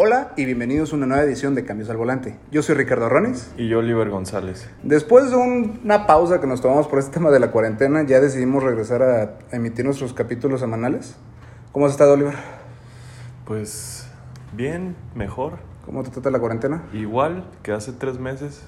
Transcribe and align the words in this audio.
Hola 0.00 0.30
y 0.36 0.44
bienvenidos 0.44 0.92
a 0.92 0.96
una 0.96 1.06
nueva 1.06 1.24
edición 1.24 1.56
de 1.56 1.64
Cambios 1.64 1.90
al 1.90 1.96
Volante. 1.96 2.38
Yo 2.52 2.62
soy 2.62 2.76
Ricardo 2.76 3.08
Ronis. 3.08 3.50
Y 3.56 3.66
yo, 3.68 3.80
Oliver 3.80 4.08
González. 4.10 4.70
Después 4.84 5.30
de 5.30 5.36
un- 5.36 5.80
una 5.82 6.06
pausa 6.06 6.40
que 6.40 6.46
nos 6.46 6.60
tomamos 6.60 6.86
por 6.86 7.00
este 7.00 7.10
tema 7.14 7.30
de 7.32 7.40
la 7.40 7.50
cuarentena, 7.50 8.04
ya 8.06 8.20
decidimos 8.20 8.62
regresar 8.62 9.02
a 9.02 9.38
emitir 9.50 9.84
nuestros 9.84 10.12
capítulos 10.14 10.60
semanales. 10.60 11.16
¿Cómo 11.72 11.86
has 11.86 11.92
estado, 11.92 12.12
Oliver? 12.12 12.34
Pues 13.44 14.06
bien, 14.52 14.94
mejor. 15.16 15.54
¿Cómo 15.84 16.04
te 16.04 16.10
trata 16.10 16.30
la 16.30 16.38
cuarentena? 16.38 16.84
Igual 16.92 17.44
que 17.64 17.72
hace 17.72 17.90
tres 17.92 18.20
meses. 18.20 18.62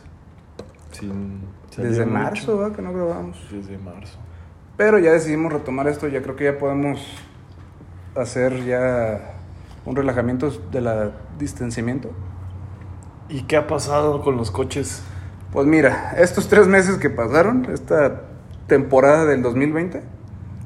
Sin 0.90 1.42
Desde 1.76 2.06
mucho. 2.06 2.18
marzo, 2.18 2.58
¿verdad? 2.58 2.74
Que 2.74 2.82
no 2.82 2.92
grabamos. 2.92 3.38
Desde 3.52 3.78
marzo. 3.78 4.18
Pero 4.76 4.98
ya 4.98 5.12
decidimos 5.12 5.52
retomar 5.52 5.86
esto, 5.86 6.08
ya 6.08 6.22
creo 6.22 6.34
que 6.34 6.44
ya 6.44 6.58
podemos 6.58 7.06
hacer 8.16 8.64
ya 8.64 9.36
un 9.90 9.96
relajamiento 9.96 10.52
de 10.70 10.80
la 10.80 11.10
distanciamiento. 11.36 12.12
¿Y 13.28 13.42
qué 13.42 13.56
ha 13.56 13.66
pasado 13.66 14.22
con 14.22 14.36
los 14.36 14.52
coches? 14.52 15.02
Pues 15.52 15.66
mira, 15.66 16.14
estos 16.16 16.48
tres 16.48 16.68
meses 16.68 16.96
que 16.98 17.10
pasaron, 17.10 17.66
esta 17.72 18.22
temporada 18.68 19.26
del 19.26 19.42
2020, 19.42 20.00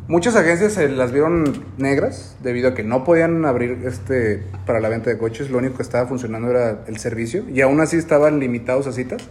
muchas 0.09 0.37
agencias 0.37 0.75
se 0.75 0.91
las 0.91 1.11
vieron 1.11 1.65
negras 1.79 2.37
debido 2.43 2.69
a 2.69 2.75
que 2.75 2.85
no 2.85 3.03
podían 3.03 3.47
abrir 3.47 3.87
este 3.87 4.43
para 4.67 4.79
la 4.81 4.91
venta 4.91 5.09
de 5.09 5.17
coches. 5.17 5.49
Lo 5.49 5.57
único 5.57 5.77
que 5.77 5.83
estaba 5.83 6.07
funcionando 6.07 6.51
era 6.51 6.85
el 6.87 6.99
servicio 6.99 7.49
y 7.49 7.63
aún 7.63 7.81
así 7.81 7.97
estaban 7.97 8.41
limitados 8.41 8.87
a 8.87 8.93
citas. 8.93 9.23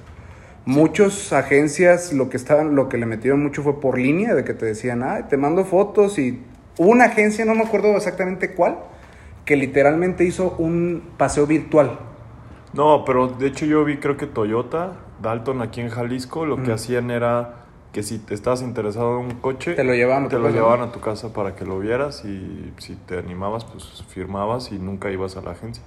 Muchas 0.65 1.33
agencias 1.33 2.13
lo 2.13 2.29
que 2.29 2.37
estaban, 2.37 2.73
lo 2.73 2.89
que 2.89 2.97
le 2.97 3.05
metieron 3.05 3.43
mucho 3.43 3.61
fue 3.61 3.79
por 3.79 3.99
línea, 3.99 4.33
de 4.33 4.43
que 4.43 4.55
te 4.55 4.65
decían, 4.65 5.03
ah, 5.03 5.27
te 5.27 5.37
mando 5.37 5.65
fotos 5.65 6.17
y 6.17 6.41
una 6.79 7.05
agencia, 7.05 7.45
no 7.45 7.53
me 7.53 7.61
acuerdo 7.61 7.95
exactamente 7.95 8.55
cuál, 8.55 8.79
que 9.45 9.55
literalmente 9.55 10.23
hizo 10.25 10.55
un 10.57 11.03
paseo 11.17 11.45
virtual. 11.47 11.99
No, 12.73 13.03
pero 13.05 13.27
de 13.27 13.47
hecho 13.47 13.65
yo 13.65 13.83
vi, 13.85 13.97
creo 13.97 14.17
que 14.17 14.25
Toyota, 14.25 14.93
Dalton 15.21 15.61
aquí 15.61 15.81
en 15.81 15.89
Jalisco, 15.89 16.45
lo 16.45 16.57
que 16.63 16.71
Mm. 16.71 16.73
hacían 16.73 17.11
era 17.11 17.55
que 17.91 18.01
si 18.01 18.17
te 18.17 18.33
estabas 18.33 18.63
interesado 18.63 19.19
en 19.19 19.25
un 19.25 19.31
coche, 19.39 19.73
Te 19.75 19.83
lo 19.83 19.93
llevaban 19.93 20.25
a 20.25 20.27
te 20.29 20.35
tu 20.37 20.41
lo 20.41 20.47
casa, 20.47 20.55
llevaban 20.57 20.81
a 20.81 20.91
tu 20.91 20.99
casa 20.99 21.31
para 21.33 21.55
que 21.55 21.63
lo 21.65 21.79
vieras 21.79 22.25
y 22.25 22.73
si 22.79 22.95
te 22.95 23.19
animabas, 23.19 23.65
pues 23.65 24.03
firmabas 24.07 24.71
y 24.71 24.79
nunca 24.79 25.11
ibas 25.11 25.37
a 25.37 25.41
la 25.41 25.51
agencia. 25.51 25.83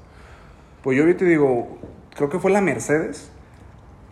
Pues 0.85 0.97
yo 0.97 1.05
vi 1.05 1.15
te 1.15 1.25
digo, 1.25 1.79
creo 2.15 2.29
que 2.31 2.39
fue 2.39 2.53
la 2.53 2.61
Mercedes, 2.61 3.33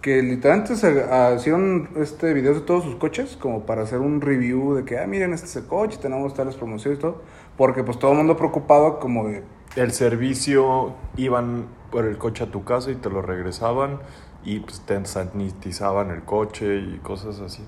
que 0.03 0.21
literalmente 0.23 0.75
se 0.75 1.05
ah, 1.09 1.35
hicieron 1.37 1.89
este 1.97 2.35
videos 2.35 2.57
de 2.57 2.63
todos 2.63 2.83
sus 2.83 2.97
coches, 2.97 3.37
como 3.41 3.65
para 3.65 3.83
hacer 3.83 4.01
un 4.01 4.21
review 4.21 4.75
de 4.75 4.85
que, 4.85 4.99
ah, 4.99 5.07
miren, 5.07 5.33
este 5.33 5.47
es 5.47 5.55
el 5.57 5.67
coche, 5.67 5.99
tenemos 6.03 6.35
tales 6.35 6.57
promociones 6.57 6.99
y 6.99 7.03
todo, 7.03 7.23
porque 7.57 7.83
pues 7.85 7.99
todo 7.99 8.13
el 8.13 8.19
mundo 8.19 8.37
preocupado 8.37 8.99
como 8.99 9.29
de, 9.29 9.43
El 9.77 9.93
servicio 9.93 10.95
iban 11.17 11.67
por 11.91 12.05
el 12.05 12.19
coche 12.19 12.45
a 12.45 12.51
tu 12.51 12.65
casa 12.65 12.91
y 12.91 12.97
te 12.97 13.11
lo 13.11 13.23
regresaban 13.23 13.99
y 14.45 14.61
pues 14.61 14.81
te 14.81 15.05
sanitizaban 15.07 16.11
el 16.11 16.23
coche 16.23 16.77
y 16.77 16.99
cosas 17.03 17.41
así. 17.41 17.63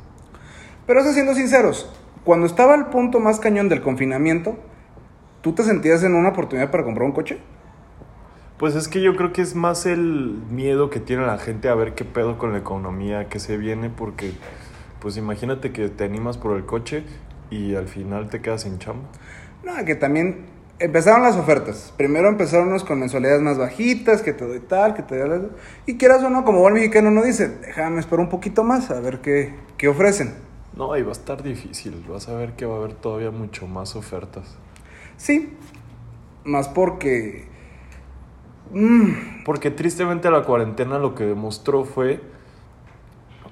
pero 0.86 1.00
eso 1.00 1.12
siendo 1.12 1.34
sinceros, 1.34 1.90
cuando 2.24 2.46
estaba 2.46 2.74
al 2.74 2.90
punto 2.90 3.20
más 3.20 3.38
cañón 3.38 3.68
del 3.68 3.82
confinamiento, 3.82 4.56
¿tú 5.42 5.52
te 5.52 5.62
sentías 5.62 6.02
en 6.02 6.14
una 6.14 6.30
oportunidad 6.30 6.70
para 6.70 6.84
comprar 6.84 7.06
un 7.06 7.12
coche? 7.12 7.38
Pues 8.58 8.74
es 8.74 8.88
que 8.88 9.02
yo 9.02 9.14
creo 9.16 9.32
que 9.32 9.42
es 9.42 9.54
más 9.54 9.84
el 9.84 10.40
miedo 10.50 10.88
que 10.90 10.98
tiene 10.98 11.26
la 11.26 11.38
gente 11.38 11.68
a 11.68 11.74
ver 11.74 11.94
qué 11.94 12.04
pedo 12.04 12.38
con 12.38 12.52
la 12.52 12.58
economía 12.58 13.28
que 13.28 13.38
se 13.38 13.58
viene 13.58 13.90
porque 13.90 14.32
pues 14.98 15.16
imagínate 15.18 15.72
que 15.72 15.88
te 15.88 16.04
animas 16.04 16.38
por 16.38 16.56
el 16.56 16.64
coche 16.64 17.04
y 17.50 17.74
al 17.74 17.86
final 17.86 18.28
te 18.28 18.40
quedas 18.40 18.62
sin 18.62 18.78
chamba. 18.78 19.08
No, 19.66 19.84
que 19.84 19.96
también 19.96 20.46
empezaron 20.78 21.24
las 21.24 21.34
ofertas. 21.34 21.92
Primero 21.96 22.28
empezaron 22.28 22.68
unos 22.68 22.84
con 22.84 23.00
mensualidades 23.00 23.42
más 23.42 23.58
bajitas, 23.58 24.22
que 24.22 24.32
te 24.32 24.46
doy 24.46 24.60
tal, 24.60 24.94
que 24.94 25.02
te 25.02 25.18
doy... 25.18 25.48
Y 25.86 25.96
quieras 25.96 26.22
o 26.22 26.30
no, 26.30 26.44
como 26.44 26.60
buen 26.60 26.74
mexicano 26.74 27.10
no 27.10 27.20
dice, 27.24 27.48
déjame 27.48 27.98
esperar 27.98 28.20
un 28.20 28.28
poquito 28.28 28.62
más 28.62 28.92
a 28.92 29.00
ver 29.00 29.20
qué, 29.20 29.54
qué 29.76 29.88
ofrecen. 29.88 30.34
No, 30.76 30.96
y 30.96 31.02
va 31.02 31.08
a 31.08 31.12
estar 31.12 31.42
difícil, 31.42 32.04
vas 32.08 32.28
a 32.28 32.34
ver 32.34 32.52
que 32.52 32.64
va 32.64 32.74
a 32.74 32.78
haber 32.78 32.94
todavía 32.94 33.32
mucho 33.32 33.66
más 33.66 33.96
ofertas. 33.96 34.56
Sí, 35.16 35.52
más 36.44 36.68
porque... 36.68 37.48
mm, 38.72 39.42
Porque 39.44 39.72
tristemente 39.72 40.30
la 40.30 40.44
cuarentena 40.44 40.98
lo 41.00 41.16
que 41.16 41.24
demostró 41.24 41.84
fue 41.84 42.20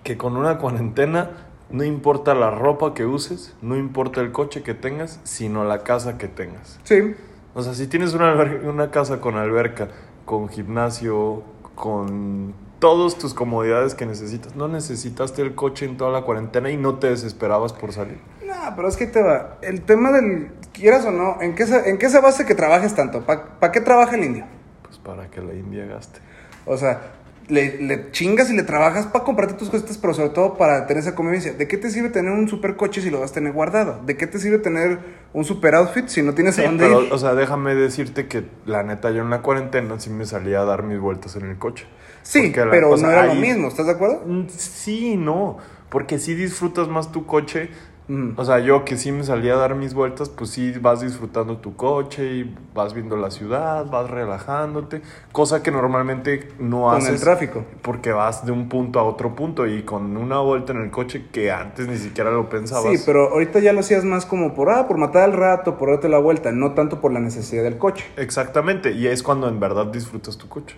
que 0.04 0.16
con 0.16 0.36
una 0.36 0.58
cuarentena 0.58 1.30
no 1.70 1.84
importa 1.84 2.34
la 2.34 2.50
ropa 2.50 2.94
que 2.94 3.04
uses, 3.06 3.54
no 3.62 3.76
importa 3.76 4.20
el 4.20 4.32
coche 4.32 4.62
que 4.62 4.74
tengas, 4.74 5.20
sino 5.24 5.64
la 5.64 5.82
casa 5.82 6.18
que 6.18 6.28
tengas. 6.28 6.78
sí, 6.84 7.14
O 7.54 7.62
sea, 7.62 7.74
si 7.74 7.86
tienes 7.86 8.14
una, 8.14 8.32
una 8.64 8.90
casa 8.90 9.20
con 9.20 9.36
alberca, 9.36 9.88
con 10.24 10.48
gimnasio, 10.48 11.42
con 11.74 12.54
todas 12.78 13.16
tus 13.16 13.32
comodidades 13.34 13.94
que 13.94 14.04
necesitas, 14.06 14.56
no 14.56 14.68
necesitaste 14.68 15.40
el 15.42 15.54
coche 15.54 15.86
en 15.86 15.96
toda 15.96 16.10
la 16.10 16.22
cuarentena 16.22 16.70
y 16.70 16.76
no 16.76 16.98
te 16.98 17.08
desesperabas 17.08 17.72
por 17.72 17.92
salir. 17.92 18.18
no, 18.46 18.54
pero 18.76 18.88
es 18.88 18.96
que 18.96 19.06
te 19.06 19.22
va. 19.22 19.58
El 19.62 19.82
tema 19.82 20.10
del, 20.12 20.50
quieras 20.72 21.04
o 21.06 21.10
no, 21.10 21.40
¿en 21.40 21.54
qué 21.54 21.66
se, 21.66 21.88
en 21.88 21.98
qué 21.98 22.08
se 22.10 22.20
basa 22.20 22.44
que 22.44 22.54
trabajes 22.54 22.94
tanto? 22.94 23.22
¿Para 23.24 23.72
qué 23.72 23.80
trabaja 23.80 24.16
el 24.16 24.24
indio? 24.24 24.44
Pues 24.82 24.98
para 24.98 25.30
que 25.30 25.40
la 25.40 25.54
India 25.54 25.86
gaste. 25.86 26.20
O 26.66 26.76
sea, 26.76 27.00
le, 27.48 27.80
le 27.82 28.10
chingas 28.10 28.50
y 28.50 28.56
le 28.56 28.62
trabajas 28.62 29.06
para 29.06 29.24
comprarte 29.24 29.54
tus 29.54 29.68
cositas, 29.70 29.98
pero 29.98 30.14
sobre 30.14 30.30
todo 30.30 30.54
para 30.56 30.86
tener 30.86 31.02
esa 31.02 31.14
convivencia. 31.14 31.52
¿De 31.52 31.68
qué 31.68 31.76
te 31.76 31.90
sirve 31.90 32.08
tener 32.08 32.32
un 32.32 32.48
super 32.48 32.76
coche 32.76 33.00
si 33.02 33.10
lo 33.10 33.20
vas 33.20 33.30
a 33.32 33.34
tener 33.34 33.52
guardado? 33.52 34.00
¿De 34.04 34.16
qué 34.16 34.26
te 34.26 34.38
sirve 34.38 34.58
tener 34.58 34.98
un 35.32 35.44
super 35.44 35.74
outfit 35.74 36.08
si 36.08 36.22
no 36.22 36.34
tienes 36.34 36.54
Sí, 36.54 36.62
a 36.62 36.64
dónde 36.66 36.84
pero, 36.86 37.02
ir? 37.02 37.12
o 37.12 37.18
sea, 37.18 37.34
déjame 37.34 37.74
decirte 37.74 38.26
que 38.28 38.44
la 38.66 38.82
neta 38.82 39.10
yo 39.10 39.22
en 39.22 39.30
la 39.30 39.42
cuarentena 39.42 39.98
sí 40.00 40.10
me 40.10 40.24
salía 40.26 40.60
a 40.60 40.64
dar 40.64 40.82
mis 40.84 40.98
vueltas 40.98 41.36
en 41.36 41.50
el 41.50 41.58
coche. 41.58 41.86
sí, 42.22 42.52
la- 42.54 42.70
pero 42.70 42.90
o 42.90 42.96
sea, 42.96 43.06
no 43.08 43.12
era 43.12 43.26
lo 43.26 43.32
ahí- 43.32 43.40
mismo, 43.40 43.68
¿estás 43.68 43.86
de 43.86 43.92
acuerdo? 43.92 44.22
Mm, 44.26 44.46
Sí, 44.48 45.16
no, 45.16 45.58
porque 45.90 46.18
sí 46.18 46.34
disfrutas 46.34 46.88
más 46.88 47.12
tu 47.12 47.26
coche. 47.26 47.68
Mm. 48.06 48.32
O 48.36 48.44
sea, 48.44 48.58
yo 48.58 48.84
que 48.84 48.98
sí 48.98 49.12
me 49.12 49.24
salía 49.24 49.54
a 49.54 49.56
dar 49.56 49.74
mis 49.74 49.94
vueltas, 49.94 50.28
pues 50.28 50.50
sí 50.50 50.72
vas 50.78 51.00
disfrutando 51.00 51.56
tu 51.56 51.74
coche 51.74 52.22
y 52.34 52.54
vas 52.74 52.92
viendo 52.92 53.16
la 53.16 53.30
ciudad, 53.30 53.86
vas 53.86 54.10
relajándote, 54.10 55.00
cosa 55.32 55.62
que 55.62 55.70
normalmente 55.70 56.48
no 56.58 56.82
Con 56.82 56.96
haces 56.96 57.14
el 57.14 57.20
tráfico. 57.20 57.64
porque 57.80 58.12
vas 58.12 58.44
de 58.44 58.52
un 58.52 58.68
punto 58.68 59.00
a 59.00 59.04
otro 59.04 59.34
punto 59.34 59.66
y 59.66 59.84
con 59.84 60.18
una 60.18 60.38
vuelta 60.40 60.72
en 60.74 60.82
el 60.82 60.90
coche 60.90 61.24
que 61.32 61.50
antes 61.50 61.88
ni 61.88 61.96
siquiera 61.96 62.30
lo 62.30 62.50
pensabas. 62.50 62.92
Sí, 62.92 63.02
pero 63.06 63.30
ahorita 63.30 63.60
ya 63.60 63.72
lo 63.72 63.80
hacías 63.80 64.04
más 64.04 64.26
como 64.26 64.52
por, 64.52 64.70
ah, 64.70 64.86
por 64.86 64.98
matar 64.98 65.22
al 65.22 65.32
rato, 65.32 65.78
por 65.78 65.88
darte 65.88 66.10
la 66.10 66.18
vuelta, 66.18 66.52
no 66.52 66.72
tanto 66.72 67.00
por 67.00 67.10
la 67.10 67.20
necesidad 67.20 67.62
del 67.62 67.78
coche. 67.78 68.04
Exactamente, 68.18 68.92
y 68.92 69.06
es 69.06 69.22
cuando 69.22 69.48
en 69.48 69.58
verdad 69.60 69.86
disfrutas 69.86 70.36
tu 70.36 70.46
coche. 70.48 70.76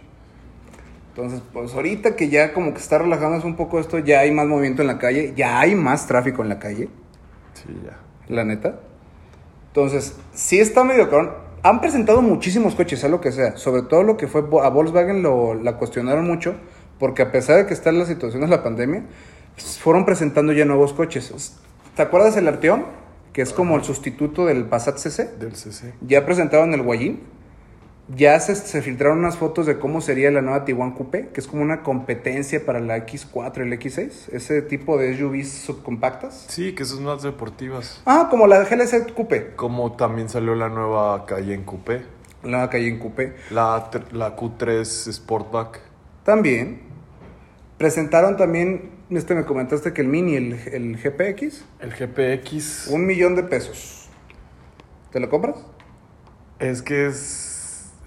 Entonces, 1.17 1.43
pues 1.53 1.75
ahorita 1.75 2.15
que 2.15 2.29
ya 2.29 2.53
como 2.53 2.73
que 2.73 2.79
está 2.79 2.99
relajándose 2.99 3.47
un 3.47 3.57
poco 3.57 3.81
esto, 3.81 3.99
ya 3.99 4.21
hay 4.21 4.31
más 4.33 4.47
movimiento 4.47 4.83
en 4.83 4.89
la 4.89 4.99
calle, 4.99 5.33
ya 5.35 5.59
hay 5.59 5.75
más 5.75 6.07
tráfico 6.07 6.43
en 6.43 6.51
la 6.51 6.59
calle, 6.59 6.91
Sí, 7.57 7.69
ya. 7.85 7.99
la 8.35 8.45
neta. 8.45 8.81
Entonces, 9.69 10.17
sí 10.33 10.59
está 10.59 10.85
medio 10.85 11.11
cabrón. 11.11 11.33
Han 11.63 11.81
presentado 11.81 12.23
muchísimos 12.23 12.75
coches, 12.75 13.01
sea 13.01 13.09
lo 13.09 13.21
que 13.21 13.33
sea. 13.33 13.57
Sobre 13.57 13.83
todo 13.83 14.03
lo 14.03 14.17
que 14.17 14.29
fue 14.29 14.43
a 14.63 14.69
Volkswagen 14.69 15.23
lo, 15.23 15.55
la 15.55 15.77
cuestionaron 15.77 16.27
mucho, 16.27 16.55
porque 16.99 17.23
a 17.23 17.33
pesar 17.33 17.59
de 17.59 17.67
que 17.67 17.75
está 17.75 17.91
en 17.91 17.99
la 17.99 18.07
situación 18.07 18.43
de 18.43 18.49
la 18.49 18.63
pandemia, 18.63 19.05
pues, 19.55 19.79
fueron 19.79 20.05
presentando 20.05 20.53
ya 20.53 20.65
nuevos 20.65 20.93
coches. 20.93 21.59
¿Te 21.95 22.03
acuerdas 22.03 22.37
el 22.37 22.47
Arteon? 22.49 22.85
Que 23.33 23.43
es 23.43 23.53
como 23.53 23.77
el 23.77 23.85
sustituto 23.85 24.47
del 24.47 24.65
Passat 24.65 24.99
CC. 24.99 25.29
Del 25.39 25.55
CC. 25.57 25.93
Ya 26.01 26.25
presentaron 26.25 26.73
el 26.73 26.83
Guayín. 26.83 27.21
Ya 28.09 28.39
se, 28.39 28.55
se 28.55 28.83
filtraron 28.83 29.19
unas 29.19 29.37
fotos 29.37 29.67
de 29.67 29.79
cómo 29.81 30.01
sería 30.01 30.31
la 30.31 30.41
nueva 30.41 30.65
Tiguan 30.65 30.93
Coupé, 30.93 31.29
que 31.31 31.41
es 31.41 31.49
como 31.49 31.63
una 31.63 31.83
competencia 31.83 32.65
para 32.65 32.79
la 32.79 32.99
X4 33.05 33.59
y 33.59 33.61
el 33.63 33.73
X6, 33.81 34.29
ese 34.33 34.63
tipo 34.63 34.97
de 34.97 35.17
SUVs 35.19 35.49
subcompactas. 35.51 36.47
Sí, 36.49 36.73
que 36.75 36.85
son 36.85 37.03
más 37.03 37.23
deportivas. 37.23 38.01
Ah, 38.07 38.29
como 38.31 38.47
la 38.47 38.63
GLC 38.63 39.13
Coupé, 39.13 39.55
Como 39.57 39.97
también 39.97 40.29
salió 40.29 40.55
la 40.55 40.69
nueva 40.69 41.27
Cayenne 41.27 41.65
Coupé. 41.65 42.03
la 42.45 42.51
nueva 42.51 42.71
Cayenne 42.71 43.01
Coupé. 43.01 43.35
La, 43.51 43.91
la 44.13 44.37
Q3 44.37 44.85
Sportback. 45.13 45.81
También 46.23 46.83
presentaron 47.77 48.37
también, 48.37 48.91
este 49.11 49.35
me 49.35 49.45
comentaste 49.45 49.93
que 49.93 50.03
el 50.03 50.07
Mini, 50.09 50.37
el, 50.37 50.53
el 50.73 50.97
GPX, 50.97 51.65
El 51.81 51.91
GPX. 51.93 52.87
un 52.89 53.05
millón 53.05 53.35
de 53.35 53.43
pesos. 53.43 54.09
¿Te 55.11 55.19
lo 55.19 55.29
compras? 55.29 55.57
Es 56.59 56.83
que 56.83 57.07
es, 57.07 57.46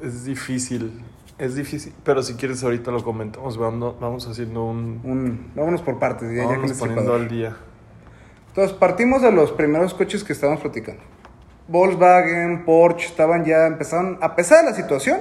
es 0.01 0.25
difícil. 0.25 1.03
Es 1.37 1.55
difícil. 1.55 1.93
Pero 2.03 2.21
si 2.21 2.33
quieres 2.33 2.63
ahorita 2.63 2.91
lo 2.91 3.03
comentamos. 3.03 3.57
Vamos, 3.57 3.99
vamos 3.99 4.27
haciendo 4.27 4.65
un... 4.65 4.99
Un, 5.03 5.51
vámonos 5.55 5.81
por 5.81 5.97
partes, 5.99 6.29
ya, 6.29 6.43
ya 6.43 6.49
que 6.49 6.55
Vamos 6.55 6.71
el 6.71 6.77
poniendo 6.77 7.13
al 7.13 7.27
día. 7.29 7.55
Entonces, 8.49 8.75
partimos 8.75 9.21
de 9.21 9.31
los 9.31 9.51
primeros 9.51 9.93
coches 9.93 10.23
que 10.23 10.33
estábamos 10.33 10.61
platicando. 10.61 11.01
Volkswagen, 11.69 12.65
Porsche, 12.65 13.07
estaban 13.07 13.45
ya, 13.45 13.67
empezaron, 13.67 14.17
a 14.21 14.35
pesar 14.35 14.65
de 14.65 14.71
la 14.71 14.75
situación, 14.75 15.19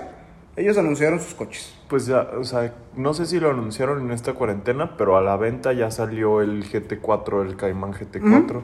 ellos 0.57 0.77
anunciaron 0.79 1.21
sus 1.21 1.35
coches. 1.35 1.75
Pues 1.89 2.07
ya, 2.07 2.23
o 2.39 2.45
sea, 2.45 2.75
no 2.97 3.15
sé 3.15 3.27
si 3.27 3.39
lo 3.39 3.51
anunciaron 3.51 4.01
en 4.01 4.11
esta 4.11 4.33
cuarentena, 4.33 4.97
pero 4.97 5.17
a 5.17 5.23
la 5.23 5.37
venta 5.37 5.73
ya 5.73 5.91
salió 5.91 6.41
el 6.41 6.65
GT4, 6.65 7.47
el 7.47 7.57
Cayman 7.57 7.93
GT4. 7.93 8.61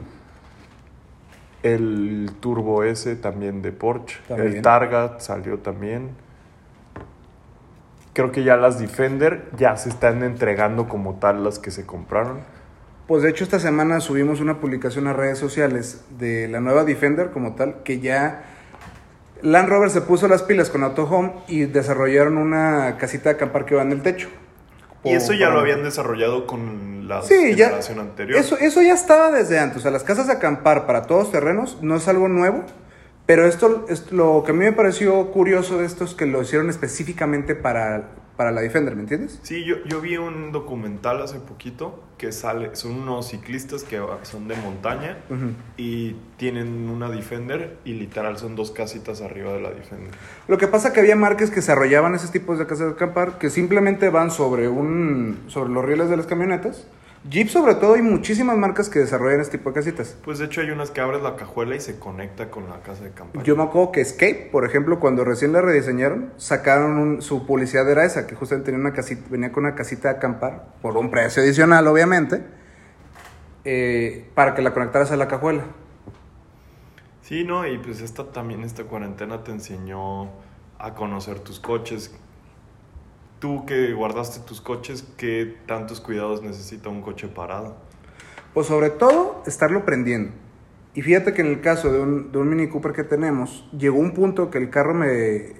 El 1.65 2.29
Turbo 2.41 2.83
S 2.83 3.15
también 3.15 3.63
de 3.63 3.71
Porsche. 3.71 4.19
También. 4.27 4.57
El 4.57 4.61
Targa 4.61 5.19
salió 5.19 5.57
también. 5.57 6.11
creo 8.13 8.31
que 8.31 8.43
ya 8.43 8.55
las 8.55 8.79
Defender 8.79 9.49
ya 9.57 9.75
se 9.75 9.89
están 9.89 10.21
entregando 10.21 10.87
como 10.87 11.15
tal 11.15 11.43
las 11.43 11.57
que 11.57 11.71
se 11.71 11.83
compraron. 11.83 12.41
Pues 13.07 13.23
de 13.23 13.31
hecho 13.31 13.43
esta 13.43 13.59
semana 13.59 13.99
subimos 13.99 14.41
una 14.41 14.59
publicación 14.59 15.07
a 15.07 15.13
redes 15.13 15.39
sociales 15.39 16.05
de 16.19 16.47
la 16.47 16.59
nueva 16.59 16.83
Defender 16.83 17.31
como 17.31 17.55
tal, 17.55 17.81
que 17.83 17.99
ya 17.99 18.43
Land 19.41 19.67
Rover 19.67 19.89
se 19.89 20.01
puso 20.01 20.27
las 20.27 20.43
pilas 20.43 20.69
con 20.69 20.83
Auto 20.83 21.05
Home 21.05 21.33
y 21.47 21.65
desarrollaron 21.65 22.37
una 22.37 22.97
casita 22.99 23.29
de 23.29 23.35
acampar 23.35 23.65
que 23.65 23.73
va 23.73 23.81
en 23.81 23.91
el 23.91 24.03
techo. 24.03 24.29
Y 25.05 25.13
eso 25.15 25.33
ya 25.33 25.45
Para- 25.47 25.53
lo 25.55 25.59
habían 25.61 25.83
desarrollado 25.83 26.47
con 26.47 27.07
la 27.07 27.21
Sí, 27.21 27.55
ya. 27.55 27.65
generación 27.67 27.99
anterior. 27.99 28.39
Eso, 28.39 28.57
eso 28.57 28.81
ya 28.81 28.93
estaba 28.93 29.31
desde 29.31 29.59
antes. 29.59 29.77
O 29.77 29.81
sea, 29.81 29.91
las 29.91 30.03
casas 30.03 30.27
de 30.27 30.33
acampar 30.33 30.85
para 30.87 31.03
todos 31.03 31.31
terrenos 31.31 31.77
no 31.81 31.95
es 31.97 32.07
algo 32.07 32.27
nuevo. 32.27 32.63
Pero 33.27 33.47
esto, 33.47 33.85
es 33.89 34.11
lo 34.11 34.43
que 34.45 34.51
a 34.51 34.53
mí 34.53 34.65
me 34.65 34.71
pareció 34.71 35.31
curioso 35.31 35.79
de 35.79 35.85
esto 35.85 36.03
es 36.05 36.13
que 36.13 36.25
lo 36.27 36.41
hicieron 36.43 36.69
específicamente 36.69 37.55
para, 37.55 38.09
para 38.35 38.51
la 38.51 38.61
Defender, 38.61 38.95
¿me 38.95 39.01
entiendes? 39.01 39.39
Sí, 39.43 39.63
yo, 39.63 39.77
yo 39.85 40.01
vi 40.01 40.17
un 40.17 40.51
documental 40.51 41.21
hace 41.21 41.39
poquito 41.39 42.03
que 42.17 42.31
sale, 42.31 42.75
son 42.75 42.93
unos 42.93 43.29
ciclistas 43.29 43.83
que 43.83 44.01
son 44.23 44.47
de 44.47 44.55
montaña 44.55 45.17
y 45.77 46.15
tienen 46.37 46.89
una 46.89 47.09
Defender 47.09 47.77
y 47.85 47.93
literal 47.93 48.37
son 48.37 48.55
dos 48.55 48.71
casitas 48.71 49.21
arriba 49.21 49.53
de 49.53 49.61
la 49.61 49.71
Defender. 49.71 50.11
Lo 50.47 50.57
que 50.57 50.67
pasa 50.67 50.93
que 50.93 50.99
había 51.01 51.15
marcas 51.15 51.49
que 51.49 51.57
desarrollaban 51.57 52.15
esos 52.15 52.31
tipos 52.31 52.57
de 52.57 52.67
casas 52.67 52.87
de 52.87 52.93
acampar 52.93 53.37
que 53.37 53.49
simplemente 53.49 54.09
van 54.09 54.31
sobre 54.31 54.67
un 54.67 55.43
sobre 55.47 55.69
los 55.71 55.83
rieles 55.83 56.09
de 56.09 56.17
las 56.17 56.25
camionetas. 56.25 56.87
Jeep 57.27 57.47
sobre 57.49 57.73
todo 57.75 57.95
hay 57.95 58.03
muchísimas 58.03 58.55
marcas 58.55 58.87
que 58.87 58.99
desarrollan 58.99 59.41
este 59.41 59.57
tipo 59.57 59.71
de 59.71 59.75
casitas. 59.75 60.15
Pues 60.23 60.37
de 60.37 60.45
hecho 60.45 60.61
hay 60.61 60.69
unas 60.69 60.91
que 60.91 61.01
abres 61.01 61.23
la 61.23 61.35
cajuela 61.35 61.75
y 61.75 61.79
se 61.79 61.97
conecta 61.97 62.51
con 62.51 62.69
la 62.69 62.81
casa 62.81 63.03
de 63.03 63.11
campaña. 63.11 63.43
Yo 63.43 63.55
me 63.55 63.63
acuerdo 63.63 63.91
que 63.91 64.01
Escape, 64.01 64.49
por 64.51 64.63
ejemplo, 64.63 64.99
cuando 64.99 65.23
recién 65.23 65.51
la 65.51 65.61
rediseñaron, 65.61 66.33
sacaron 66.37 66.97
un- 66.99 67.21
su 67.23 67.47
publicidad 67.47 67.89
era 67.89 68.05
esa, 68.05 68.27
que 68.27 68.35
justamente 68.35 68.67
tenía 68.71 68.79
una 68.79 68.93
casita, 68.93 69.23
venía 69.29 69.51
con 69.51 69.65
una 69.65 69.73
casita 69.73 70.09
de 70.09 70.17
acampar, 70.17 70.67
por 70.83 70.95
un 70.97 71.09
precio 71.09 71.41
adicional, 71.41 71.87
obviamente, 71.87 72.43
eh, 73.63 74.29
para 74.35 74.53
que 74.53 74.61
la 74.61 74.73
conectaras 74.73 75.09
a 75.11 75.15
la 75.15 75.27
cajuela. 75.27 75.63
Sí, 77.23 77.43
no, 77.43 77.65
y 77.65 77.79
pues 77.79 78.01
esta 78.01 78.31
también, 78.31 78.61
esta 78.63 78.83
cuarentena 78.83 79.43
te 79.43 79.51
enseñó 79.51 80.29
a 80.77 80.93
conocer 80.93 81.39
tus 81.39 81.59
coches. 81.59 82.13
Tú 83.39 83.65
que 83.65 83.93
guardaste 83.93 84.39
tus 84.47 84.61
coches, 84.61 85.05
¿qué 85.17 85.57
tantos 85.67 86.01
cuidados 86.01 86.41
necesita 86.41 86.89
un 86.89 87.01
coche 87.01 87.27
parado? 87.27 87.75
Pues 88.53 88.67
sobre 88.67 88.89
todo, 88.89 89.43
estarlo 89.45 89.85
prendiendo. 89.85 90.31
Y 90.93 91.01
fíjate 91.01 91.33
que 91.33 91.41
en 91.41 91.47
el 91.47 91.61
caso 91.61 91.91
de 91.91 91.99
un, 91.99 92.31
de 92.31 92.37
un 92.37 92.49
Mini 92.49 92.69
Cooper 92.69 92.93
que 92.93 93.03
tenemos, 93.03 93.67
llegó 93.77 93.99
un 93.99 94.13
punto 94.13 94.49
que 94.49 94.57
el 94.57 94.69
carro 94.69 94.93
me... 94.93 95.53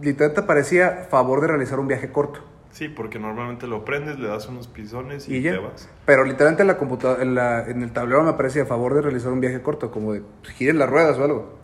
Literalmente 0.00 0.42
parecía 0.44 1.08
favor 1.10 1.40
de 1.40 1.48
realizar 1.48 1.80
un 1.80 1.88
viaje 1.88 2.10
corto. 2.12 2.40
Sí, 2.70 2.88
porque 2.88 3.18
normalmente 3.18 3.66
lo 3.66 3.84
prendes, 3.84 4.20
le 4.20 4.28
das 4.28 4.46
unos 4.48 4.68
pisones 4.68 5.28
y, 5.28 5.38
Y 5.38 5.42
te 5.42 5.58
vas. 5.58 5.88
Pero 6.06 6.24
literalmente 6.24 6.62
en, 6.62 6.68
la 6.68 6.78
en, 7.20 7.34
la- 7.34 7.66
en 7.68 7.82
el 7.82 7.92
tablero 7.92 8.22
me 8.22 8.32
parecía 8.34 8.62
a 8.62 8.66
favor 8.66 8.94
de 8.94 9.02
realizar 9.02 9.32
un 9.32 9.40
viaje 9.40 9.60
corto, 9.60 9.90
como 9.90 10.12
de 10.12 10.22
pues, 10.42 10.52
giren 10.54 10.78
las 10.78 10.88
ruedas 10.88 11.18
o 11.18 11.24
algo. 11.24 11.58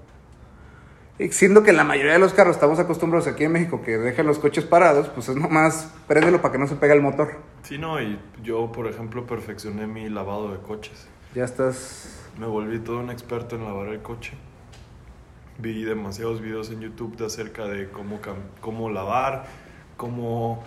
Siendo 1.31 1.63
que 1.63 1.73
la 1.73 1.83
mayoría 1.83 2.13
de 2.13 2.19
los 2.19 2.35
carros 2.35 2.57
estamos 2.57 2.79
acostumbrados 2.79 3.27
aquí 3.27 3.45
en 3.45 3.53
México 3.53 3.81
que 3.83 3.97
dejan 3.97 4.27
los 4.27 4.39
coches 4.39 4.65
parados, 4.65 5.09
pues 5.09 5.31
es 5.31 5.37
nomás 5.37 5.91
préndelo 6.07 6.43
para 6.43 6.53
que 6.53 6.59
no 6.59 6.67
se 6.67 6.77
pegue 6.77 6.93
el 6.93 7.01
motor. 7.01 7.39
Sí, 7.63 7.79
no, 7.79 8.03
y 8.03 8.19
yo, 8.43 8.71
por 8.71 8.87
ejemplo, 8.87 9.27
perfeccioné 9.27 9.87
mi 9.87 10.11
lavado 10.11 10.53
de 10.53 10.59
coches. 10.59 11.09
Ya 11.35 11.45
estás. 11.45 12.23
Me 12.39 12.47
volví 12.47 12.81
todo 12.81 12.99
un 12.99 13.11
experto 13.11 13.57
en 13.57 13.65
lavar 13.65 13.89
el 13.89 14.03
coche. 14.03 14.35
Vi 15.59 15.85
demasiados 15.85 16.43
videos 16.43 16.71
en 16.71 16.83
YouTube 16.83 17.17
de 17.17 17.25
acerca 17.25 17.65
de 17.65 17.89
cómo, 17.89 18.21
cómo 18.61 18.91
lavar, 18.91 19.47
cómo 19.97 20.63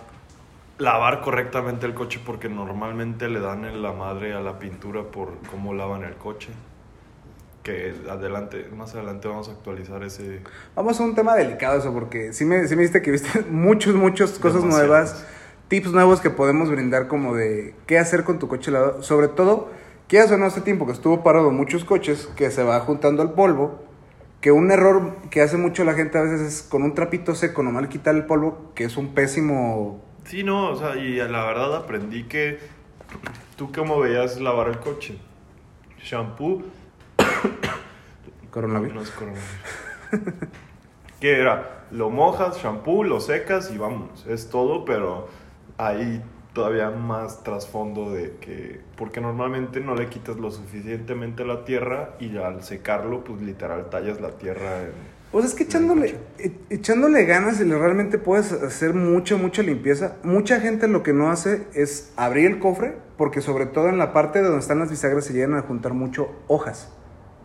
lavar 0.78 1.20
correctamente 1.20 1.86
el 1.86 1.94
coche, 1.94 2.20
porque 2.26 2.48
normalmente 2.48 3.28
le 3.28 3.38
dan 3.38 3.64
en 3.64 3.82
la 3.82 3.92
madre 3.92 4.34
a 4.34 4.40
la 4.40 4.58
pintura 4.58 5.04
por 5.04 5.38
cómo 5.48 5.74
lavan 5.74 6.02
el 6.02 6.16
coche. 6.16 6.48
Que 7.62 7.94
adelante, 8.08 8.66
más 8.74 8.94
adelante 8.94 9.28
vamos 9.28 9.48
a 9.48 9.52
actualizar 9.52 10.02
ese. 10.02 10.40
Vamos 10.74 10.98
a 10.98 11.04
un 11.04 11.14
tema 11.14 11.34
delicado 11.34 11.78
eso, 11.78 11.92
porque 11.92 12.32
sí 12.32 12.44
me, 12.44 12.66
sí 12.66 12.74
me 12.74 12.82
diste 12.82 13.02
que 13.02 13.10
viste 13.10 13.42
muchos, 13.50 13.94
muchas 13.94 14.38
cosas 14.38 14.62
Demasiadas. 14.62 14.88
nuevas, 14.88 15.26
tips 15.68 15.92
nuevos 15.92 16.20
que 16.20 16.30
podemos 16.30 16.70
brindar 16.70 17.06
como 17.06 17.34
de 17.34 17.74
qué 17.86 17.98
hacer 17.98 18.24
con 18.24 18.38
tu 18.38 18.48
coche. 18.48 18.72
Sobre 19.00 19.28
todo, 19.28 19.70
¿qué 20.08 20.20
hace 20.20 20.38
no 20.38 20.46
hace 20.46 20.62
tiempo 20.62 20.86
que 20.86 20.92
estuvo 20.92 21.22
parado 21.22 21.50
muchos 21.50 21.84
coches 21.84 22.28
que 22.34 22.50
se 22.50 22.62
va 22.62 22.80
juntando 22.80 23.22
el 23.22 23.30
polvo? 23.30 23.82
Que 24.40 24.52
un 24.52 24.70
error 24.70 25.16
que 25.30 25.42
hace 25.42 25.58
mucho 25.58 25.84
la 25.84 25.92
gente 25.92 26.16
a 26.16 26.22
veces 26.22 26.40
es 26.40 26.62
con 26.62 26.82
un 26.82 26.94
trapito 26.94 27.34
seco, 27.34 27.62
nomás 27.62 27.88
quitar 27.88 28.14
el 28.14 28.24
polvo, 28.24 28.72
que 28.74 28.84
es 28.84 28.96
un 28.96 29.12
pésimo... 29.14 30.02
Sí, 30.24 30.44
no, 30.44 30.70
o 30.70 30.76
sea, 30.76 30.96
y 30.96 31.16
la 31.16 31.44
verdad 31.44 31.76
aprendí 31.76 32.24
que 32.24 32.58
tú 33.56 33.70
cómo 33.70 34.00
veías 34.00 34.40
lavar 34.40 34.68
el 34.68 34.78
coche. 34.78 35.18
Shampoo, 36.02 36.62
Coronavirus. 38.50 39.12
¿Qué 41.20 41.38
era? 41.38 41.84
Lo 41.90 42.10
mojas, 42.10 42.58
shampoo, 42.62 43.04
lo 43.04 43.20
secas 43.20 43.70
y 43.72 43.78
vámonos. 43.78 44.26
Es 44.26 44.48
todo, 44.48 44.84
pero 44.84 45.28
hay 45.76 46.22
todavía 46.54 46.90
más 46.90 47.42
trasfondo 47.44 48.10
de 48.12 48.36
que... 48.40 48.80
Porque 48.96 49.20
normalmente 49.20 49.80
no 49.80 49.94
le 49.94 50.08
quitas 50.08 50.36
lo 50.36 50.50
suficientemente 50.50 51.44
la 51.44 51.64
tierra 51.64 52.16
y 52.18 52.36
al 52.38 52.62
secarlo, 52.64 53.22
pues 53.24 53.40
literal 53.42 53.88
tallas 53.90 54.20
la 54.20 54.30
tierra 54.30 54.82
en... 54.82 54.92
Pues 55.30 55.44
es 55.44 55.54
que 55.54 55.62
echándole, 55.62 56.16
e- 56.38 56.52
echándole 56.70 57.24
ganas 57.24 57.60
y 57.60 57.64
le- 57.64 57.78
realmente 57.78 58.18
puedes 58.18 58.50
hacer 58.52 58.94
mucha, 58.94 59.36
mucha 59.36 59.62
limpieza. 59.62 60.16
Mucha 60.24 60.58
gente 60.60 60.88
lo 60.88 61.04
que 61.04 61.12
no 61.12 61.30
hace 61.30 61.66
es 61.72 62.12
abrir 62.16 62.46
el 62.46 62.58
cofre, 62.58 62.96
porque 63.16 63.40
sobre 63.40 63.66
todo 63.66 63.88
en 63.90 63.98
la 63.98 64.12
parte 64.12 64.40
de 64.40 64.46
donde 64.46 64.60
están 64.60 64.80
las 64.80 64.90
bisagras 64.90 65.24
se 65.26 65.32
llegan 65.32 65.54
a 65.54 65.62
juntar 65.62 65.92
mucho 65.92 66.32
hojas. 66.48 66.92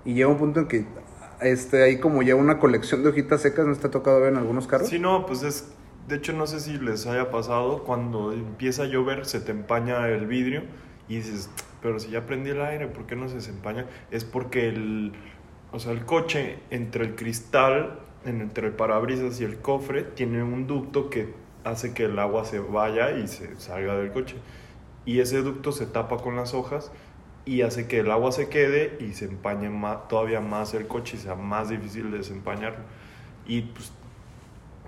Y 0.05 0.13
llega 0.13 0.27
un 0.29 0.37
punto 0.37 0.61
en 0.61 0.67
que 0.67 0.85
este, 1.41 1.83
hay 1.83 1.99
como 1.99 2.21
ya 2.21 2.35
una 2.35 2.59
colección 2.59 3.03
de 3.03 3.09
hojitas 3.09 3.41
secas, 3.41 3.65
¿no 3.65 3.73
está 3.73 3.91
tocado 3.91 4.19
ver 4.21 4.31
en 4.33 4.37
algunos 4.37 4.67
carros? 4.67 4.89
Sí, 4.89 4.99
no, 4.99 5.25
pues 5.25 5.43
es... 5.43 5.71
De 6.07 6.17
hecho, 6.17 6.33
no 6.33 6.45
sé 6.45 6.59
si 6.59 6.77
les 6.77 7.07
haya 7.07 7.31
pasado, 7.31 7.83
cuando 7.83 8.31
empieza 8.31 8.83
a 8.83 8.85
llover 8.85 9.25
se 9.25 9.39
te 9.39 9.51
empaña 9.51 10.07
el 10.07 10.27
vidrio 10.27 10.61
y 11.09 11.15
dices, 11.15 11.49
pero 11.81 11.99
si 11.99 12.11
ya 12.11 12.27
prendí 12.27 12.51
el 12.51 12.61
aire, 12.61 12.87
¿por 12.87 13.07
qué 13.07 13.15
no 13.15 13.27
se 13.27 13.35
desempaña? 13.35 13.87
Es 14.11 14.23
porque 14.23 14.69
el, 14.69 15.13
o 15.71 15.79
sea, 15.79 15.93
el 15.93 16.05
coche 16.05 16.59
entre 16.69 17.05
el 17.05 17.15
cristal, 17.15 17.99
en- 18.23 18.41
entre 18.41 18.67
el 18.67 18.73
parabrisas 18.73 19.41
y 19.41 19.45
el 19.45 19.57
cofre, 19.61 20.03
tiene 20.03 20.43
un 20.43 20.67
ducto 20.67 21.09
que 21.09 21.33
hace 21.63 21.93
que 21.95 22.05
el 22.05 22.19
agua 22.19 22.45
se 22.45 22.59
vaya 22.59 23.17
y 23.17 23.27
se 23.27 23.55
salga 23.59 23.95
del 23.97 24.11
coche. 24.11 24.35
Y 25.05 25.19
ese 25.21 25.41
ducto 25.41 25.71
se 25.71 25.87
tapa 25.87 26.17
con 26.17 26.35
las 26.35 26.53
hojas 26.53 26.91
y 27.45 27.61
hace 27.61 27.87
que 27.87 27.99
el 27.99 28.11
agua 28.11 28.31
se 28.31 28.49
quede 28.49 28.97
y 28.99 29.13
se 29.13 29.25
empañe 29.25 29.69
ma- 29.69 30.07
todavía 30.07 30.39
más 30.41 30.73
el 30.73 30.87
coche 30.87 31.17
y 31.17 31.19
sea 31.19 31.35
más 31.35 31.69
difícil 31.69 32.11
de 32.11 32.17
desempañarlo. 32.19 32.79
Y 33.45 33.61
pues 33.61 33.91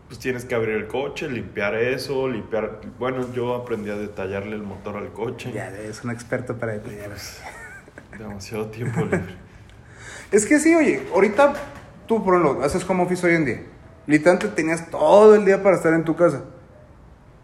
pues 0.08 0.20
tienes 0.20 0.46
que 0.46 0.56
abrir 0.56 0.76
el 0.78 0.88
coche, 0.88 1.30
limpiar 1.30 1.76
eso, 1.76 2.30
limpiar... 2.30 2.80
Bueno, 2.98 3.28
yo 3.34 3.54
aprendí 3.56 3.90
a 3.90 3.96
detallarle 3.98 4.56
el 4.56 4.64
motor 4.64 4.96
al 4.96 5.12
coche. 5.12 5.52
Ya, 5.52 5.68
es 5.70 6.02
un 6.06 6.12
experto 6.12 6.56
para 6.58 6.72
detallar. 6.74 7.10
Demasiado 8.18 8.68
tiempo 8.68 9.02
libre. 9.02 9.24
Es 10.32 10.46
que 10.46 10.60
sí, 10.60 10.74
oye, 10.76 11.04
ahorita 11.14 11.54
tú, 12.08 12.24
por 12.24 12.36
ejemplo, 12.36 12.64
haces 12.64 12.90
home 12.90 13.04
office 13.04 13.26
hoy 13.28 13.36
en 13.36 13.46
día. 13.46 13.64
Literalmente 14.08 14.48
tenías 14.56 14.90
todo 14.90 15.36
el 15.36 15.44
día 15.46 15.62
para 15.62 15.76
estar 15.76 15.94
en 15.94 16.04
tu 16.06 16.16
casa. 16.16 16.44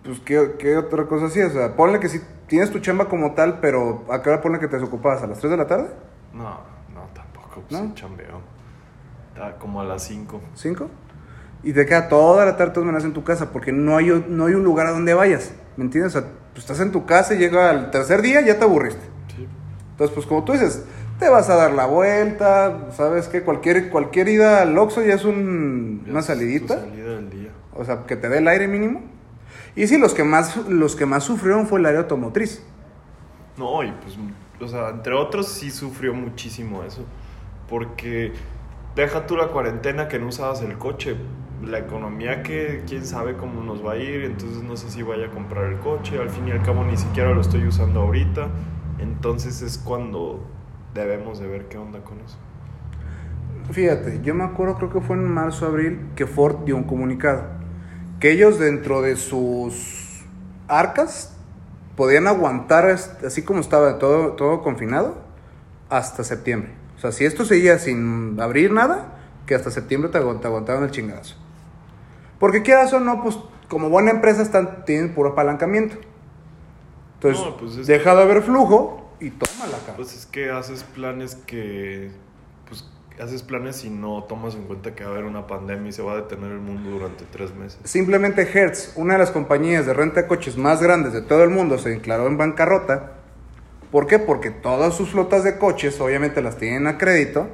Pues, 0.04 0.20
¿qué, 0.22 0.56
qué 0.60 0.76
otra 0.78 1.06
cosa 1.06 1.26
hacías? 1.28 1.52
O 1.52 1.54
sea, 1.56 1.76
ponle 1.76 2.00
que 2.00 2.10
si 2.10 2.20
tienes 2.48 2.72
tu 2.72 2.80
chamba 2.80 3.10
como 3.10 3.34
tal, 3.34 3.60
pero 3.60 4.06
¿a 4.12 4.22
qué 4.22 4.30
hora 4.30 4.42
ponle 4.42 4.60
que 4.60 4.68
te 4.68 4.76
desocupabas? 4.78 5.24
¿A 5.24 5.28
las 5.28 5.40
3 5.40 5.52
de 5.52 5.58
la 5.58 5.68
tarde? 5.68 5.90
No, 6.34 6.60
no, 6.94 7.02
tampoco. 7.14 7.64
Pues 7.68 7.82
¿No? 7.82 7.94
chambeo. 7.96 8.42
Está 9.34 9.56
como 9.58 9.82
a 9.82 9.86
las 9.86 10.04
5. 10.04 10.42
¿5? 10.56 10.88
Y 11.64 11.74
te 11.74 11.86
queda 11.86 12.10
toda 12.10 12.46
la 12.46 12.58
tarde, 12.58 12.72
de 12.72 12.74
todas 12.74 12.86
maneras, 12.86 13.06
en 13.06 13.14
tu 13.14 13.24
casa, 13.24 13.52
porque 13.52 13.72
no 13.72 13.96
hay, 13.98 14.26
no 14.28 14.46
hay 14.46 14.54
un 14.54 14.64
lugar 14.64 14.88
a 14.88 14.92
donde 14.92 15.14
vayas. 15.14 15.54
¿Me 15.78 15.86
entiendes? 15.86 16.16
O 16.16 16.20
sea, 16.20 16.30
pues 16.52 16.66
estás 16.66 16.80
en 16.82 16.92
tu 16.92 17.06
casa 17.06 17.34
y 17.34 17.38
llega 17.38 17.72
el 17.72 17.90
tercer 17.90 18.22
día 18.22 18.42
y 18.42 18.46
ya 18.46 18.60
te 18.60 18.66
aburriste. 18.66 19.04
Sí. 19.36 19.48
Entonces, 19.92 20.14
pues 20.14 20.28
como 20.28 20.44
tú 20.44 20.52
dices, 20.52 20.84
te 21.20 21.30
vas 21.30 21.50
a 21.50 21.56
dar 21.56 21.72
la 21.72 21.86
vuelta, 21.86 22.90
¿sabes 22.92 23.28
qué? 23.30 23.44
Cualquier, 23.44 23.90
cualquier 23.90 24.28
ida 24.28 24.62
al 24.62 24.78
Oxxo 24.78 25.02
ya 25.02 25.14
es 25.16 25.24
un, 25.26 26.04
Ya 26.06 26.12
una 26.12 26.20
es 26.20 26.26
salidita. 26.26 26.76
Tu 26.76 26.90
salida 26.90 27.16
del 27.16 27.30
día. 27.30 27.50
O 27.76 27.86
sea, 27.86 28.04
que 28.06 28.16
te 28.18 28.30
dé 28.30 28.38
el 28.40 28.48
aire 28.48 28.68
mínimo. 28.68 29.02
Y 29.76 29.88
sí, 29.88 29.98
los 29.98 30.14
que 30.14 30.24
más, 30.24 30.56
los 30.68 30.96
que 30.96 31.06
más 31.06 31.24
sufrieron 31.24 31.66
fue 31.66 31.80
el 31.80 31.86
área 31.86 32.02
automotriz. 32.02 32.64
No, 33.58 33.84
y 33.84 33.92
pues, 33.92 34.18
o 34.60 34.68
sea, 34.68 34.90
entre 34.90 35.14
otros 35.14 35.48
sí 35.48 35.72
sufrió 35.72 36.14
muchísimo 36.14 36.84
eso. 36.84 37.04
Porque 37.68 38.34
deja 38.96 39.26
tú 39.26 39.36
la 39.36 39.48
cuarentena 39.48 40.08
que 40.08 40.20
no 40.20 40.28
usabas 40.28 40.62
el 40.62 40.78
coche. 40.78 41.16
La 41.64 41.80
economía 41.80 42.44
que 42.44 42.84
quién 42.88 43.06
sabe 43.06 43.38
cómo 43.38 43.64
nos 43.64 43.86
va 43.86 43.94
a 43.94 43.98
ir, 43.98 44.26
entonces 44.26 44.64
no 44.64 44.76
sé 44.76 44.90
si 44.90 45.02
vaya 45.02 45.28
a 45.28 45.30
comprar 45.30 45.72
el 45.72 45.80
coche. 45.80 46.20
Al 46.20 46.30
fin 46.30 46.48
y 46.48 46.52
al 46.52 46.62
cabo 46.62 46.84
ni 46.84 46.98
siquiera 46.98 47.32
lo 47.32 47.42
estoy 47.42 47.66
usando 47.66 48.02
ahorita. 48.02 48.50
Entonces 49.00 49.62
es 49.62 49.78
cuando 49.78 50.46
debemos 50.94 51.40
de 51.40 51.48
ver 51.48 51.70
qué 51.70 51.78
onda 51.78 52.04
con 52.04 52.20
eso. 52.20 52.38
Fíjate, 53.72 54.20
yo 54.22 54.36
me 54.36 54.44
acuerdo, 54.44 54.76
creo 54.76 54.90
que 54.92 55.00
fue 55.00 55.16
en 55.16 55.26
marzo, 55.26 55.66
abril, 55.66 56.10
que 56.16 56.28
Ford 56.28 56.66
dio 56.66 56.76
un 56.76 56.84
comunicado. 56.84 57.63
Que 58.20 58.32
ellos 58.32 58.60
dentro 58.60 59.02
de 59.02 59.16
sus 59.16 60.24
arcas 60.68 61.36
podían 61.96 62.28
aguantar 62.28 62.86
así 63.26 63.44
como 63.44 63.60
estaba 63.60 64.00
todo, 64.00 64.34
todo 64.34 64.62
confinado 64.64 65.18
hasta 65.90 66.24
septiembre. 66.24 66.72
O 66.98 67.00
sea, 67.00 67.12
si 67.12 67.26
esto 67.26 67.46
seguía 67.46 67.78
sin 67.80 68.40
abrir 68.40 68.72
nada, 68.72 69.18
que 69.46 69.56
hasta 69.56 69.70
septiembre 69.72 70.10
te, 70.10 70.20
agu- 70.20 70.40
te 70.40 70.48
aguantaban 70.48 70.84
el 70.84 70.92
chingadazo. 70.92 71.36
Porque 72.40 72.62
quieras 72.62 72.94
o 72.94 73.00
no, 73.00 73.22
pues 73.22 73.38
como 73.68 73.90
buena 73.90 74.12
empresa 74.12 74.42
están, 74.42 74.86
tienen 74.86 75.14
puro 75.14 75.32
apalancamiento. 75.32 75.98
Entonces, 77.16 77.46
No, 77.46 77.58
pues 77.58 77.78
es 77.78 77.88
deja 77.88 78.12
que- 78.12 78.16
de 78.18 78.24
haber 78.24 78.42
flujo 78.42 79.12
y 79.20 79.30
toma 79.32 79.68
la 79.68 79.78
cara. 79.80 79.96
Pues 79.96 80.16
es 80.16 80.26
que 80.26 80.50
haces 80.52 80.84
planes 80.84 81.36
que. 81.36 82.12
Pues 82.68 82.90
haces 83.22 83.44
planes 83.44 83.84
y 83.86 83.90
no 83.90 84.24
tomas 84.24 84.56
en 84.56 84.64
cuenta 84.64 84.96
que 84.96 85.04
va 85.04 85.12
a 85.12 85.14
haber 85.14 85.26
una 85.26 85.46
pandemia 85.48 85.90
y 85.90 85.92
se 85.94 86.02
va 86.02 86.14
a 86.14 86.16
detener 86.16 86.52
el 86.52 86.60
mundo 86.60 86.90
durante 86.90 87.26
tres 87.32 87.54
meses. 87.54 87.80
Simplemente 87.84 88.42
Hertz, 88.52 88.94
una 88.96 89.14
de 89.14 89.20
las 89.20 89.32
compañías 89.32 89.86
de 89.86 89.94
renta 89.94 90.22
de 90.22 90.28
coches 90.28 90.58
más 90.58 90.82
grandes 90.82 91.14
de 91.14 91.22
todo 91.22 91.44
el 91.44 91.50
mundo, 91.50 91.78
se 91.78 91.90
declaró 91.90 92.28
en 92.28 92.38
bancarrota. 92.38 93.12
¿Por 93.92 94.08
qué? 94.08 94.18
Porque 94.20 94.50
todas 94.50 94.96
sus 94.96 95.10
flotas 95.10 95.44
de 95.44 95.58
coches 95.60 96.00
obviamente 96.02 96.42
las 96.42 96.58
tienen 96.58 96.88
a 96.88 96.98
crédito 96.98 97.48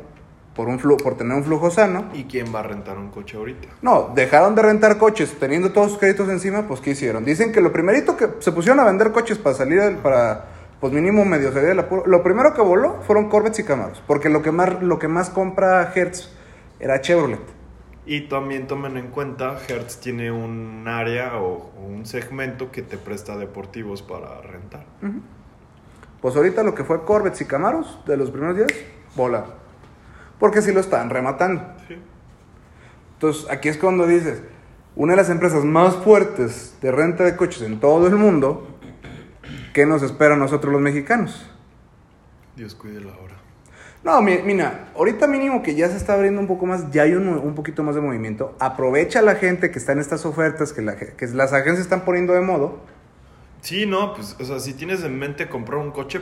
por, 0.56 0.68
un 0.70 0.80
flu- 0.80 1.02
por 1.02 1.18
tener 1.18 1.36
un 1.38 1.44
flujo 1.44 1.70
sano. 1.70 2.06
¿Y 2.14 2.24
quién 2.24 2.54
va 2.54 2.62
a 2.62 2.64
rentar 2.64 2.98
un 2.98 3.10
coche 3.10 3.36
ahorita? 3.38 3.68
No, 3.82 4.12
dejaron 4.16 4.56
de 4.56 4.62
rentar 4.62 4.98
coches 4.98 5.36
teniendo 5.40 5.72
todos 5.74 5.92
sus 5.92 6.00
créditos 6.00 6.30
encima, 6.30 6.68
pues 6.68 6.80
¿qué 6.80 6.92
hicieron? 6.92 7.26
Dicen 7.26 7.52
que 7.52 7.60
lo 7.62 7.72
primerito 7.74 8.16
que 8.16 8.30
se 8.40 8.52
pusieron 8.54 8.80
a 8.80 8.86
vender 8.86 9.12
coches 9.12 9.38
para 9.38 9.56
salir, 9.56 9.82
del- 9.82 9.98
para, 9.98 10.46
pues 10.80 10.94
mínimo 10.94 11.26
medio 11.26 11.52
salir 11.52 11.70
del 11.70 11.80
apuro. 11.80 12.06
Lo 12.06 12.24
primero 12.24 12.54
que 12.54 12.62
voló 12.62 13.02
fueron 13.02 13.30
Corvettes 13.30 13.60
y 13.60 13.64
Camaros, 13.64 14.02
porque 14.08 14.30
lo 14.30 14.42
que 14.42 14.52
más, 14.52 14.82
lo 14.82 15.00
que 15.00 15.08
más 15.08 15.30
compra 15.30 15.92
Hertz 15.94 16.30
era 16.80 17.02
Chevrolet. 17.02 17.42
Y 18.06 18.22
también 18.22 18.66
tomen 18.66 18.98
en 18.98 19.10
cuenta, 19.10 19.58
Hertz 19.68 20.00
tiene 20.00 20.32
un 20.32 20.88
área 20.88 21.38
o, 21.38 21.72
o 21.78 21.86
un 21.86 22.06
segmento 22.06 22.72
que 22.72 22.82
te 22.82 22.98
presta 22.98 23.38
deportivos 23.38 24.02
para 24.02 24.42
rentar. 24.42 24.86
Pues 26.22 26.36
ahorita 26.36 26.64
lo 26.64 26.74
que 26.74 26.84
fue 26.84 27.04
Corvettes 27.06 27.42
y 27.42 27.46
Camaros 27.46 28.00
de 28.08 28.18
los 28.18 28.32
primeros 28.32 28.56
días, 28.56 28.70
volaron. 29.16 29.52
Porque 30.40 30.62
sí 30.62 30.72
lo 30.74 30.80
estaban 30.80 31.10
rematando. 31.10 31.62
Sí. 31.88 31.98
Entonces, 33.14 33.52
aquí 33.52 33.68
es 33.68 33.78
cuando 33.78 34.08
dices, 34.08 34.42
una 34.96 35.14
de 35.14 35.18
las 35.18 35.30
empresas 35.30 35.64
más 35.64 35.96
fuertes 35.98 36.78
de 36.82 36.92
renta 36.92 37.26
de 37.26 37.36
coches 37.36 37.62
en 37.62 37.80
todo 37.80 38.08
el 38.08 38.16
mundo, 38.16 38.79
¿qué 39.80 39.86
nos 39.86 40.04
espera 40.04 40.34
a 40.34 40.38
nosotros 40.38 40.74
los 40.74 40.82
mexicanos? 40.82 41.50
Dios 42.58 42.76
cuide 42.76 43.00
la 43.00 43.14
hora. 43.18 43.38
No, 44.04 44.22
mi- 44.22 44.40
mira, 44.40 44.90
ahorita 44.94 45.26
mínimo 45.26 45.64
que 45.64 45.74
ya 45.74 45.88
se 45.88 45.96
está 45.96 46.16
abriendo 46.16 46.42
un 46.42 46.48
poco 46.48 46.66
más, 46.66 46.92
ya 46.92 47.04
hay 47.04 47.14
un, 47.14 47.30
un 47.30 47.56
poquito 47.56 47.82
más 47.82 47.96
de 47.96 48.02
movimiento. 48.02 48.58
Aprovecha 48.60 49.22
la 49.22 49.36
gente 49.36 49.72
que 49.72 49.80
está 49.80 49.94
en 49.94 50.00
estas 50.00 50.26
ofertas, 50.26 50.74
que, 50.74 50.82
la 50.82 50.98
que 50.98 51.28
las 51.28 51.54
agencias 51.54 51.80
están 51.80 52.02
poniendo 52.02 52.34
de 52.34 52.42
modo. 52.42 52.80
Sí, 53.62 53.86
no, 53.86 54.16
pues, 54.16 54.36
o 54.38 54.44
sea, 54.44 54.60
si 54.60 54.74
tienes 54.74 55.02
en 55.06 55.18
mente 55.18 55.48
comprar 55.48 55.80
un 55.80 55.92
coche, 55.92 56.20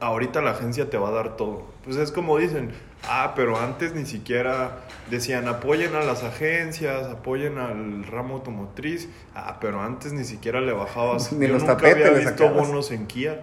ahorita 0.00 0.40
la 0.40 0.50
agencia 0.52 0.90
te 0.90 0.98
va 0.98 1.08
a 1.08 1.12
dar 1.12 1.36
todo. 1.36 1.66
Pues 1.84 1.96
es 1.96 2.10
como 2.12 2.38
dicen, 2.38 2.70
ah, 3.08 3.32
pero 3.36 3.58
antes 3.58 3.94
ni 3.94 4.06
siquiera 4.06 4.78
decían 5.10 5.48
apoyen 5.48 5.94
a 5.94 6.02
las 6.02 6.22
agencias, 6.24 7.06
apoyen 7.06 7.58
al 7.58 8.04
ramo 8.04 8.34
automotriz. 8.36 9.08
Ah, 9.34 9.58
pero 9.60 9.80
antes 9.82 10.12
ni 10.12 10.24
siquiera 10.24 10.60
le 10.60 10.72
bajabas. 10.72 11.32
Ni 11.32 11.46
Yo 11.46 11.52
los 11.54 11.62
nunca 11.62 11.76
tapetes 11.76 12.06
había 12.06 12.18
visto 12.18 12.44
sacabas. 12.44 12.68
bonos 12.68 12.90
en 12.90 13.06
Kia 13.06 13.40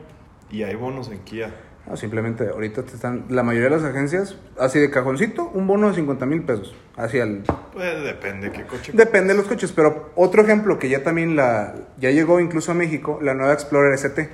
y 0.52 0.64
hay 0.64 0.76
bonos 0.76 1.10
en 1.10 1.20
Kia. 1.20 1.54
No, 1.88 1.96
simplemente 1.96 2.50
ahorita 2.50 2.84
te 2.84 2.96
están, 2.96 3.28
la 3.30 3.44
mayoría 3.44 3.70
de 3.70 3.78
las 3.78 3.86
agencias, 3.86 4.36
así 4.60 4.78
de 4.78 4.90
cajoncito, 4.92 5.50
un 5.54 5.68
bono 5.68 5.88
de 5.88 5.96
50 5.96 6.26
mil 6.26 6.44
pesos. 6.44 6.76
Así 6.98 7.18
al, 7.18 7.44
Pues 7.72 8.04
depende 8.04 8.52
qué 8.52 8.64
coche. 8.64 8.92
Depende 8.94 9.34
de 9.34 9.40
los 9.40 9.48
coches, 9.48 9.72
pero 9.72 10.12
otro 10.16 10.42
ejemplo 10.42 10.80
que 10.80 10.90
ya 10.90 11.04
también 11.04 11.38
la 11.38 11.76
ya 11.98 12.12
llegó 12.12 12.42
incluso 12.42 12.72
a 12.72 12.76
México, 12.76 13.20
la 13.22 13.34
nueva 13.36 13.54
Explorer 13.54 13.94
ST. 13.94 14.30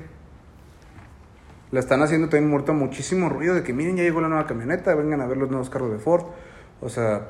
La 1.73 1.79
están 1.79 2.03
haciendo 2.03 2.29
también 2.29 2.51
muerto 2.51 2.71
muchísimo 2.75 3.29
ruido 3.29 3.55
de 3.55 3.63
que 3.63 3.73
miren, 3.73 3.97
ya 3.97 4.03
llegó 4.03 4.21
la 4.21 4.27
nueva 4.27 4.45
camioneta, 4.45 4.93
vengan 4.93 5.21
a 5.21 5.25
ver 5.25 5.37
los 5.37 5.49
nuevos 5.49 5.71
carros 5.71 5.91
de 5.91 5.97
Ford. 5.97 6.23
O 6.81 6.87
sea, 6.87 7.29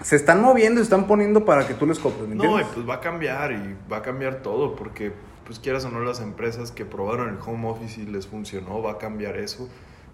se 0.00 0.16
están 0.16 0.40
moviendo, 0.40 0.78
se 0.78 0.84
están 0.84 1.06
poniendo 1.06 1.44
para 1.44 1.68
que 1.68 1.74
tú 1.74 1.84
les 1.84 1.98
compres, 1.98 2.26
¿me 2.26 2.34
No, 2.34 2.58
y 2.58 2.64
pues 2.64 2.88
va 2.88 2.94
a 2.94 3.00
cambiar 3.00 3.52
y 3.52 3.76
va 3.92 3.98
a 3.98 4.02
cambiar 4.02 4.36
todo 4.36 4.74
porque, 4.74 5.12
pues 5.44 5.58
quieras 5.58 5.84
o 5.84 5.90
no, 5.90 6.00
las 6.00 6.22
empresas 6.22 6.72
que 6.72 6.86
probaron 6.86 7.28
el 7.28 7.36
home 7.46 7.68
office 7.68 8.00
y 8.00 8.06
les 8.06 8.26
funcionó, 8.26 8.80
va 8.80 8.92
a 8.92 8.96
cambiar 8.96 9.36
eso. 9.36 9.68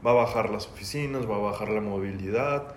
Va 0.05 0.11
a 0.11 0.15
bajar 0.15 0.51
las 0.51 0.67
oficinas, 0.67 1.31
va 1.31 1.37
a 1.37 1.39
bajar 1.39 1.69
la 1.69 1.81
movilidad 1.81 2.75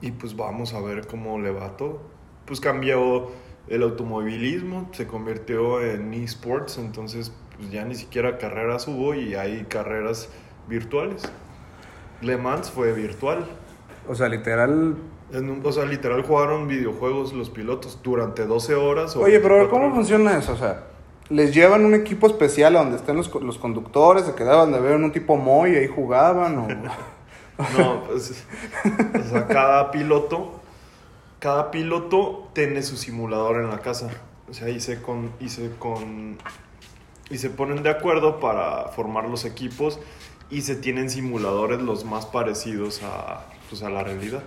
y 0.00 0.12
pues 0.12 0.36
vamos 0.36 0.72
a 0.72 0.80
ver 0.80 1.08
cómo 1.08 1.40
le 1.40 1.50
va 1.50 1.76
todo. 1.76 2.00
Pues 2.44 2.60
cambió 2.60 3.32
el 3.66 3.82
automovilismo, 3.82 4.88
se 4.92 5.08
convirtió 5.08 5.80
en 5.82 6.14
esports, 6.14 6.78
entonces 6.78 7.32
pues 7.58 7.70
ya 7.70 7.84
ni 7.84 7.94
siquiera 7.94 8.38
carreras 8.38 8.88
hubo 8.88 9.14
y 9.14 9.34
hay 9.34 9.64
carreras 9.68 10.28
virtuales. 10.68 11.22
Le 12.20 12.36
Mans 12.36 12.70
fue 12.70 12.92
virtual. 12.92 13.46
O 14.08 14.14
sea, 14.14 14.28
literal. 14.28 14.96
En 15.32 15.50
un- 15.50 15.60
o 15.64 15.72
sea, 15.72 15.84
literal 15.84 16.22
jugaron 16.22 16.66
videojuegos 16.68 17.32
los 17.34 17.50
pilotos 17.50 18.00
durante 18.02 18.46
12 18.46 18.74
horas. 18.74 19.14
o 19.16 19.20
Oye, 19.20 19.40
pero 19.40 19.56
24 19.56 19.70
¿cómo 19.70 19.84
horas. 19.86 19.96
funciona 19.96 20.38
eso? 20.38 20.52
O 20.52 20.56
sea, 20.56 20.84
les 21.28 21.54
llevan 21.54 21.84
un 21.84 21.94
equipo 21.94 22.26
especial 22.26 22.74
a 22.76 22.78
donde 22.80 22.96
están 22.96 23.16
los, 23.16 23.32
los 23.42 23.58
conductores, 23.58 24.24
se 24.24 24.34
quedaban 24.34 24.72
de 24.72 24.80
ver 24.80 24.92
en 24.92 25.04
un 25.04 25.12
tipo 25.12 25.36
Moy 25.36 25.72
y 25.72 25.76
ahí 25.76 25.86
jugaban 25.88 26.58
o... 26.58 26.68
No, 27.76 28.04
pues, 28.04 28.44
o 28.84 29.28
sea, 29.30 29.48
cada 29.48 29.90
piloto, 29.90 30.60
cada 31.40 31.72
piloto 31.72 32.48
tiene 32.52 32.82
su 32.84 32.96
simulador 32.96 33.56
en 33.56 33.68
la 33.68 33.80
casa. 33.80 34.08
O 34.48 34.54
sea, 34.54 34.68
se, 34.80 35.02
con, 35.02 35.32
se, 35.46 35.72
con, 35.76 36.38
y 37.30 37.38
se 37.38 37.50
ponen 37.50 37.82
de 37.82 37.90
acuerdo 37.90 38.40
para 38.40 38.88
formar 38.88 39.28
los 39.28 39.44
equipos 39.44 40.00
y 40.50 40.62
se 40.62 40.76
tienen 40.76 41.10
simuladores 41.10 41.80
los 41.82 42.04
más 42.04 42.26
parecidos 42.26 43.02
a, 43.02 43.46
pues, 43.68 43.82
a 43.82 43.90
la 43.90 44.02
realidad. 44.02 44.42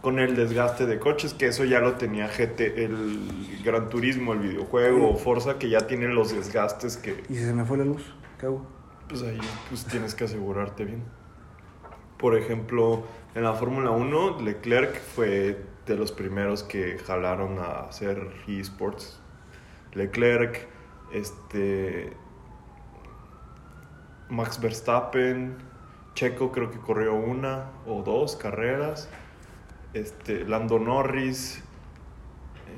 Con 0.00 0.18
el 0.18 0.34
desgaste 0.34 0.86
de 0.86 0.98
coches, 0.98 1.34
que 1.34 1.48
eso 1.48 1.64
ya 1.64 1.80
lo 1.80 1.94
tenía 1.94 2.26
GT, 2.26 2.84
el 2.84 3.60
Gran 3.62 3.90
Turismo, 3.90 4.32
el 4.32 4.38
videojuego, 4.38 5.14
Forza, 5.16 5.58
que 5.58 5.68
ya 5.68 5.86
tienen 5.86 6.14
los 6.14 6.32
desgastes 6.34 6.96
que, 6.96 7.22
Y 7.28 7.34
si 7.34 7.44
se 7.44 7.52
me 7.52 7.66
fue 7.66 7.76
la 7.76 7.84
luz, 7.84 8.02
¿qué 8.38 8.46
hago? 8.46 8.80
pues 9.10 9.22
ahí 9.22 9.40
pues 9.68 9.84
tienes 9.86 10.14
que 10.14 10.24
asegurarte 10.24 10.84
bien. 10.84 11.02
Por 12.16 12.36
ejemplo, 12.36 13.02
en 13.34 13.42
la 13.42 13.54
Fórmula 13.54 13.90
1, 13.90 14.40
Leclerc 14.40 15.00
fue 15.00 15.64
de 15.86 15.96
los 15.96 16.12
primeros 16.12 16.62
que 16.62 16.96
jalaron 16.98 17.58
a 17.58 17.88
hacer 17.88 18.30
esports. 18.46 19.18
Leclerc, 19.94 20.68
este 21.12 22.12
Max 24.28 24.60
Verstappen, 24.60 25.56
Checo 26.14 26.52
creo 26.52 26.70
que 26.70 26.78
corrió 26.78 27.14
una 27.14 27.70
o 27.86 28.02
dos 28.02 28.36
carreras. 28.36 29.08
Este, 29.92 30.44
Lando 30.44 30.78
Norris, 30.78 31.62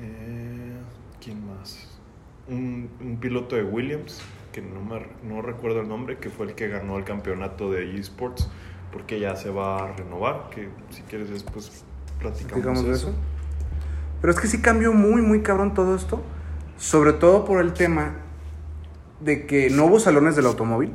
eh, 0.01 0.77
¿quién 1.23 1.45
más? 1.47 1.87
Un, 2.47 2.89
un 2.99 3.17
piloto 3.17 3.55
de 3.55 3.63
Williams, 3.63 4.21
que 4.51 4.61
no, 4.61 4.81
me, 4.81 5.05
no 5.23 5.41
recuerdo 5.41 5.81
el 5.81 5.87
nombre, 5.87 6.17
que 6.17 6.29
fue 6.29 6.47
el 6.47 6.55
que 6.55 6.67
ganó 6.67 6.97
el 6.97 7.03
campeonato 7.03 7.71
de 7.71 7.97
esports, 7.99 8.49
porque 8.91 9.19
ya 9.19 9.35
se 9.35 9.49
va 9.49 9.83
a 9.83 9.93
renovar, 9.93 10.49
que 10.49 10.69
si 10.89 11.03
quieres 11.03 11.29
después 11.29 11.85
platicamos 12.19 12.83
de 12.83 12.91
eso. 12.91 13.09
eso. 13.09 13.17
Pero 14.21 14.33
es 14.33 14.39
que 14.39 14.47
sí 14.47 14.61
cambió 14.61 14.93
muy, 14.93 15.21
muy 15.21 15.41
cabrón 15.41 15.73
todo 15.73 15.95
esto. 15.95 16.21
Sobre 16.77 17.13
todo 17.13 17.45
por 17.45 17.61
el 17.61 17.73
tema 17.73 18.22
de 19.23 19.45
que 19.45 19.69
no 19.69 19.85
hubo 19.85 19.99
salones 19.99 20.35
del 20.35 20.45
automóvil. 20.45 20.91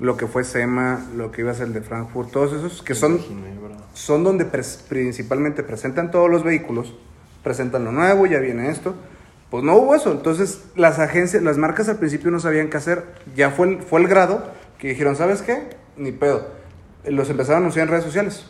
Lo 0.00 0.16
que 0.16 0.26
fue 0.26 0.44
SEMA, 0.44 1.06
lo 1.16 1.30
que 1.30 1.42
iba 1.42 1.52
a 1.52 1.54
ser 1.54 1.68
el 1.68 1.72
de 1.72 1.80
Frankfurt, 1.80 2.32
todos 2.32 2.52
esos 2.52 2.82
que 2.82 2.94
son, 2.94 3.20
son 3.94 4.24
donde 4.24 4.44
principalmente 4.44 5.62
presentan 5.62 6.10
todos 6.10 6.28
los 6.28 6.42
vehículos, 6.42 6.94
presentan 7.44 7.84
lo 7.84 7.92
nuevo, 7.92 8.26
ya 8.26 8.38
viene 8.38 8.68
esto. 8.70 8.94
Pues 9.50 9.62
no 9.62 9.76
hubo 9.76 9.94
eso. 9.94 10.10
Entonces 10.10 10.64
las 10.74 10.98
agencias, 10.98 11.42
las 11.42 11.58
marcas 11.58 11.88
al 11.88 11.98
principio 11.98 12.30
no 12.30 12.40
sabían 12.40 12.68
qué 12.68 12.78
hacer. 12.78 13.04
Ya 13.36 13.50
fue 13.50 13.68
el, 13.68 13.82
fue 13.82 14.00
el 14.00 14.08
grado 14.08 14.44
que 14.78 14.88
dijeron, 14.88 15.14
¿sabes 15.14 15.42
qué? 15.42 15.70
Ni 15.96 16.10
pedo. 16.10 16.48
Los 17.04 17.30
empezaron 17.30 17.56
a 17.56 17.58
anunciar 17.58 17.86
en 17.86 17.90
redes 17.90 18.04
sociales. 18.04 18.46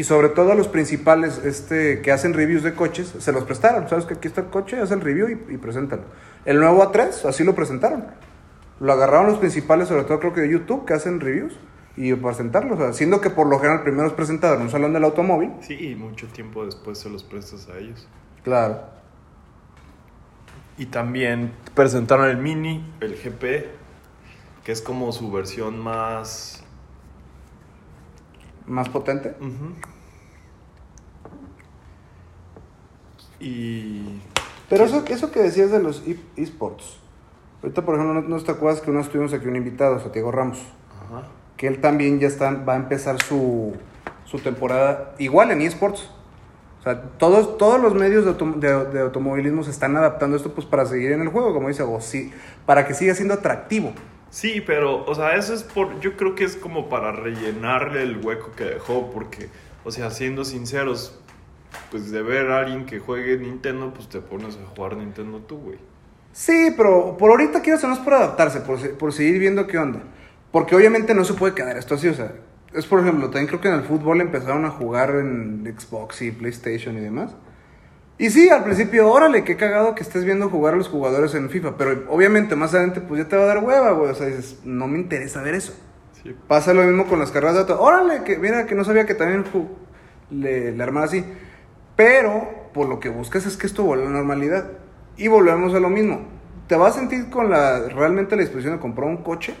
Y 0.00 0.04
sobre 0.04 0.30
todo 0.30 0.52
a 0.52 0.54
los 0.54 0.66
principales 0.66 1.36
este, 1.44 2.00
que 2.00 2.10
hacen 2.10 2.32
reviews 2.32 2.62
de 2.62 2.72
coches, 2.72 3.12
se 3.18 3.32
los 3.32 3.44
prestaron. 3.44 3.86
¿Sabes 3.86 4.06
que 4.06 4.14
aquí 4.14 4.28
está 4.28 4.40
el 4.40 4.46
coche? 4.46 4.80
Haz 4.80 4.92
el 4.92 5.02
review 5.02 5.28
y, 5.28 5.54
y 5.54 5.58
preséntalo. 5.58 6.04
El 6.46 6.58
nuevo 6.58 6.82
A3, 6.82 7.28
así 7.28 7.44
lo 7.44 7.54
presentaron. 7.54 8.06
Lo 8.80 8.94
agarraron 8.94 9.26
los 9.26 9.36
principales, 9.36 9.88
sobre 9.88 10.04
todo 10.04 10.18
creo 10.18 10.32
que 10.32 10.40
de 10.40 10.52
YouTube, 10.52 10.86
que 10.86 10.94
hacen 10.94 11.20
reviews 11.20 11.52
y 11.98 12.14
presentarlos. 12.14 12.78
O 12.78 12.82
sea, 12.82 12.92
siendo 12.94 13.20
que 13.20 13.28
por 13.28 13.46
lo 13.46 13.58
general 13.58 13.82
primero 13.82 14.06
es 14.06 14.14
presentado 14.14 14.54
en 14.54 14.62
un 14.62 14.70
salón 14.70 14.94
del 14.94 15.04
automóvil. 15.04 15.52
Sí, 15.60 15.76
y 15.78 15.94
mucho 15.96 16.28
tiempo 16.28 16.64
después 16.64 16.96
se 16.96 17.10
los 17.10 17.22
prestas 17.22 17.68
a 17.68 17.76
ellos. 17.76 18.08
Claro. 18.42 18.80
Y 20.78 20.86
también 20.86 21.52
presentaron 21.74 22.30
el 22.30 22.38
Mini, 22.38 22.90
el 23.00 23.16
GP, 23.16 23.68
que 24.64 24.72
es 24.72 24.80
como 24.80 25.12
su 25.12 25.30
versión 25.30 25.78
más... 25.78 26.59
Más 28.70 28.88
potente. 28.88 29.34
Y... 33.40 34.20
Pero 34.68 34.84
eso, 34.84 35.04
eso 35.08 35.32
que 35.32 35.40
decías 35.40 35.70
de 35.72 35.82
los 35.82 36.02
e- 36.06 36.18
esports. 36.36 36.98
Ahorita, 37.62 37.84
por 37.84 37.96
ejemplo, 37.96 38.14
¿no, 38.22 38.28
no 38.28 38.42
te 38.42 38.52
acuerdas 38.52 38.80
que 38.80 38.90
uno 38.90 39.00
estuvimos 39.00 39.32
aquí 39.32 39.46
un 39.48 39.56
invitado, 39.56 39.98
Santiago 40.00 40.30
Ramos? 40.30 40.58
Ajá. 41.04 41.24
Que 41.56 41.66
él 41.66 41.80
también 41.80 42.20
ya 42.20 42.28
está, 42.28 42.50
va 42.52 42.74
a 42.74 42.76
empezar 42.76 43.20
su, 43.22 43.74
su 44.24 44.38
temporada 44.38 45.14
igual 45.18 45.50
en 45.50 45.62
esports. 45.62 46.08
O 46.78 46.82
sea, 46.82 47.02
todos, 47.18 47.58
todos 47.58 47.80
los 47.80 47.94
medios 47.94 48.24
de, 48.24 48.30
autom- 48.32 48.54
de- 48.60 48.84
de 48.86 49.00
automovilismo 49.00 49.64
se 49.64 49.70
están 49.70 49.96
adaptando 49.96 50.36
a 50.36 50.38
esto 50.38 50.54
pues 50.54 50.66
para 50.66 50.86
seguir 50.86 51.12
en 51.12 51.20
el 51.20 51.28
juego, 51.28 51.52
como 51.52 51.68
dice 51.68 51.82
vos, 51.82 52.04
sí, 52.04 52.32
para 52.64 52.86
que 52.86 52.94
siga 52.94 53.14
siendo 53.14 53.34
atractivo. 53.34 53.92
Sí, 54.30 54.62
pero, 54.64 55.04
o 55.06 55.14
sea, 55.14 55.34
eso 55.34 55.52
es 55.52 55.64
por. 55.64 56.00
Yo 56.00 56.16
creo 56.16 56.34
que 56.34 56.44
es 56.44 56.56
como 56.56 56.88
para 56.88 57.12
rellenarle 57.12 58.02
el 58.02 58.24
hueco 58.24 58.52
que 58.52 58.64
dejó, 58.64 59.10
porque, 59.10 59.48
o 59.84 59.90
sea, 59.90 60.10
siendo 60.10 60.44
sinceros, 60.44 61.18
pues 61.90 62.10
de 62.10 62.22
ver 62.22 62.50
a 62.50 62.60
alguien 62.60 62.86
que 62.86 63.00
juegue 63.00 63.36
Nintendo, 63.38 63.92
pues 63.92 64.08
te 64.08 64.20
pones 64.20 64.56
a 64.56 64.66
jugar 64.74 64.96
Nintendo 64.96 65.38
tú, 65.40 65.58
güey. 65.58 65.78
Sí, 66.32 66.72
pero 66.76 67.16
por 67.16 67.30
ahorita 67.30 67.60
quiero 67.60 67.88
no 67.88 68.04
por 68.04 68.14
adaptarse, 68.14 68.60
por, 68.60 68.96
por 68.96 69.12
seguir 69.12 69.40
viendo 69.40 69.66
qué 69.66 69.78
onda. 69.78 70.00
Porque 70.52 70.76
obviamente 70.76 71.14
no 71.14 71.24
se 71.24 71.34
puede 71.34 71.54
quedar 71.54 71.76
esto 71.76 71.96
así, 71.96 72.08
o 72.08 72.14
sea, 72.14 72.32
es 72.72 72.86
por 72.86 73.00
ejemplo, 73.00 73.26
también 73.30 73.48
creo 73.48 73.60
que 73.60 73.68
en 73.68 73.74
el 73.74 73.82
fútbol 73.82 74.20
empezaron 74.20 74.64
a 74.64 74.70
jugar 74.70 75.10
en 75.10 75.64
Xbox 75.76 76.22
y 76.22 76.30
PlayStation 76.30 76.96
y 76.96 77.00
demás. 77.00 77.34
Y 78.20 78.28
sí, 78.28 78.50
al 78.50 78.64
principio, 78.64 79.10
órale, 79.10 79.44
qué 79.44 79.56
cagado 79.56 79.94
que 79.94 80.02
estés 80.02 80.26
viendo 80.26 80.50
jugar 80.50 80.74
a 80.74 80.76
los 80.76 80.88
jugadores 80.88 81.34
en 81.34 81.48
FIFA, 81.48 81.78
pero 81.78 82.04
obviamente 82.10 82.54
más 82.54 82.74
adelante 82.74 83.00
pues 83.00 83.22
ya 83.22 83.26
te 83.26 83.34
va 83.34 83.44
a 83.44 83.46
dar 83.46 83.64
hueva, 83.64 83.92
güey, 83.92 84.10
o 84.10 84.14
sea, 84.14 84.26
dices, 84.26 84.58
no 84.62 84.86
me 84.88 84.98
interesa 84.98 85.40
ver 85.40 85.54
eso. 85.54 85.72
Sí. 86.22 86.36
Pasa 86.46 86.74
lo 86.74 86.82
mismo 86.82 87.06
con 87.06 87.18
las 87.18 87.30
carreras 87.30 87.54
de 87.54 87.60
auto. 87.60 87.80
Órale, 87.80 88.22
que 88.22 88.36
mira 88.36 88.66
que 88.66 88.74
no 88.74 88.84
sabía 88.84 89.06
que 89.06 89.14
también 89.14 89.46
le, 90.28 90.72
le 90.72 90.82
armaba 90.82 91.06
así. 91.06 91.24
Pero 91.96 92.68
por 92.74 92.90
lo 92.90 93.00
que 93.00 93.08
buscas 93.08 93.46
es 93.46 93.56
que 93.56 93.66
esto 93.66 93.84
vuelva 93.84 94.04
a 94.04 94.10
la 94.10 94.18
normalidad. 94.18 94.70
Y 95.16 95.28
volvemos 95.28 95.72
a 95.72 95.80
lo 95.80 95.88
mismo. 95.88 96.20
Te 96.68 96.76
vas 96.76 96.96
a 96.96 96.98
sentir 96.98 97.30
con 97.30 97.48
la 97.48 97.88
realmente 97.88 98.36
la 98.36 98.42
disposición 98.42 98.74
de 98.74 98.80
comprar 98.80 99.08
un 99.08 99.22
coche 99.22 99.54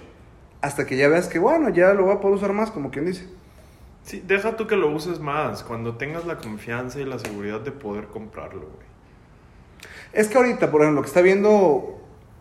hasta 0.60 0.84
que 0.84 0.98
ya 0.98 1.08
veas 1.08 1.28
que 1.28 1.38
bueno, 1.38 1.70
ya 1.70 1.94
lo 1.94 2.04
voy 2.04 2.12
a 2.12 2.20
poder 2.20 2.36
usar 2.36 2.52
más, 2.52 2.70
como 2.70 2.90
quien 2.90 3.06
dice. 3.06 3.26
Sí, 4.02 4.22
deja 4.26 4.56
tú 4.56 4.66
que 4.66 4.76
lo 4.76 4.90
uses 4.90 5.20
más, 5.20 5.62
cuando 5.62 5.96
tengas 5.96 6.26
la 6.26 6.38
confianza 6.38 7.00
y 7.00 7.04
la 7.04 7.18
seguridad 7.18 7.60
de 7.60 7.70
poder 7.70 8.06
comprarlo, 8.06 8.62
güey. 8.62 8.90
Es 10.12 10.28
que 10.28 10.38
ahorita, 10.38 10.70
por 10.70 10.82
ejemplo, 10.82 11.02
que 11.02 11.08
está 11.08 11.20
viendo 11.20 11.96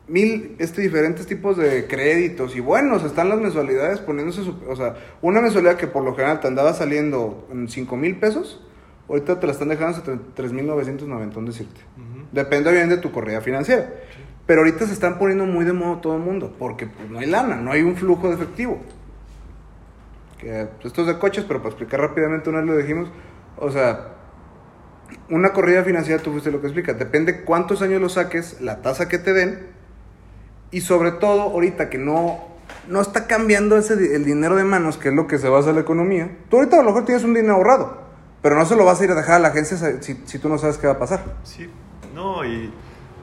mil 0.08 0.56
este, 0.58 0.82
diferentes 0.82 1.28
tipos 1.28 1.56
de 1.58 1.86
créditos 1.86 2.56
y 2.56 2.60
buenos, 2.62 3.04
están 3.04 3.30
las 3.30 3.40
mensualidades 3.40 4.00
poniéndose, 4.00 4.44
su- 4.44 4.56
o 4.68 4.76
sea, 4.76 4.96
una 5.22 5.40
mensualidad 5.42 5.76
que 5.78 5.86
por 5.86 6.04
lo 6.04 6.16
general 6.16 6.40
te 6.40 6.48
andaba 6.48 6.74
saliendo 6.74 7.48
en 7.52 7.68
5 7.70 7.96
mil 7.96 8.16
pesos, 8.18 8.66
ahorita 9.08 9.40
te 9.40 9.46
la 9.46 9.54
están 9.54 9.68
dejando 9.70 9.98
hasta 9.98 10.14
3.990, 10.36 11.38
un 11.38 11.46
decirte. 11.46 11.82
Ujú. 11.98 12.26
Depende 12.32 12.72
bien 12.72 12.90
de 12.90 12.98
tu 12.98 13.12
corrida 13.12 13.42
financiera. 13.42 13.88
Pero 14.48 14.62
ahorita 14.62 14.88
se 14.88 14.94
están 14.94 15.20
poniendo 15.20 15.46
muy 15.46 15.64
de 15.64 15.74
moda 15.74 16.02
todo 16.02 16.16
el 16.16 16.22
mundo, 16.24 16.56
porque 16.58 16.88
pues, 16.88 17.08
no 17.12 17.20
hay 17.20 17.28
lana, 17.28 17.58
no 17.58 17.72
hay 17.72 17.84
un 17.84 17.96
flujo 17.96 18.30
de 18.30 18.34
efectivo. 18.34 18.80
Que, 20.40 20.68
pues, 20.76 20.88
esto 20.88 21.02
es 21.02 21.08
de 21.08 21.20
coches, 21.20 21.46
pero 21.48 21.60
para 21.60 21.70
explicar 21.70 22.00
rápidamente, 22.00 22.50
una 22.50 22.60
vez 22.60 22.68
lo 22.68 22.78
dijimos, 22.78 23.12
o 23.58 23.70
sea, 23.70 24.16
una 25.30 25.54
corrida 25.54 25.84
financiera, 25.84 26.22
tú 26.22 26.32
fuiste 26.32 26.52
lo 26.52 26.62
que 26.62 26.68
explica, 26.68 26.94
depende 26.94 27.42
cuántos 27.42 27.82
años 27.82 28.02
lo 28.02 28.10
saques, 28.10 28.62
la 28.62 28.82
tasa 28.82 29.10
que 29.10 29.18
te 29.18 29.34
den, 29.34 29.68
y 30.72 30.82
sobre 30.82 31.12
todo 31.12 31.42
ahorita 31.42 31.90
que 31.90 31.98
no, 31.98 32.40
no 32.88 33.02
está 33.02 33.28
cambiando 33.28 33.78
ese, 33.78 33.94
el 34.16 34.24
dinero 34.24 34.56
de 34.56 34.64
manos, 34.64 34.98
que 34.98 35.10
es 35.10 35.16
lo 35.16 35.28
que 35.28 35.38
se 35.38 35.50
basa 35.50 35.74
la 35.74 35.82
economía, 35.82 36.38
tú 36.50 36.58
ahorita 36.58 36.78
a 36.78 36.84
lo 36.84 36.86
mejor 36.86 37.06
tienes 37.06 37.24
un 37.24 37.34
dinero 37.34 37.56
ahorrado, 37.56 38.02
pero 38.42 38.56
no 38.56 38.66
se 38.66 38.76
lo 38.76 38.86
vas 38.86 39.02
a 39.02 39.04
ir 39.04 39.12
a 39.12 39.16
dejar 39.16 39.36
a 39.36 39.40
la 39.40 39.48
agencia 39.50 39.78
si, 40.02 40.22
si 40.26 40.40
tú 40.40 40.48
no 40.48 40.58
sabes 40.58 40.78
qué 40.78 40.88
va 40.88 40.94
a 40.94 41.00
pasar. 41.00 41.22
Sí, 41.44 41.70
no, 42.16 42.46
y, 42.46 42.72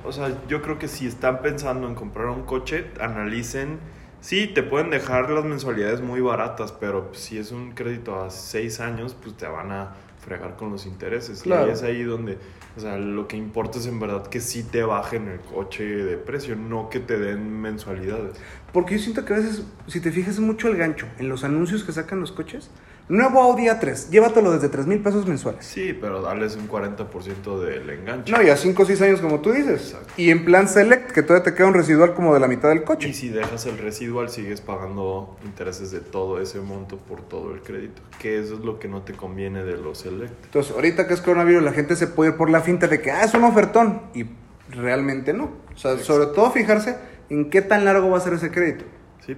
o 0.04 0.12
sea, 0.12 0.36
yo 0.48 0.60
creo 0.60 0.78
que 0.78 0.86
si 0.86 1.06
están 1.06 1.40
pensando 1.40 1.88
en 1.88 1.94
comprar 1.94 2.26
un 2.26 2.42
coche, 2.42 2.90
analicen. 3.00 3.78
Sí, 4.20 4.48
te 4.48 4.62
pueden 4.62 4.90
dejar 4.90 5.30
las 5.30 5.44
mensualidades 5.44 6.00
muy 6.00 6.20
baratas, 6.20 6.72
pero 6.72 7.10
si 7.12 7.38
es 7.38 7.52
un 7.52 7.72
crédito 7.72 8.20
a 8.20 8.30
seis 8.30 8.80
años, 8.80 9.14
pues 9.20 9.36
te 9.36 9.46
van 9.46 9.70
a 9.70 9.94
fregar 10.26 10.56
con 10.56 10.70
los 10.70 10.86
intereses. 10.86 11.42
Claro. 11.42 11.68
Y 11.68 11.70
es 11.70 11.82
ahí 11.82 12.02
donde, 12.02 12.38
o 12.76 12.80
sea, 12.80 12.98
lo 12.98 13.28
que 13.28 13.36
importa 13.36 13.78
es 13.78 13.86
en 13.86 14.00
verdad 14.00 14.26
que 14.26 14.40
sí 14.40 14.64
te 14.64 14.82
bajen 14.82 15.28
el 15.28 15.40
coche 15.40 15.84
de 15.84 16.16
precio, 16.16 16.56
no 16.56 16.90
que 16.90 16.98
te 16.98 17.18
den 17.18 17.60
mensualidades. 17.60 18.36
Porque 18.72 18.96
yo 18.96 19.00
siento 19.00 19.24
que 19.24 19.34
a 19.34 19.36
veces, 19.36 19.62
si 19.86 20.00
te 20.00 20.10
fijas 20.10 20.40
mucho 20.40 20.68
el 20.68 20.76
gancho 20.76 21.06
en 21.18 21.28
los 21.28 21.44
anuncios 21.44 21.84
que 21.84 21.92
sacan 21.92 22.20
los 22.20 22.32
coches, 22.32 22.70
nuevo 23.08 23.40
Audi 23.40 23.66
A3, 23.66 24.10
llévatelo 24.10 24.52
desde 24.52 24.68
3 24.68 24.86
mil 24.86 25.00
pesos 25.00 25.26
mensuales. 25.26 25.64
Sí, 25.64 25.96
pero 25.98 26.22
darles 26.22 26.56
un 26.56 26.68
40% 26.68 27.60
del 27.60 27.88
enganche. 27.90 28.32
No, 28.32 28.42
y 28.42 28.48
a 28.48 28.56
5 28.56 28.82
o 28.82 28.86
6 28.86 29.02
años 29.02 29.20
como 29.20 29.40
tú 29.40 29.52
dices. 29.52 29.92
Exacto. 29.92 30.12
Y 30.16 30.30
en 30.30 30.44
plan 30.44 30.68
Select, 30.68 31.12
que 31.12 31.22
todavía 31.22 31.44
te 31.44 31.54
queda 31.54 31.68
un 31.68 31.74
residual 31.74 32.14
como 32.14 32.34
de 32.34 32.40
la 32.40 32.48
mitad 32.48 32.68
del 32.70 32.84
coche. 32.84 33.08
Y 33.08 33.14
si 33.14 33.28
dejas 33.28 33.66
el 33.66 33.78
residual, 33.78 34.28
sigues 34.28 34.60
pagando 34.60 35.36
intereses 35.44 35.90
de 35.90 36.00
todo 36.00 36.40
ese 36.40 36.60
monto 36.60 36.98
por 36.98 37.22
todo 37.22 37.54
el 37.54 37.60
crédito. 37.60 38.02
Que 38.18 38.40
eso 38.40 38.54
es 38.54 38.60
lo 38.60 38.78
que 38.78 38.88
no 38.88 39.02
te 39.02 39.12
conviene 39.12 39.64
de 39.64 39.76
los 39.76 39.98
Select. 39.98 40.44
Entonces, 40.46 40.74
ahorita 40.74 41.06
que 41.06 41.14
es 41.14 41.20
coronavirus, 41.20 41.62
la 41.62 41.72
gente 41.72 41.96
se 41.96 42.08
puede 42.08 42.32
ir 42.32 42.36
por 42.36 42.50
la 42.50 42.60
finta 42.60 42.88
de 42.88 43.00
que, 43.00 43.10
ah, 43.10 43.22
es 43.24 43.34
un 43.34 43.44
ofertón. 43.44 44.02
Y 44.14 44.26
realmente 44.70 45.32
no. 45.32 45.50
O 45.74 45.78
sea, 45.78 45.98
sobre 45.98 46.26
todo 46.26 46.50
fijarse 46.50 46.96
en 47.28 47.50
qué 47.50 47.62
tan 47.62 47.84
largo 47.84 48.10
va 48.10 48.18
a 48.18 48.20
ser 48.20 48.34
ese 48.34 48.50
crédito. 48.50 48.84
Sí. 49.24 49.36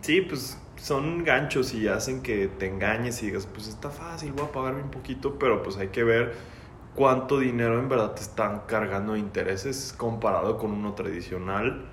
Sí, 0.00 0.20
pues 0.20 0.58
son 0.84 1.24
ganchos 1.24 1.72
y 1.72 1.88
hacen 1.88 2.20
que 2.22 2.46
te 2.46 2.66
engañes 2.66 3.22
y 3.22 3.26
digas, 3.26 3.46
pues 3.46 3.68
está 3.68 3.88
fácil, 3.88 4.32
voy 4.32 4.44
a 4.44 4.52
pagarme 4.52 4.82
un 4.82 4.90
poquito, 4.90 5.38
pero 5.38 5.62
pues 5.62 5.78
hay 5.78 5.88
que 5.88 6.04
ver 6.04 6.34
cuánto 6.94 7.38
dinero 7.38 7.78
en 7.78 7.88
verdad 7.88 8.12
te 8.12 8.20
están 8.20 8.64
cargando 8.66 9.14
de 9.14 9.20
intereses 9.20 9.94
comparado 9.96 10.58
con 10.58 10.72
uno 10.72 10.92
tradicional 10.92 11.86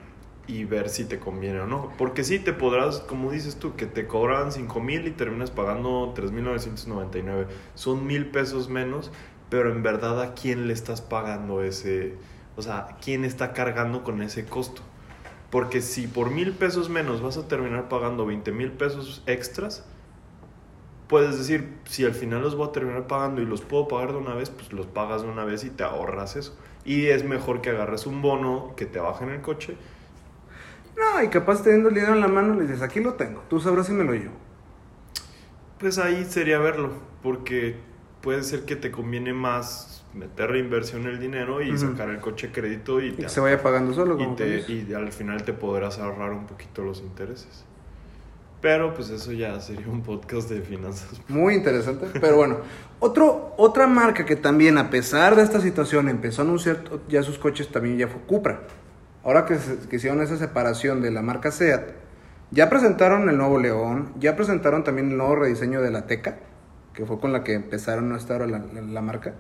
y 0.46 0.66
ver 0.66 0.90
si 0.90 1.06
te 1.06 1.20
conviene 1.20 1.62
o 1.62 1.68
no. 1.68 1.94
Porque 1.98 2.26
sí, 2.26 2.38
te 2.40 2.52
podrás, 2.52 3.00
como 3.00 3.32
dices 3.32 3.56
tú, 3.56 3.78
que 3.78 3.86
te 3.86 4.08
cobran 4.08 4.52
5 4.52 4.82
mil 4.82 5.08
y 5.08 5.12
terminas 5.12 5.52
pagando 5.52 6.14
3.999. 6.14 7.48
Son 7.76 8.06
mil 8.06 8.26
pesos 8.26 8.68
menos, 8.68 9.10
pero 9.50 9.72
en 9.72 9.84
verdad 9.84 10.22
a 10.22 10.34
quién 10.34 10.68
le 10.68 10.74
estás 10.74 11.00
pagando 11.00 11.64
ese, 11.64 12.18
o 12.58 12.62
sea, 12.62 12.98
quién 13.02 13.24
está 13.24 13.54
cargando 13.54 14.04
con 14.04 14.22
ese 14.22 14.44
costo. 14.44 14.82
Porque 15.52 15.82
si 15.82 16.08
por 16.08 16.32
mil 16.32 16.54
pesos 16.54 16.90
menos 16.90 17.22
vas 17.22 17.38
a 17.38 17.48
terminar 17.48 17.90
pagando 17.90 18.26
20 18.26 18.52
mil 18.54 18.72
pesos 18.72 19.22
extras, 19.28 19.86
puedes 21.10 21.38
decir, 21.38 21.78
si 21.84 22.06
al 22.06 22.14
final 22.14 22.42
los 22.42 22.56
voy 22.56 22.70
a 22.70 22.72
terminar 22.72 23.06
pagando 23.06 23.42
y 23.42 23.46
los 23.46 23.62
puedo 23.62 23.90
pagar 23.90 24.14
de 24.14 24.18
una 24.18 24.34
vez, 24.34 24.50
pues 24.50 24.72
los 24.72 24.88
pagas 24.88 25.24
de 25.24 25.28
una 25.28 25.44
vez 25.44 25.66
y 25.66 25.70
te 25.70 25.84
ahorras 25.84 26.38
eso. 26.38 26.58
Y 26.86 27.08
es 27.08 27.26
mejor 27.26 27.62
que 27.62 27.70
agarres 27.70 28.08
un 28.08 28.22
bono 28.22 28.74
que 28.78 28.86
te 28.86 29.00
baje 29.00 29.26
en 29.26 29.32
el 29.32 29.42
coche. 29.42 29.76
No, 30.96 31.22
y 31.22 31.28
capaz 31.28 31.64
teniendo 31.64 31.90
el 31.90 31.96
dinero 31.96 32.14
en 32.14 32.22
la 32.22 32.30
mano, 32.30 32.56
le 32.56 32.62
dices, 32.62 32.82
aquí 32.82 33.02
lo 33.02 33.16
tengo, 33.16 33.44
tú 33.50 33.60
sabrás 33.60 33.88
si 33.88 33.92
me 33.92 34.06
lo 34.06 34.14
llevo. 34.14 34.36
Pues 35.80 35.98
ahí 35.98 36.24
sería 36.24 36.60
verlo, 36.60 36.92
porque 37.22 37.76
puede 38.22 38.44
ser 38.44 38.66
que 38.66 38.76
te 38.76 38.92
conviene 38.92 39.34
más 39.34 40.04
meter 40.14 40.52
reinversión 40.52 41.06
el 41.08 41.20
dinero 41.20 41.62
y 41.62 41.78
sacar 41.78 42.10
el 42.10 42.20
coche 42.20 42.48
a 42.48 42.52
crédito 42.52 43.00
y, 43.02 43.08
Y 43.08 43.12
te 43.14 43.24
que 43.24 43.30
se 43.30 43.40
vaya 43.40 43.62
pagando 43.62 43.94
solo. 43.94 44.20
y, 44.22 44.36
te- 44.36 44.66
y 44.72 44.94
al 44.94 45.12
final 45.12 45.44
te 45.44 45.54
podrás 45.54 46.00
ahorrar 46.00 46.32
un 46.32 46.46
poquito 46.48 46.84
los 46.84 47.00
intereses. 47.02 47.66
Pero 48.62 48.94
pues 48.94 49.10
eso 49.10 49.32
ya 49.32 49.60
sería 49.60 49.88
un 49.88 50.04
podcast 50.04 50.48
de 50.50 50.62
finanzas. 50.62 51.20
Muy 51.28 51.56
interesante. 51.56 52.08
Pero 52.20 52.36
bueno, 52.36 52.58
otro, 53.00 53.56
otra 53.58 53.88
marca 53.88 54.24
que 54.26 54.36
también, 54.36 54.78
a 54.78 54.92
pesar 54.92 55.36
de 55.36 55.42
esta 55.42 55.60
situación, 55.62 56.10
empezó 56.10 56.44
a 56.44 56.46
anunciar 56.46 56.78
ya 57.10 57.24
sus 57.24 57.40
coches, 57.40 57.70
también 57.70 57.98
ya 57.98 58.08
fue 58.08 58.22
Cupra. 58.22 58.62
Ahora 59.24 59.46
que, 59.46 59.58
se- 59.58 59.88
que 59.90 59.96
hicieron 59.96 60.22
esa 60.22 60.38
separación 60.38 61.02
de 61.02 61.10
la 61.10 61.24
marca 61.24 61.50
SEAT, 61.52 61.90
ya 62.52 62.70
presentaron 62.70 63.30
el 63.30 63.38
nuevo 63.38 63.58
León, 63.60 64.14
ya 64.20 64.36
presentaron 64.36 64.84
también 64.84 65.10
el 65.10 65.18
nuevo 65.18 65.38
rediseño 65.38 65.82
de 65.82 65.90
la 65.90 66.06
Teca, 66.06 66.38
que 67.02 67.08
fue 67.08 67.20
con 67.20 67.34
la 67.34 67.44
que 67.44 67.54
empezaron 67.54 68.14
a 68.14 68.18
estar 68.18 68.42
la, 68.48 68.60
la- 68.60 68.82
la 68.82 69.02
marca. 69.02 69.34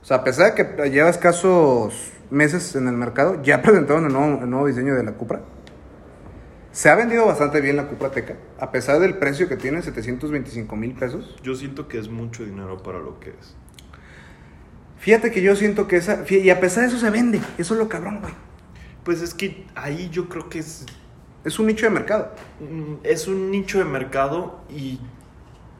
O 0.00 0.04
sea, 0.04 0.18
a 0.18 0.24
pesar 0.24 0.54
de 0.54 0.66
que 0.76 0.90
lleva 0.90 1.08
escasos 1.10 2.12
meses 2.30 2.76
en 2.76 2.86
el 2.88 2.94
mercado, 2.94 3.42
ya 3.42 3.62
presentaron 3.62 4.06
el 4.06 4.12
nuevo, 4.12 4.42
el 4.44 4.48
nuevo 4.50 4.66
diseño 4.66 4.94
de 4.94 5.02
la 5.02 5.12
Cupra. 5.12 5.40
Se 6.72 6.88
ha 6.90 6.94
vendido 6.94 7.24
bastante 7.26 7.60
bien 7.60 7.76
la 7.76 7.88
Cupra 7.88 8.10
Teca, 8.10 8.34
a 8.60 8.70
pesar 8.72 8.98
del 9.00 9.16
precio 9.18 9.48
que 9.48 9.56
tiene, 9.56 9.80
725 9.82 10.76
mil 10.76 10.92
pesos. 10.94 11.36
Yo 11.42 11.54
siento 11.54 11.88
que 11.88 11.98
es 11.98 12.08
mucho 12.08 12.44
dinero 12.44 12.82
para 12.82 12.98
lo 13.00 13.18
que 13.20 13.30
es. 13.30 13.56
Fíjate 14.98 15.30
que 15.30 15.42
yo 15.42 15.54
siento 15.56 15.86
que 15.86 15.96
esa. 15.96 16.24
Y 16.28 16.50
a 16.50 16.60
pesar 16.60 16.82
de 16.84 16.88
eso 16.88 16.98
se 16.98 17.10
vende. 17.10 17.40
Eso 17.58 17.74
es 17.74 17.80
lo 17.80 17.88
cabrón, 17.88 18.20
güey. 18.20 18.32
Pues 19.04 19.20
es 19.20 19.34
que 19.34 19.66
ahí 19.74 20.08
yo 20.10 20.28
creo 20.28 20.48
que 20.48 20.58
es, 20.60 20.86
Es 21.44 21.58
un 21.58 21.66
nicho 21.66 21.84
de 21.86 21.90
mercado. 21.90 22.32
es 23.02 23.28
un 23.28 23.50
nicho 23.50 23.78
de 23.78 23.84
mercado 23.84 24.60
y, 24.70 24.98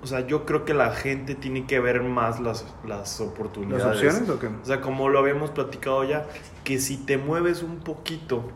o 0.05 0.07
sea, 0.07 0.27
yo 0.27 0.45
creo 0.45 0.67
que 0.67 0.75
la 0.75 0.91
gente 0.91 1.35
tiene 1.35 1.67
que 1.67 1.81
ver 1.81 2.03
más 2.03 2.39
las, 2.39 2.67
las 2.87 3.23
oportunidades. 3.23 3.85
¿Las 3.85 3.97
opciones 3.97 4.29
o 4.29 4.39
qué? 4.39 4.49
O 4.49 4.65
sea, 4.67 4.83
como 4.83 5.09
lo 5.09 5.19
habíamos 5.19 5.51
platicado 5.51 6.05
ya, 6.05 6.27
que 6.63 6.79
si 6.79 6.99
te 6.99 7.17
mueves 7.17 7.63
un 7.63 7.79
poquito 7.79 8.51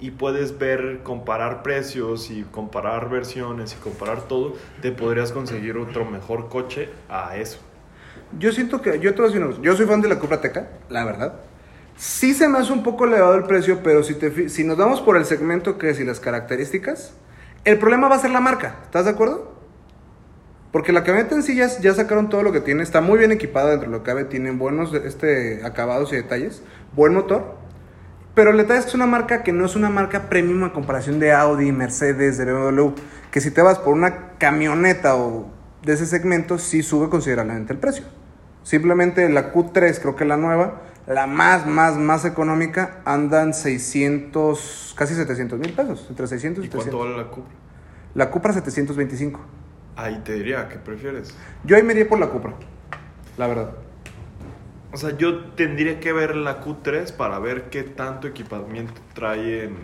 y 0.00 0.12
puedes 0.12 0.58
ver, 0.58 1.00
comparar 1.02 1.62
precios 1.62 2.30
y 2.30 2.44
comparar 2.44 3.10
versiones 3.10 3.74
y 3.74 3.76
comparar 3.76 4.22
todo, 4.22 4.54
te 4.80 4.90
podrías 4.90 5.32
conseguir 5.32 5.76
otro 5.76 6.06
mejor 6.06 6.48
coche 6.48 6.88
a 7.10 7.36
eso. 7.36 7.58
Yo 8.38 8.52
siento 8.52 8.80
que, 8.80 8.98
yo 8.98 9.14
te 9.14 9.18
voy 9.20 9.26
a 9.26 9.28
decir 9.28 9.42
una 9.42 9.50
cosa, 9.50 9.62
yo 9.62 9.76
soy 9.76 9.84
fan 9.84 10.00
de 10.00 10.08
la 10.08 10.18
Cupra 10.18 10.40
Teca, 10.40 10.70
la 10.88 11.04
verdad. 11.04 11.34
Sí 11.96 12.32
se 12.32 12.48
me 12.48 12.58
hace 12.58 12.72
un 12.72 12.82
poco 12.82 13.04
elevado 13.04 13.34
el 13.34 13.44
precio, 13.44 13.80
pero 13.82 14.02
si, 14.02 14.14
te, 14.14 14.48
si 14.48 14.64
nos 14.64 14.78
vamos 14.78 15.02
por 15.02 15.18
el 15.18 15.26
segmento 15.26 15.76
que 15.76 15.90
es 15.90 16.00
y 16.00 16.04
las 16.04 16.20
características, 16.20 17.12
el 17.66 17.78
problema 17.78 18.08
va 18.08 18.16
a 18.16 18.18
ser 18.18 18.30
la 18.30 18.40
marca, 18.40 18.76
¿estás 18.84 19.04
de 19.04 19.10
acuerdo? 19.10 19.55
Porque 20.72 20.92
la 20.92 21.04
camioneta 21.04 21.34
en 21.34 21.42
sí 21.42 21.56
ya, 21.56 21.68
ya 21.80 21.94
sacaron 21.94 22.28
todo 22.28 22.42
lo 22.42 22.52
que 22.52 22.60
tiene, 22.60 22.82
está 22.82 23.00
muy 23.00 23.18
bien 23.18 23.32
equipada 23.32 23.70
dentro 23.70 23.90
de 23.90 23.96
lo 23.96 24.02
que 24.02 24.10
cabe, 24.10 24.24
tiene 24.24 24.50
buenos 24.50 24.92
este, 24.92 25.64
acabados 25.64 26.12
y 26.12 26.16
detalles, 26.16 26.62
buen 26.94 27.14
motor. 27.14 27.56
Pero 28.34 28.50
el 28.50 28.58
detalle 28.58 28.80
es 28.80 28.84
que 28.84 28.90
es 28.90 28.94
una 28.94 29.06
marca 29.06 29.42
que 29.42 29.52
no 29.52 29.64
es 29.64 29.76
una 29.76 29.88
marca 29.88 30.28
premium 30.28 30.64
a 30.64 30.72
comparación 30.74 31.18
de 31.18 31.32
Audi, 31.32 31.72
Mercedes, 31.72 32.36
de 32.36 32.44
BMW, 32.52 32.90
que 33.30 33.40
si 33.40 33.50
te 33.50 33.62
vas 33.62 33.78
por 33.78 33.94
una 33.94 34.32
camioneta 34.38 35.16
o 35.16 35.48
de 35.82 35.94
ese 35.94 36.04
segmento, 36.04 36.58
sí 36.58 36.82
sube 36.82 37.08
considerablemente 37.08 37.72
el 37.72 37.78
precio. 37.78 38.04
Simplemente 38.62 39.28
la 39.30 39.54
Q3, 39.54 40.00
creo 40.00 40.16
que 40.16 40.24
la 40.26 40.36
nueva, 40.36 40.82
la 41.06 41.26
más, 41.26 41.66
más, 41.66 41.96
más 41.96 42.24
económica, 42.24 42.98
andan 43.04 43.54
600, 43.54 44.94
casi 44.98 45.14
700 45.14 45.58
mil 45.58 45.72
pesos, 45.72 46.04
entre 46.10 46.26
600 46.26 46.64
y 46.64 46.66
¿Y 46.66 46.70
cuánto 46.70 46.90
300. 46.90 47.08
vale 47.08 47.24
la 47.24 47.30
Cupra? 47.30 47.54
La 48.14 48.30
Cupra 48.30 48.52
725. 48.52 49.40
Ahí 49.96 50.20
te 50.24 50.34
diría, 50.34 50.68
¿qué 50.68 50.76
prefieres? 50.76 51.34
Yo 51.64 51.76
ahí 51.76 51.82
me 51.82 51.94
iría 51.94 52.08
por 52.08 52.18
la 52.18 52.28
Cupra, 52.28 52.54
la 53.38 53.46
verdad. 53.46 53.70
O 54.92 54.98
sea, 54.98 55.16
yo 55.16 55.44
tendría 55.54 56.00
que 56.00 56.12
ver 56.12 56.36
la 56.36 56.62
Q3 56.62 57.12
para 57.12 57.38
ver 57.38 57.70
qué 57.70 57.82
tanto 57.82 58.28
equipamiento 58.28 59.00
trae 59.14 59.64
en 59.64 59.76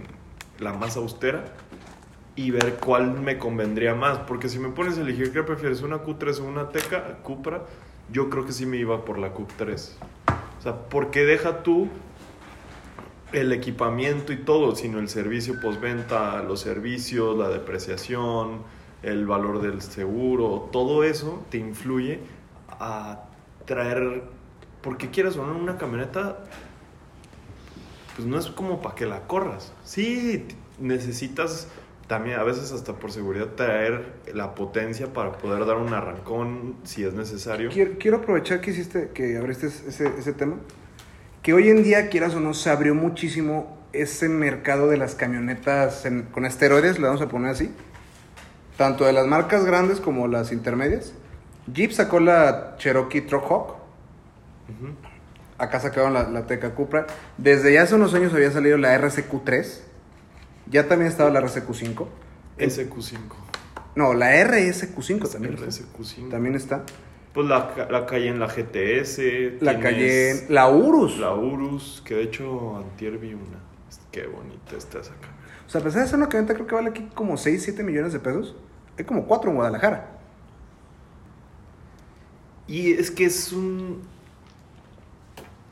la 0.58 0.72
más 0.74 0.96
austera 0.96 1.44
y 2.36 2.50
ver 2.50 2.74
cuál 2.74 3.20
me 3.20 3.38
convendría 3.38 3.94
más. 3.94 4.18
Porque 4.18 4.48
si 4.48 4.58
me 4.58 4.68
pones 4.68 4.98
a 4.98 5.00
elegir 5.00 5.32
qué 5.32 5.42
prefieres, 5.42 5.82
una 5.82 6.02
Q3 6.02 6.40
o 6.40 6.44
una 6.44 6.68
Teca, 6.68 7.18
Cupra, 7.22 7.62
yo 8.10 8.30
creo 8.30 8.46
que 8.46 8.52
sí 8.52 8.66
me 8.66 8.76
iba 8.76 9.04
por 9.04 9.18
la 9.18 9.34
Q3. 9.34 9.90
O 10.58 10.62
sea, 10.62 10.88
porque 10.88 11.24
deja 11.24 11.62
tú 11.62 11.88
el 13.32 13.52
equipamiento 13.52 14.32
y 14.32 14.36
todo, 14.36 14.76
sino 14.76 14.98
el 14.98 15.08
servicio 15.08 15.60
postventa, 15.60 16.42
los 16.42 16.60
servicios, 16.60 17.36
la 17.36 17.48
depreciación, 17.48 18.62
el 19.02 19.26
valor 19.26 19.62
del 19.62 19.82
seguro, 19.82 20.68
todo 20.72 21.04
eso 21.04 21.44
te 21.50 21.58
influye 21.58 22.20
a 22.68 23.24
traer, 23.64 24.22
porque 24.80 25.10
quieras 25.10 25.36
o 25.36 25.46
no, 25.46 25.56
una 25.56 25.78
camioneta, 25.78 26.38
pues 28.16 28.26
no 28.26 28.38
es 28.38 28.46
como 28.46 28.80
para 28.80 28.94
que 28.94 29.06
la 29.06 29.26
corras. 29.26 29.72
Sí, 29.84 30.46
necesitas 30.78 31.68
también 32.06 32.38
a 32.38 32.42
veces 32.42 32.72
hasta 32.72 32.94
por 32.94 33.10
seguridad 33.10 33.48
traer 33.54 34.04
la 34.34 34.54
potencia 34.54 35.12
para 35.12 35.32
poder 35.32 35.64
dar 35.64 35.76
un 35.76 35.94
arrancón 35.94 36.76
si 36.84 37.04
es 37.04 37.14
necesario. 37.14 37.70
Quiero, 37.70 37.92
quiero 37.98 38.16
aprovechar 38.18 38.60
que 38.60 38.70
hiciste, 38.70 39.10
que 39.14 39.36
abriste 39.36 39.66
ese, 39.66 40.12
ese 40.18 40.32
tema, 40.32 40.56
que 41.42 41.54
hoy 41.54 41.68
en 41.68 41.82
día, 41.82 42.08
quieras 42.08 42.34
o 42.34 42.40
no, 42.40 42.54
se 42.54 42.70
abrió 42.70 42.94
muchísimo 42.94 43.78
ese 43.92 44.28
mercado 44.28 44.88
de 44.88 44.96
las 44.96 45.14
camionetas 45.14 46.06
con 46.32 46.44
esteroides, 46.44 46.98
le 46.98 47.06
vamos 47.06 47.20
a 47.20 47.28
poner 47.28 47.50
así, 47.50 47.70
tanto 48.82 49.04
de 49.04 49.12
las 49.12 49.28
marcas 49.28 49.64
grandes 49.64 50.00
como 50.00 50.26
las 50.26 50.50
intermedias. 50.50 51.12
Jeep 51.72 51.92
sacó 51.92 52.18
la 52.18 52.74
Cherokee 52.78 53.20
Truck 53.20 53.44
Hawk, 53.48 53.76
Ujú. 54.68 54.88
acá 55.56 55.78
sacaron 55.78 56.12
la, 56.12 56.28
la 56.28 56.46
Teca 56.48 56.74
Cupra. 56.74 57.06
Desde 57.38 57.72
ya 57.72 57.82
hace 57.82 57.94
unos 57.94 58.12
años 58.14 58.34
había 58.34 58.50
salido 58.50 58.78
la 58.78 58.98
RSQ3, 59.00 59.78
ya 60.68 60.88
también 60.88 61.12
estaba 61.12 61.30
la 61.30 61.40
RSQ5. 61.42 62.06
SQ5. 62.58 63.18
No, 63.94 64.14
la 64.14 64.32
RSQ5 64.44 65.30
también. 65.30 65.54
está. 65.54 65.66
RSQ5. 65.66 66.28
También 66.28 66.56
está. 66.56 66.82
Pues 67.32 67.46
la, 67.46 67.86
la 67.88 68.04
Cayenne, 68.04 68.40
la 68.40 68.48
GTS. 68.48 69.62
La 69.62 69.78
Cayenne, 69.78 70.46
la 70.48 70.68
Urus. 70.70 71.20
La 71.20 71.32
Urus, 71.36 72.02
que 72.04 72.16
de 72.16 72.22
hecho 72.24 72.78
antier 72.78 73.16
vi 73.18 73.34
una. 73.34 73.60
Qué 74.10 74.26
bonita 74.26 74.76
está 74.76 74.98
esa. 74.98 75.12
O 75.68 75.70
sea, 75.70 75.80
a 75.80 75.84
pesar 75.84 76.02
de 76.02 76.08
ser 76.08 76.16
una 76.18 76.28
camioneta, 76.28 76.54
creo 76.54 76.66
que 76.66 76.74
vale 76.74 76.88
aquí 76.90 77.08
como 77.14 77.36
6, 77.36 77.62
7 77.62 77.84
millones 77.84 78.12
de 78.12 78.18
pesos. 78.18 78.56
Hay 78.98 79.04
como 79.04 79.26
4 79.26 79.50
en 79.50 79.56
Guadalajara. 79.56 80.08
Y 82.66 82.92
es 82.92 83.10
que 83.10 83.24
es 83.24 83.52
un. 83.52 84.02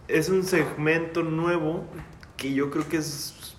Es 0.08 0.28
un 0.28 0.42
segmento 0.42 1.22
nuevo 1.22 1.84
que 2.36 2.52
yo 2.52 2.70
creo 2.70 2.88
que 2.88 2.96
es. 2.98 3.54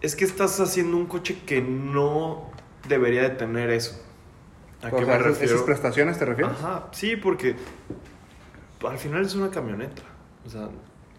Es 0.00 0.16
que 0.16 0.24
estás 0.24 0.58
haciendo 0.60 0.96
un 0.96 1.06
coche 1.06 1.38
que 1.46 1.60
no 1.62 2.50
debería 2.88 3.22
de 3.22 3.30
tener 3.30 3.70
eso. 3.70 4.02
¿A 4.82 4.90
qué 4.90 4.96
sea, 4.98 5.06
me 5.06 5.12
esas- 5.14 5.22
refiero? 5.24 5.54
¿Esas 5.54 5.66
prestaciones 5.66 6.18
te 6.18 6.24
refieres? 6.24 6.52
Ajá, 6.54 6.88
sí, 6.92 7.16
porque 7.16 7.54
al 8.86 8.98
final 8.98 9.24
es 9.24 9.34
una 9.34 9.50
camioneta. 9.50 10.02
O 10.44 10.50
sea. 10.50 10.68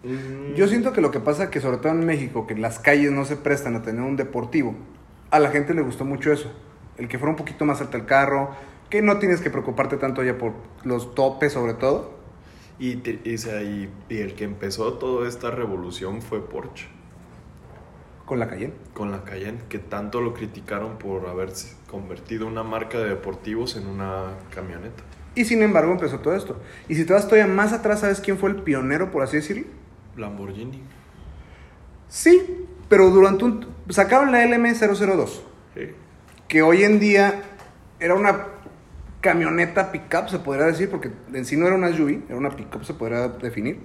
mm, 0.04 0.54
Yo 0.54 0.68
siento 0.68 0.92
que 0.92 1.00
lo 1.00 1.10
que 1.10 1.20
pasa 1.20 1.50
que 1.50 1.60
sobre 1.60 1.78
todo 1.78 1.92
en 1.92 2.04
México, 2.04 2.46
que 2.46 2.54
las 2.54 2.78
calles 2.78 3.10
no 3.10 3.24
se 3.24 3.36
prestan 3.36 3.74
a 3.74 3.82
tener 3.82 4.02
un 4.02 4.16
deportivo, 4.16 4.74
a 5.30 5.38
la 5.40 5.50
gente 5.50 5.74
le 5.74 5.82
gustó 5.82 6.04
mucho 6.04 6.30
eso. 6.32 6.50
El 6.98 7.08
que 7.08 7.18
fuera 7.18 7.30
un 7.30 7.36
poquito 7.36 7.64
más 7.64 7.80
alto 7.80 7.96
el 7.96 8.04
carro, 8.04 8.50
que 8.90 9.02
no 9.02 9.18
tienes 9.18 9.40
que 9.40 9.50
preocuparte 9.50 9.96
tanto 9.96 10.22
ya 10.22 10.36
por 10.36 10.52
los 10.84 11.14
topes 11.14 11.52
sobre 11.52 11.74
todo. 11.74 12.18
Y, 12.78 12.98
y, 13.08 14.20
el 14.20 14.34
que 14.34 14.44
empezó 14.44 14.94
toda 14.94 15.28
esta 15.28 15.50
revolución 15.50 16.22
fue 16.22 16.46
Porsche. 16.48 16.86
Con 18.24 18.38
la 18.38 18.46
Cayenne. 18.46 18.74
Con 18.94 19.10
la 19.10 19.24
Cayenne, 19.24 19.60
que 19.68 19.78
tanto 19.78 20.20
lo 20.20 20.34
criticaron 20.34 20.98
por 20.98 21.26
haberse 21.26 21.74
convertido 21.90 22.46
una 22.46 22.62
marca 22.62 22.98
de 22.98 23.08
deportivos 23.08 23.76
en 23.76 23.86
una 23.86 24.34
camioneta. 24.54 25.02
Y 25.34 25.44
sin 25.44 25.62
embargo 25.62 25.92
empezó 25.92 26.20
todo 26.20 26.34
esto. 26.34 26.60
Y 26.88 26.94
si 26.94 27.04
te 27.04 27.12
vas 27.12 27.26
todavía 27.26 27.46
más 27.52 27.72
atrás, 27.72 28.00
¿sabes 28.00 28.20
quién 28.20 28.38
fue 28.38 28.50
el 28.50 28.56
pionero, 28.56 29.10
por 29.10 29.22
así 29.22 29.36
decirlo? 29.36 29.66
Lamborghini. 30.16 30.82
Sí, 32.08 32.66
pero 32.88 33.10
durante 33.10 33.44
un... 33.44 33.66
Sacaron 33.88 34.32
la 34.32 34.44
LM002. 34.44 35.28
Sí. 35.74 35.94
Que 36.48 36.62
hoy 36.62 36.82
en 36.82 36.98
día 36.98 37.42
era 38.00 38.14
una 38.14 38.46
camioneta 39.20 39.92
pickup, 39.92 40.28
se 40.28 40.38
podría 40.38 40.66
decir, 40.66 40.88
porque 40.90 41.10
en 41.32 41.44
sí 41.44 41.56
no 41.56 41.66
era 41.66 41.76
una 41.76 41.88
SUV, 41.92 42.22
era 42.28 42.36
una 42.38 42.50
pickup, 42.50 42.84
se 42.84 42.94
podría 42.94 43.28
definir. 43.28 43.80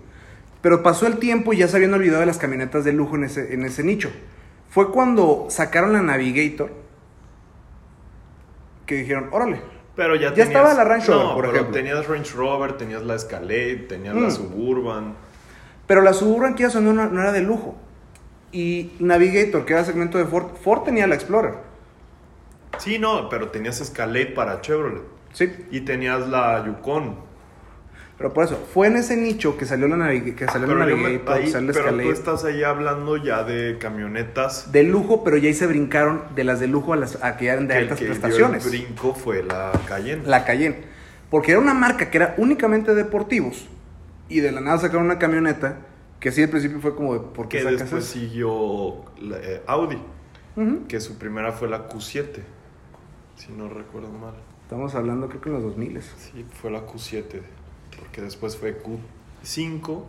Pero 0.62 0.82
pasó 0.82 1.08
el 1.08 1.18
tiempo 1.18 1.52
y 1.54 1.58
ya 1.58 1.68
se 1.68 1.76
habían 1.76 1.94
olvidado 1.94 2.22
de 2.22 2.26
las 2.26 2.38
camionetas 2.38 2.86
de 2.86 2.94
lujo 2.94 3.16
en 3.16 3.26
ese, 3.26 3.54
en 3.54 3.66
ese 3.66 3.84
nicho. 3.84 4.12
Fue 4.70 4.92
cuando 4.92 5.48
sacaron 5.50 5.92
la 5.94 6.02
Navigator 6.02 6.72
que 8.86 8.96
dijeron, 8.96 9.30
órale, 9.32 9.60
Pero 9.96 10.16
ya, 10.16 10.30
Ya 10.30 10.30
tenías- 10.34 10.48
estaba 10.48 10.74
la 10.74 10.84
Range 10.84 11.06
Rover, 11.08 11.24
no, 11.26 11.34
por 11.36 11.44
pero 11.46 11.54
ejemplo. 11.56 11.74
tenías 11.76 12.08
Range 12.08 12.32
Rover, 12.34 12.78
tenías 12.78 13.04
la 13.04 13.14
Escalade, 13.16 13.76
tenías 13.88 14.16
Mm. 14.16 14.24
la 14.24 14.32
Suburban. 14.32 15.14
pero 15.86 16.02
la 16.02 16.14
Suburban 16.14 16.56
que 16.56 16.64
ya 16.64 16.70
sonó 16.72 16.94
no, 16.94 17.06
no 17.10 17.22
era 17.22 17.32
de 17.32 17.42
lujo. 17.42 17.76
Y 18.52 18.94
Navigator, 19.00 19.66
que 19.66 19.74
era 19.74 19.84
segmento 19.86 20.18
de 20.18 20.26
Ford, 20.26 20.56
Ford 20.64 20.82
tenía 20.84 21.06
la 21.08 21.14
Explorer. 21.16 21.54
Sí, 22.80 23.00
no, 23.00 23.30
pero 23.30 23.50
tenías 23.50 23.80
Escalade 23.82 24.28
para 24.28 24.62
Chevrolet. 24.62 25.04
Sí, 25.34 25.50
Y 25.72 25.82
tenías 25.82 26.28
la 26.28 26.64
Yukon. 26.66 27.16
pero 28.18 28.32
por 28.34 28.44
eso, 28.46 28.56
fue 28.74 28.88
en 28.88 28.98
ese 28.98 29.18
nicho 29.18 29.58
que 29.58 29.66
salió 29.66 29.88
la, 29.88 29.96
Navig- 29.98 30.36
que 30.36 30.46
salió 30.46 30.68
la 30.76 30.86
Pero, 30.86 30.98
me- 30.98 31.04
Navigator, 31.04 31.34
ahí- 31.36 31.48
salió 31.50 31.68
la 31.70 31.74
pero 31.74 31.86
tú 31.86 31.90
Escalade. 31.96 32.14
estás 32.14 32.44
ahí 32.46 32.64
hablando 32.64 33.18
ya 33.18 33.44
de 33.44 33.78
camionetas. 33.80 34.72
de 34.72 34.84
lujo, 34.84 35.24
pero 35.24 35.38
ya 35.38 35.48
ahí 35.48 35.54
se 35.56 35.66
brincaron 35.68 36.22
de 36.36 36.44
las 36.44 36.60
de 36.60 36.68
lujo 36.68 36.94
a 36.94 36.96
las 36.98 37.22
a 37.24 37.36
que 37.38 37.48
eran 37.48 37.68
de 37.68 37.74
que 37.74 37.78
el 37.80 37.84
altas 37.86 38.00
que 38.00 38.06
dio 38.06 38.14
el 38.14 38.20
prestaciones. 38.22 38.70
brinco 38.70 39.14
fue 39.16 39.44
la 39.44 39.72
Cayenne. 39.88 40.24
La 40.28 40.46
Cayenne. 40.46 40.78
Porque 41.32 41.52
era 41.52 41.60
una 41.60 41.74
marca 41.74 42.10
que 42.12 42.18
era 42.18 42.36
únicamente 42.38 42.94
deportivos. 42.94 43.68
Y 44.30 44.40
de 44.42 44.52
la 44.52 44.62
nada 44.62 44.78
sacaron 44.78 45.06
una 45.06 45.18
camioneta 45.20 45.80
que 46.20 46.32
sí 46.32 46.44
al 46.44 46.50
principio 46.50 46.80
fue 46.80 46.96
como 46.96 47.16
de, 47.16 47.20
¿por 47.22 47.50
qué 47.50 47.58
que 47.60 47.66
después 47.72 48.04
eso? 48.06 48.14
siguió 48.14 49.04
la, 49.22 49.38
eh, 49.38 49.62
Audi, 49.68 49.98
que 50.88 51.02
su 51.02 51.18
primera 51.18 51.52
fue 51.52 51.68
la 51.68 51.90
Q7, 51.90 52.42
si 53.36 53.52
no 53.52 53.70
recuerdo 53.70 54.10
mal. 54.10 54.34
Estamos 54.64 54.96
hablando 54.96 55.28
creo 55.30 55.42
que 55.42 55.50
en 55.50 55.56
los 55.56 55.64
2000 55.64 56.02
Sí, 56.02 56.46
fue 56.62 56.72
la 56.72 56.86
Q7, 56.86 57.42
porque 58.00 58.22
después 58.22 58.58
fue 58.58 58.82
Q5, 58.82 60.04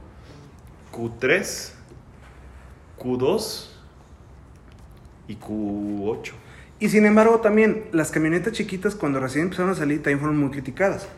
Q3, 0.92 1.72
Q2 2.98 3.68
y 5.28 5.36
Q8. 5.36 6.32
Y 6.80 6.88
sin 6.88 7.06
embargo 7.06 7.40
también 7.40 7.88
las 7.92 8.10
camionetas 8.10 8.52
chiquitas 8.52 8.94
cuando 8.94 9.20
recién 9.20 9.44
empezaron 9.44 9.70
a 9.70 9.74
salir 9.74 9.98
también 9.98 10.20
fueron 10.20 10.38
muy 10.38 10.50
criticadas. 10.50 11.08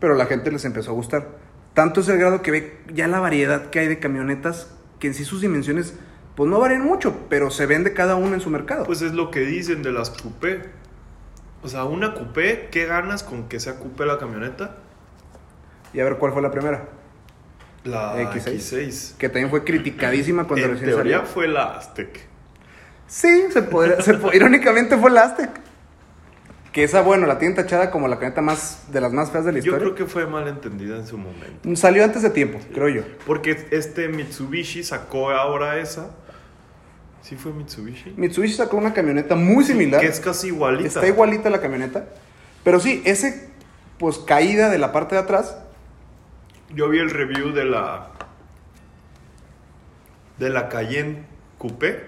Pero 0.00 0.14
la 0.14 0.26
gente 0.26 0.50
les 0.50 0.64
empezó 0.64 0.90
a 0.90 0.94
gustar. 0.94 1.38
Tanto 1.74 2.00
es 2.00 2.08
el 2.08 2.18
grado 2.18 2.42
que 2.42 2.50
ve 2.50 2.78
ya 2.92 3.06
la 3.08 3.20
variedad 3.20 3.70
que 3.70 3.80
hay 3.80 3.88
de 3.88 3.98
camionetas 3.98 4.72
que 4.98 5.08
en 5.08 5.14
sí 5.14 5.24
sus 5.24 5.42
dimensiones 5.42 5.94
pues 6.34 6.50
no 6.50 6.58
varían 6.58 6.84
mucho, 6.84 7.16
pero 7.30 7.50
se 7.50 7.66
vende 7.66 7.94
cada 7.94 8.14
una 8.14 8.34
en 8.34 8.40
su 8.40 8.50
mercado. 8.50 8.84
Pues 8.84 9.00
es 9.02 9.12
lo 9.12 9.30
que 9.30 9.40
dicen 9.40 9.82
de 9.82 9.92
las 9.92 10.10
coupé. 10.10 10.62
O 11.66 11.68
sea, 11.68 11.82
una 11.84 12.14
coupé, 12.14 12.68
¿qué 12.70 12.86
ganas 12.86 13.24
con 13.24 13.48
que 13.48 13.58
sea 13.58 13.74
coupé 13.80 14.06
la 14.06 14.18
camioneta? 14.18 14.76
y 15.92 15.98
a 16.00 16.04
ver 16.04 16.16
cuál 16.18 16.32
fue 16.32 16.42
la 16.42 16.50
primera. 16.52 16.84
La 17.84 18.14
X6. 18.20 18.54
X6. 18.54 19.16
Que 19.16 19.28
también 19.28 19.50
fue 19.50 19.64
criticadísima 19.64 20.44
cuando 20.46 20.64
En 20.66 20.72
recién 20.72 20.90
teoría 20.90 21.16
salió. 21.18 21.28
fue 21.32 21.48
la 21.48 21.64
Aztec. 21.76 22.20
Sí, 23.08 23.44
se 23.50 23.62
podría- 23.62 24.00
se 24.02 24.16
irónicamente 24.34 24.96
fue 24.96 25.10
la 25.10 25.22
Aztec. 25.22 25.50
Que 26.72 26.84
esa, 26.84 27.00
bueno, 27.02 27.26
la 27.26 27.38
tienen 27.38 27.56
tachada 27.56 27.90
como 27.90 28.06
la 28.08 28.16
camioneta 28.16 28.42
más 28.42 28.92
de 28.92 29.00
las 29.00 29.12
más 29.12 29.30
feas 29.30 29.44
de 29.46 29.52
la 29.52 29.58
Yo 29.58 29.64
historia. 29.72 29.78
creo 29.78 29.94
que 29.94 30.04
fue 30.04 30.26
mal 30.26 30.46
entendida 30.48 30.96
en 30.96 31.06
su 31.06 31.16
momento. 31.18 31.74
Salió 31.74 32.04
antes 32.04 32.22
de 32.22 32.30
tiempo, 32.30 32.58
creo 32.74 32.88
yo. 32.88 33.02
Porque 33.26 33.66
este 33.70 34.08
Mitsubishi 34.08 34.84
sacó 34.84 35.30
ahora 35.30 35.78
esa. 35.78 36.10
¿Sí 37.26 37.34
fue 37.34 37.52
Mitsubishi? 37.52 38.14
Mitsubishi 38.16 38.54
sacó 38.54 38.76
una 38.76 38.94
camioneta 38.94 39.34
muy 39.34 39.64
similar. 39.64 40.00
Que 40.00 40.06
es 40.06 40.20
casi 40.20 40.46
igualita. 40.46 40.86
Está 40.86 41.08
igualita 41.08 41.50
la 41.50 41.60
camioneta. 41.60 42.06
Pero 42.62 42.78
sí, 42.78 43.02
ese, 43.04 43.50
pues 43.98 44.18
caída 44.18 44.70
de 44.70 44.78
la 44.78 44.92
parte 44.92 45.16
de 45.16 45.22
atrás. 45.22 45.58
Yo 46.72 46.88
vi 46.88 47.00
el 47.00 47.10
review 47.10 47.50
de 47.50 47.64
la. 47.64 48.12
De 50.38 50.50
la 50.50 50.68
Cayenne 50.68 51.24
Coupé. 51.58 52.06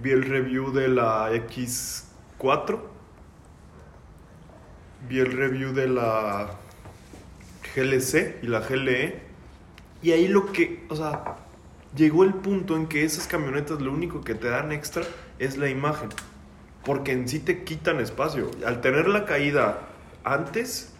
Vi 0.00 0.10
el 0.10 0.24
review 0.24 0.72
de 0.72 0.88
la 0.88 1.30
X4. 1.30 2.80
Vi 5.08 5.20
el 5.20 5.30
review 5.30 5.72
de 5.72 5.86
la 5.86 6.50
GLC 7.76 8.42
y 8.42 8.48
la 8.48 8.58
GLE. 8.58 9.22
Y 10.02 10.10
ahí 10.10 10.26
lo 10.26 10.50
que. 10.50 10.84
O 10.88 10.96
sea, 10.96 11.36
llegó 11.96 12.24
el 12.24 12.34
punto 12.34 12.76
en 12.76 12.86
que 12.86 13.04
esas 13.04 13.26
camionetas 13.26 13.80
lo 13.80 13.92
único 13.92 14.22
que 14.22 14.34
te 14.34 14.48
dan 14.48 14.72
extra 14.72 15.02
es 15.38 15.56
la 15.56 15.68
imagen. 15.68 16.08
Porque 16.84 17.12
en 17.12 17.28
sí 17.28 17.38
te 17.40 17.64
quitan 17.64 17.98
espacio. 18.00 18.50
Al 18.66 18.80
tener 18.80 19.08
la 19.08 19.24
caída 19.24 19.80
antes, 20.22 20.92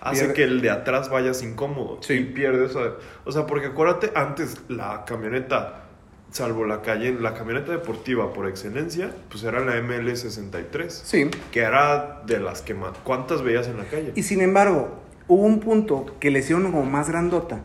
hace 0.00 0.26
Pierde- 0.26 0.34
que 0.34 0.42
el 0.44 0.60
de 0.60 0.70
atrás 0.70 1.08
vayas 1.10 1.42
incómodo. 1.42 1.98
Sí. 2.02 2.14
Y 2.14 2.24
pierdes. 2.24 2.76
O 3.24 3.32
sea, 3.32 3.46
porque 3.46 3.68
acuérdate, 3.68 4.12
antes 4.14 4.60
la 4.68 5.04
camioneta, 5.06 5.84
salvo 6.30 6.66
la 6.66 6.82
calle, 6.82 7.12
la 7.18 7.32
camioneta 7.34 7.72
deportiva 7.72 8.32
por 8.34 8.48
excelencia, 8.48 9.10
pues 9.30 9.42
era 9.44 9.60
la 9.60 9.76
ML63. 9.76 10.88
Sí. 10.90 11.30
Que 11.52 11.60
era 11.60 12.20
de 12.26 12.38
las 12.38 12.60
que 12.60 12.74
más. 12.74 12.92
¿Cuántas 13.02 13.42
veías 13.42 13.66
en 13.66 13.78
la 13.78 13.84
calle? 13.84 14.12
Y 14.14 14.22
sin 14.24 14.42
embargo, 14.42 14.90
hubo 15.26 15.42
un 15.46 15.60
punto 15.60 16.16
que 16.20 16.30
le 16.30 16.40
hicieron 16.40 16.64
como 16.70 16.84
más 16.84 17.08
grandota. 17.08 17.60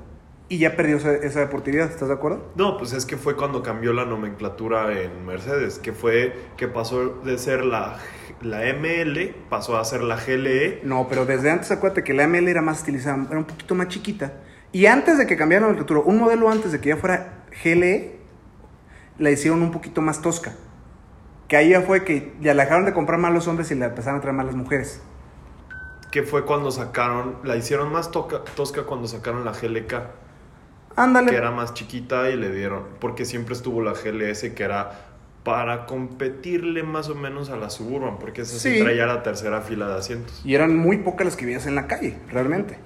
Y 0.47 0.59
ya 0.59 0.75
perdió 0.75 0.97
esa, 0.97 1.11
esa 1.13 1.39
deportividad, 1.39 1.89
¿estás 1.89 2.07
de 2.07 2.13
acuerdo? 2.13 2.51
No, 2.55 2.77
pues 2.77 2.93
es 2.93 3.05
que 3.07 3.17
fue 3.17 3.35
cuando 3.35 3.63
cambió 3.63 3.93
la 3.93 4.05
nomenclatura 4.05 4.91
en 5.01 5.25
Mercedes, 5.25 5.79
que 5.79 5.91
fue 5.91 6.35
que 6.55 6.67
pasó 6.67 7.09
de 7.23 7.37
ser 7.39 7.65
la, 7.65 7.97
la 8.41 8.61
ML, 8.73 9.33
pasó 9.49 9.75
a 9.77 9.83
ser 9.85 10.03
la 10.03 10.19
E. 10.23 10.37
GLE. 10.37 10.79
No, 10.83 11.07
pero 11.09 11.25
desde 11.25 11.49
antes 11.49 11.71
acuérdate 11.71 12.03
que 12.03 12.13
la 12.13 12.27
ML 12.27 12.47
era 12.47 12.61
más 12.61 12.77
estilizada, 12.79 13.25
era 13.27 13.39
un 13.39 13.45
poquito 13.45 13.73
más 13.73 13.87
chiquita. 13.87 14.33
Y 14.71 14.85
antes 14.85 15.17
de 15.17 15.25
que 15.25 15.35
cambiaran 15.35 15.63
la 15.63 15.67
nomenclatura, 15.73 16.01
un 16.01 16.19
modelo 16.19 16.47
antes 16.51 16.71
de 16.71 16.79
que 16.79 16.89
ya 16.89 16.97
fuera 16.97 17.45
GLE, 17.63 18.17
la 19.17 19.31
hicieron 19.31 19.63
un 19.63 19.71
poquito 19.71 20.01
más 20.01 20.21
tosca. 20.21 20.53
Que 21.47 21.57
ahí 21.57 21.69
ya 21.69 21.81
fue 21.81 22.03
que 22.03 22.33
ya 22.41 22.53
la 22.53 22.63
dejaron 22.65 22.85
de 22.85 22.93
comprar 22.93 23.19
más 23.19 23.33
los 23.33 23.47
hombres 23.47 23.71
y 23.71 23.75
la 23.75 23.87
empezaron 23.87 24.19
a 24.19 24.21
traer 24.21 24.35
más 24.35 24.45
las 24.45 24.55
mujeres. 24.55 25.01
que 26.11 26.21
fue 26.23 26.45
cuando 26.45 26.71
sacaron, 26.71 27.37
la 27.43 27.55
hicieron 27.57 27.91
más 27.91 28.09
toca- 28.11 28.43
tosca 28.55 28.83
cuando 28.83 29.07
sacaron 29.07 29.43
la 29.43 29.51
GLK, 29.51 29.93
Ándale. 30.95 31.29
que 31.31 31.35
era 31.37 31.51
más 31.51 31.73
chiquita 31.73 32.29
y 32.29 32.37
le 32.37 32.51
dieron, 32.51 32.83
porque 32.99 33.25
siempre 33.25 33.53
estuvo 33.53 33.81
la 33.81 33.93
GLS 33.93 34.53
que 34.55 34.63
era 34.63 35.07
para 35.43 35.85
competirle 35.85 36.83
más 36.83 37.09
o 37.09 37.15
menos 37.15 37.49
a 37.49 37.57
la 37.57 37.69
Suburban, 37.69 38.17
porque 38.17 38.41
esa 38.41 38.57
sí, 38.57 38.77
Sí. 38.77 38.81
traía 38.81 39.05
la 39.05 39.21
tercera 39.21 39.61
fila 39.61 39.87
de 39.87 39.95
asientos. 39.95 40.41
Y 40.43 40.55
eran 40.55 40.75
muy 40.75 40.97
pocas 40.97 41.25
las 41.25 41.35
que 41.35 41.45
veías 41.45 41.67
en 41.67 41.75
la 41.75 41.85
calle, 41.87 42.17
realmente. 42.31 42.77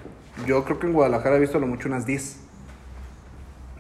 Yo 0.46 0.66
creo 0.66 0.80
que 0.80 0.88
en 0.88 0.94
Guadalajara 0.94 1.38
he 1.38 1.40
visto 1.40 1.58
a 1.58 1.62
lo 1.62 1.68
mucho 1.68 1.88
unas 1.88 2.06
10. 2.06 2.38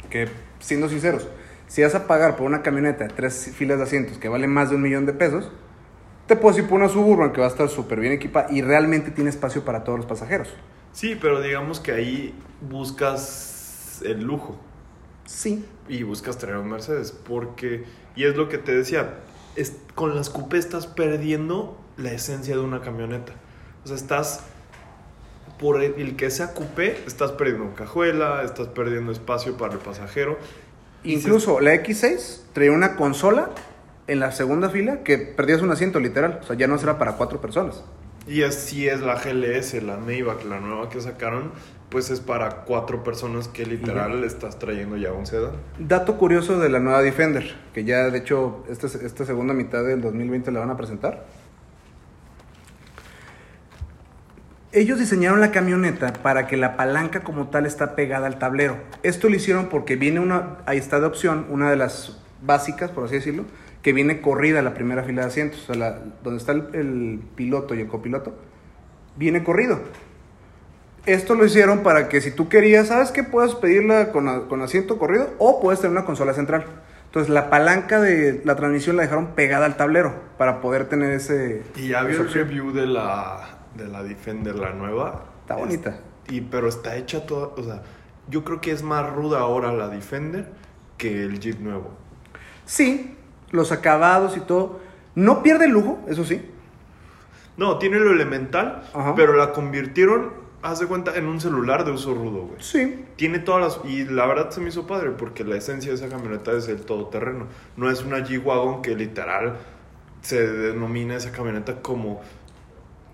Que, 0.10 0.28
siendo 0.60 0.90
sinceros, 0.90 1.28
si 1.68 1.84
vas 1.84 1.94
a 1.96 2.08
pagar 2.08 2.36
por 2.36 2.46
una 2.46 2.62
camioneta 2.62 3.04
de 3.06 3.10
tres 3.14 3.52
filas 3.56 3.78
de 3.78 3.84
asientos 3.84 4.18
que 4.18 4.30
vale 4.30 4.48
más 4.48 4.70
de 4.70 4.76
un 4.76 4.82
millón 4.82 5.06
de 5.06 5.14
pesos, 5.14 5.52
te 6.28 6.36
puedes 6.36 6.58
ir 6.60 6.68
por 6.68 6.80
una 6.80 6.90
Suburban 6.90 7.32
que 7.34 7.42
va 7.42 7.48
a 7.48 7.50
estar 7.50 7.68
súper 7.70 8.00
bien 8.00 8.14
equipada 8.14 8.48
y 8.52 8.62
realmente 8.62 9.12
tiene 9.12 9.30
espacio 9.30 9.64
para 9.66 9.84
todos 9.84 9.98
los 10.00 10.06
pasajeros. 10.08 10.50
Sí, 10.94 11.18
pero 11.20 11.42
digamos 11.42 11.80
que 11.80 11.92
ahí 11.92 12.34
buscas 12.62 13.56
el 14.02 14.24
lujo. 14.24 14.58
Sí. 15.26 15.64
y 15.88 16.02
buscas 16.02 16.40
traer 16.40 16.58
un 16.58 16.70
Mercedes 16.70 17.12
porque 17.12 17.84
y 18.16 18.24
es 18.24 18.36
lo 18.36 18.50
que 18.50 18.58
te 18.58 18.74
decía 18.74 19.20
es, 19.56 19.74
con 19.94 20.16
las 20.16 20.32
coupé 20.32 20.58
estás 20.58 20.88
perdiendo 20.88 21.78
la 21.98 22.12
esencia 22.12 22.56
de 22.56 22.62
una 22.62 22.82
camioneta 22.82 23.34
o 23.84 23.88
sea 23.88 23.96
estás 23.96 24.40
por 25.60 25.84
el, 25.84 25.94
el 26.02 26.16
que 26.16 26.32
sea 26.32 26.56
coupé 26.56 27.04
estás 27.06 27.32
perdiendo 27.34 27.76
cajuela 27.76 28.42
estás 28.44 28.70
perdiendo 28.70 29.12
espacio 29.12 29.56
para 29.56 29.74
el 29.74 29.80
pasajero 29.80 30.40
Incluso 31.04 31.60
la 31.60 31.74
X6 31.76 32.42
traía 32.54 32.72
una 32.72 32.96
consola 32.96 33.52
en 34.08 34.20
la 34.20 34.32
segunda 34.32 34.70
fila 34.70 35.04
que 35.04 35.18
perdías 35.18 35.62
un 35.62 35.72
asiento 35.72 36.00
literal. 36.00 36.40
O 36.42 36.46
sea, 36.46 36.56
ya 36.56 36.68
no 36.68 36.78
será 36.78 36.98
para 36.98 37.14
cuatro 37.14 37.40
personas. 37.40 37.84
y 38.28 38.44
así 38.44 38.88
es 38.88 39.02
la 39.02 39.16
GLS 39.16 39.82
la 39.84 39.98
Maybach 39.98 40.44
la 40.44 40.60
nueva 40.60 40.90
que 40.90 41.02
sacaron 41.02 41.52
pues 41.90 42.12
es 42.12 42.20
para 42.20 42.50
cuatro 42.66 43.04
personas 43.04 43.48
que 43.48 43.66
literal 43.66 44.24
estás 44.24 44.60
trayendo 44.60 44.96
ya 44.98 45.12
un 45.12 45.26
sedán 45.26 45.54
Dato 45.80 46.18
curioso 46.18 46.60
de 46.60 46.70
la 46.70 46.80
nueva 46.80 47.02
Defender, 47.02 47.56
que 47.74 47.84
ya 47.84 48.10
de 48.10 48.18
hecho 48.20 48.64
esta, 48.70 48.86
esta 48.88 49.26
segunda 49.26 49.54
mitad 49.54 49.84
del 49.84 50.02
2020 50.02 50.52
la 50.52 50.60
van 50.60 50.70
a 50.70 50.78
presentar. 50.78 51.26
Ellos 54.72 55.00
diseñaron 55.00 55.40
la 55.42 55.50
camioneta 55.52 56.14
para 56.14 56.46
que 56.46 56.56
la 56.56 56.78
palanca 56.78 57.22
como 57.22 57.48
tal 57.48 57.66
está 57.66 57.96
pegada 57.96 58.28
al 58.28 58.38
tablero. 58.38 58.78
Esto 59.02 59.28
lo 59.28 59.36
hicieron 59.36 59.68
porque 59.68 59.96
viene 59.96 60.20
una, 60.20 60.58
ahí 60.68 60.78
está 60.78 61.00
de 61.00 61.08
opción, 61.08 61.48
una 61.50 61.72
de 61.72 61.76
las 61.76 62.22
básicas, 62.44 62.92
por 62.92 63.06
así 63.06 63.16
decirlo, 63.16 63.46
que 63.82 63.94
viene 63.94 64.22
corrida 64.22 64.62
la 64.62 64.76
primera 64.76 65.02
fila 65.04 65.24
de 65.24 65.28
asientos, 65.30 65.64
o 65.64 65.74
sea, 65.74 65.76
la- 65.76 66.00
donde 66.24 66.38
está 66.38 66.52
el, 66.52 66.68
el 66.74 67.20
piloto 67.36 67.74
y 67.74 67.82
el 67.82 67.88
copiloto, 67.88 68.36
viene 69.16 69.44
corrido. 69.44 69.80
Esto 71.06 71.36
lo 71.36 71.46
hicieron 71.46 71.80
para 71.80 72.10
que 72.10 72.22
si 72.22 72.32
tú 72.32 72.50
querías, 72.50 72.88
¿sabes 72.88 73.12
qué? 73.12 73.24
Puedes 73.24 73.56
pedirla 73.56 74.12
con, 74.12 74.48
con 74.48 74.62
asiento 74.62 74.98
corrido 74.98 75.34
o 75.38 75.62
puedes 75.62 75.80
tener 75.80 75.92
una 75.96 76.06
consola 76.06 76.34
central. 76.34 76.66
Entonces 77.06 77.34
la 77.34 77.50
palanca 77.50 78.00
de 78.00 78.42
la 78.46 78.56
transmisión 78.56 78.96
la 78.96 79.04
dejaron 79.04 79.30
pegada 79.30 79.66
al 79.66 79.78
tablero 79.78 80.14
para 80.38 80.62
poder 80.62 80.88
tener 80.90 81.12
ese... 81.12 81.64
y 81.76 81.88
ya 81.88 82.04
vi 82.04 82.14
el 82.14 82.32
review 82.32 82.72
de 82.72 82.86
la 82.86 83.60
de 83.76 83.88
la 83.88 84.04
Defender 84.04 84.56
la 84.56 84.74
nueva 84.74 85.24
Está 85.42 85.56
bonita. 85.56 86.00
Y 86.28 86.42
pero 86.42 86.68
está 86.68 86.96
hecha 86.96 87.26
toda, 87.26 87.48
o 87.48 87.64
sea, 87.64 87.82
yo 88.30 88.44
creo 88.44 88.62
que 88.62 88.72
es 88.72 88.84
más 88.84 89.12
ruda 89.12 89.40
ahora 89.40 89.72
la 89.74 89.88
Defender 89.88 90.48
que 90.98 91.24
el 91.24 91.40
Jeep 91.40 91.60
nuevo. 91.60 91.90
Sí, 92.66 93.16
los 93.50 93.72
acabados 93.72 94.38
y 94.38 94.42
todo. 94.42 94.80
No 95.16 95.42
pierde 95.42 95.66
el 95.66 95.72
lujo, 95.72 96.00
eso 96.08 96.24
sí. 96.24 96.48
No, 97.58 97.80
tiene 97.80 97.98
lo 97.98 98.12
elemental, 98.12 98.84
Ajá. 98.94 99.16
pero 99.16 99.34
la 99.34 99.54
convirtieron, 99.54 100.34
haz 100.62 100.80
de 100.80 100.88
cuenta, 100.88 101.16
en 101.16 101.28
un 101.28 101.40
celular 101.40 101.86
de 101.86 101.92
uso 101.92 102.14
rudo, 102.14 102.48
güey. 102.48 102.62
Sí. 102.62 103.06
Tiene 103.16 103.40
todas 103.40 103.62
las... 103.62 103.92
Y 103.92 104.06
la 104.06 104.26
verdad 104.26 104.50
se 104.52 104.62
me 104.62 104.70
hizo 104.70 104.88
padre 104.88 105.12
porque 105.12 105.44
la 105.44 105.56
esencia 105.56 105.92
de 105.92 105.96
esa 105.96 106.10
camioneta 106.10 106.52
es 106.52 106.68
el 106.68 106.82
todoterreno. 106.82 107.48
No 107.78 107.90
es 107.90 108.04
una 108.04 108.20
G-Wagon 108.20 108.82
que 108.82 108.96
literal 108.96 109.58
se 110.22 110.46
denomina 110.46 111.16
esa 111.16 111.32
camioneta 111.32 111.82
como 111.82 112.22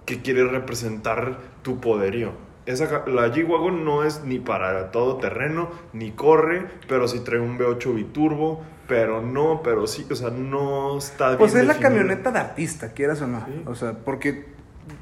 que 0.05 0.21
quiere 0.21 0.45
representar 0.45 1.39
tu 1.61 1.79
poderío. 1.79 2.31
Esa, 2.65 3.03
la 3.07 3.27
G-Wagon 3.31 3.85
no 3.85 4.03
es 4.03 4.23
ni 4.23 4.39
para 4.39 4.89
todo 4.91 5.17
terreno, 5.17 5.69
ni 5.93 6.11
corre, 6.11 6.65
pero 6.87 7.07
sí 7.07 7.19
trae 7.19 7.39
un 7.39 7.59
V8 7.59 7.93
biturbo, 7.93 8.63
pero 8.87 9.21
no, 9.21 9.61
pero 9.63 9.85
sí, 9.85 10.05
o 10.09 10.15
sea, 10.15 10.31
no 10.31 10.97
está 10.97 11.37
Pues 11.37 11.53
bien 11.53 11.69
es 11.69 11.75
la 11.75 11.79
camioneta 11.79 12.31
de 12.31 12.39
artista, 12.39 12.93
quieras 12.93 13.21
o 13.21 13.27
no. 13.27 13.45
Sí. 13.45 13.63
O 13.67 13.75
sea, 13.75 13.93
porque 13.93 14.54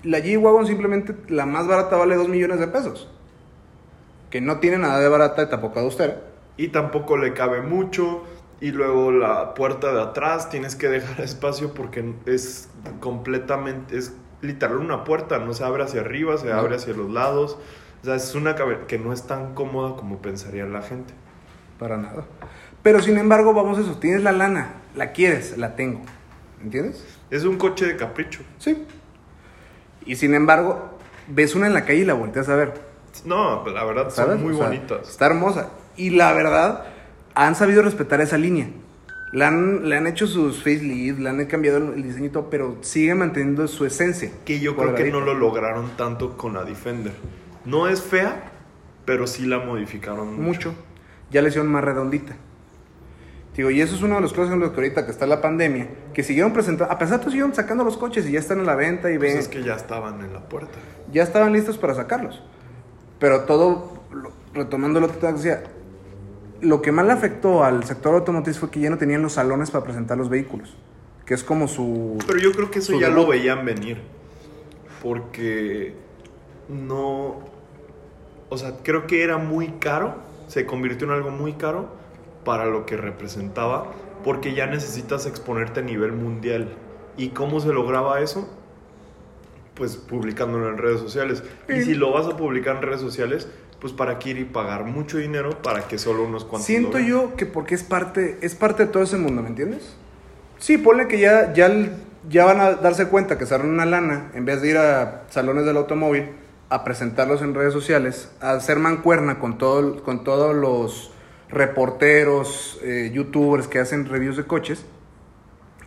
la 0.03 0.19
G-Wagon 0.19 0.67
simplemente 0.67 1.15
la 1.29 1.45
más 1.45 1.67
barata 1.67 1.97
vale 1.97 2.15
2 2.15 2.29
millones 2.29 2.59
de 2.59 2.67
pesos. 2.67 3.09
Que 4.29 4.41
no 4.41 4.59
tiene 4.59 4.77
nada 4.79 4.99
de 4.99 5.07
barata 5.09 5.43
y 5.43 5.49
tampoco 5.49 5.79
de 5.79 5.85
austera. 5.85 6.21
y 6.57 6.69
tampoco 6.69 7.17
le 7.17 7.33
cabe 7.33 7.61
mucho. 7.61 8.23
Y 8.61 8.71
luego 8.71 9.11
la 9.11 9.53
puerta 9.55 9.93
de 9.93 10.01
atrás 10.01 10.49
tienes 10.49 10.75
que 10.75 10.87
dejar 10.87 11.21
espacio 11.23 11.73
porque 11.73 12.13
es 12.25 12.69
completamente, 12.99 13.97
es 13.97 14.13
literal 14.41 14.77
una 14.77 15.03
puerta, 15.03 15.39
no 15.39 15.53
se 15.53 15.63
abre 15.63 15.83
hacia 15.83 16.01
arriba, 16.01 16.37
se 16.37 16.51
abre 16.51 16.75
hacia 16.75 16.93
los 16.93 17.11
lados. 17.11 17.57
O 18.01 18.05
sea, 18.05 18.15
es 18.15 18.35
una 18.35 18.55
que 18.87 18.99
no 18.99 19.13
es 19.13 19.23
tan 19.23 19.53
cómoda 19.53 19.95
como 19.95 20.21
pensaría 20.21 20.65
la 20.65 20.81
gente. 20.81 21.13
Para 21.79 21.97
nada. 21.97 22.25
Pero 22.81 23.01
sin 23.01 23.17
embargo, 23.17 23.53
vamos 23.53 23.77
a 23.77 23.81
eso. 23.81 23.97
Tienes 23.97 24.23
la 24.23 24.31
lana, 24.31 24.73
la 24.95 25.11
quieres, 25.11 25.57
la 25.57 25.75
tengo. 25.75 26.01
¿Entiendes? 26.61 27.03
Es 27.29 27.43
un 27.45 27.57
coche 27.57 27.85
de 27.85 27.95
capricho. 27.95 28.41
Sí. 28.59 28.85
Y 30.05 30.15
sin 30.15 30.33
embargo, 30.33 30.97
ves 31.27 31.55
una 31.55 31.67
en 31.67 31.73
la 31.73 31.85
calle 31.85 31.99
y 31.99 32.05
la 32.05 32.13
volteas 32.13 32.49
a 32.49 32.55
ver. 32.55 32.73
No, 33.25 33.65
la 33.67 33.83
verdad 33.83 34.09
¿Sabes? 34.09 34.35
son 34.35 34.43
muy 34.43 34.53
O 34.53 34.57
sea, 34.57 34.67
bonitas. 34.67 35.09
Está 35.09 35.27
hermosa. 35.27 35.69
Y 35.95 36.11
la 36.11 36.33
verdad, 36.33 36.85
han 37.35 37.55
sabido 37.55 37.81
respetar 37.81 38.21
esa 38.21 38.37
línea. 38.37 38.67
Le 39.31 39.45
han, 39.45 39.89
le 39.89 39.97
han 39.97 40.05
hecho 40.05 40.27
sus 40.27 40.57
facelift, 40.57 41.19
le 41.19 41.29
han 41.29 41.45
cambiado 41.47 41.77
el, 41.77 42.31
todo, 42.31 42.49
pero 42.49 42.77
sigue 42.81 43.15
manteniendo 43.15 43.67
su 43.67 43.85
esencia. 43.85 44.31
Que 44.45 44.59
yo 44.59 44.75
creo 44.75 44.93
que 44.93 45.11
no 45.11 45.21
lo 45.21 45.33
lograron 45.33 45.91
tanto 45.97 46.37
con 46.37 46.53
la 46.53 46.63
Defender. 46.63 47.13
No 47.65 47.87
es 47.87 48.01
fea, 48.01 48.51
pero 49.05 49.25
sí 49.25 49.45
la 49.45 49.59
modificaron 49.59 50.35
mucho. 50.35 50.69
Mucho. 50.69 50.73
Ya 51.31 51.41
le 51.41 51.49
hicieron 51.49 51.71
más 51.71 51.83
redondita. 51.83 52.35
Digo, 53.55 53.69
y 53.69 53.81
eso 53.81 53.95
es 53.95 54.01
uno 54.01 54.15
de 54.15 54.21
los 54.21 54.33
cosas 54.33 54.53
en 54.53 54.59
los 54.59 54.71
que 54.71 54.77
ahorita 54.77 55.05
que 55.05 55.11
está 55.11 55.27
la 55.27 55.39
pandemia, 55.39 55.87
que 56.13 56.23
siguieron 56.23 56.53
presentando, 56.53 56.91
a 56.91 56.97
pesar 56.97 57.17
de 57.17 57.21
eso 57.21 57.29
siguieron 57.29 57.53
sacando 57.53 57.83
los 57.83 57.97
coches 57.97 58.25
y 58.27 58.31
ya 58.31 58.39
están 58.39 58.59
a 58.61 58.63
la 58.63 58.75
venta 58.75 59.11
y 59.11 59.17
Pues 59.17 59.31
ven, 59.31 59.39
es 59.39 59.47
que 59.47 59.61
ya 59.61 59.75
estaban 59.75 60.21
en 60.21 60.33
la 60.33 60.41
puerta. 60.41 60.79
ya 61.11 61.21
estaban 61.21 61.53
listos 61.53 61.77
para 61.77 61.93
sacarlos. 61.93 62.41
Pero 63.19 63.41
todo, 63.41 63.93
retomando 64.55 64.99
lo 64.99 65.07
que 65.07 65.13
te 65.17 65.31
decía, 65.31 65.63
lo 66.61 66.81
que 66.81 66.91
más 66.91 67.05
le 67.05 67.11
afectó 67.11 67.63
al 67.63 67.83
sector 67.83 68.15
automotriz 68.15 68.57
fue 68.57 68.71
que 68.71 68.79
ya 68.79 68.89
no 68.89 68.97
tenían 68.97 69.21
los 69.21 69.33
salones 69.33 69.69
para 69.69 69.83
presentar 69.83 70.17
los 70.17 70.29
vehículos, 70.29 70.75
que 71.25 71.35
es 71.35 71.43
como 71.43 71.67
su... 71.67 72.17
Pero 72.25 72.39
yo 72.39 72.51
creo 72.53 72.71
que 72.71 72.79
eso 72.79 72.93
ya 72.93 73.09
debut. 73.09 73.15
lo 73.23 73.27
veían 73.27 73.63
venir. 73.65 74.01
Porque 75.01 75.93
no. 76.69 77.39
O 78.49 78.57
sea, 78.57 78.77
creo 78.83 79.07
que 79.07 79.23
era 79.23 79.37
muy 79.37 79.67
caro. 79.79 80.15
Se 80.47 80.65
convirtió 80.65 81.05
en 81.07 81.13
algo 81.13 81.29
muy 81.31 81.53
caro 81.53 81.89
para 82.43 82.65
lo 82.65 82.85
que 82.85 82.97
representaba. 82.97 83.91
Porque 84.23 84.53
ya 84.53 84.67
necesitas 84.67 85.25
exponerte 85.25 85.81
a 85.81 85.83
nivel 85.83 86.13
mundial. 86.13 86.73
¿Y 87.17 87.29
cómo 87.29 87.59
se 87.59 87.73
lograba 87.73 88.21
eso? 88.21 88.49
Pues 89.75 89.97
publicándolo 89.97 90.69
en 90.69 90.77
redes 90.77 90.99
sociales. 90.99 91.43
Y 91.67 91.81
si 91.81 91.93
lo 91.93 92.11
vas 92.11 92.27
a 92.27 92.37
publicar 92.37 92.77
en 92.77 92.83
redes 92.83 93.01
sociales, 93.01 93.47
pues 93.83 93.91
para 93.91 94.17
qué 94.17 94.29
ir 94.29 94.39
y 94.39 94.45
pagar 94.45 94.85
mucho 94.85 95.17
dinero 95.17 95.61
para 95.61 95.89
que 95.89 95.97
solo 95.97 96.23
unos 96.23 96.45
cuantos. 96.45 96.67
Siento 96.67 96.93
vean? 96.93 97.05
yo 97.05 97.35
que 97.35 97.45
porque 97.45 97.75
es 97.75 97.83
parte, 97.83 98.37
es 98.41 98.55
parte 98.55 98.85
de 98.85 98.91
todo 98.91 99.03
ese 99.03 99.17
mundo, 99.17 99.41
¿me 99.41 99.49
entiendes? 99.49 99.97
Sí, 100.57 100.77
ponle 100.77 101.09
que 101.09 101.19
ya, 101.19 101.51
ya, 101.53 101.69
ya 102.29 102.45
van 102.45 102.61
a 102.61 102.71
darse 102.75 103.09
cuenta 103.09 103.37
que 103.37 103.43
ahorran 103.43 103.69
una 103.69 103.85
lana 103.85 104.31
en 104.35 104.45
vez 104.45 104.61
de 104.61 104.69
ir 104.69 104.77
a 104.77 105.25
salones 105.29 105.65
del 105.65 105.75
automóvil 105.75 106.29
a 106.69 106.85
presentarlos 106.85 107.41
en 107.41 107.53
redes 107.53 107.73
sociales, 107.73 108.31
a 108.39 108.53
hacer 108.53 108.79
mancuerna 108.79 109.39
con, 109.39 109.57
todo, 109.57 110.01
con 110.01 110.23
todos 110.23 110.55
los 110.55 111.12
reporteros, 111.49 112.79
eh, 112.83 113.11
youtubers 113.13 113.67
que 113.67 113.79
hacen 113.79 114.05
reviews 114.05 114.37
de 114.37 114.45
coches, 114.45 114.85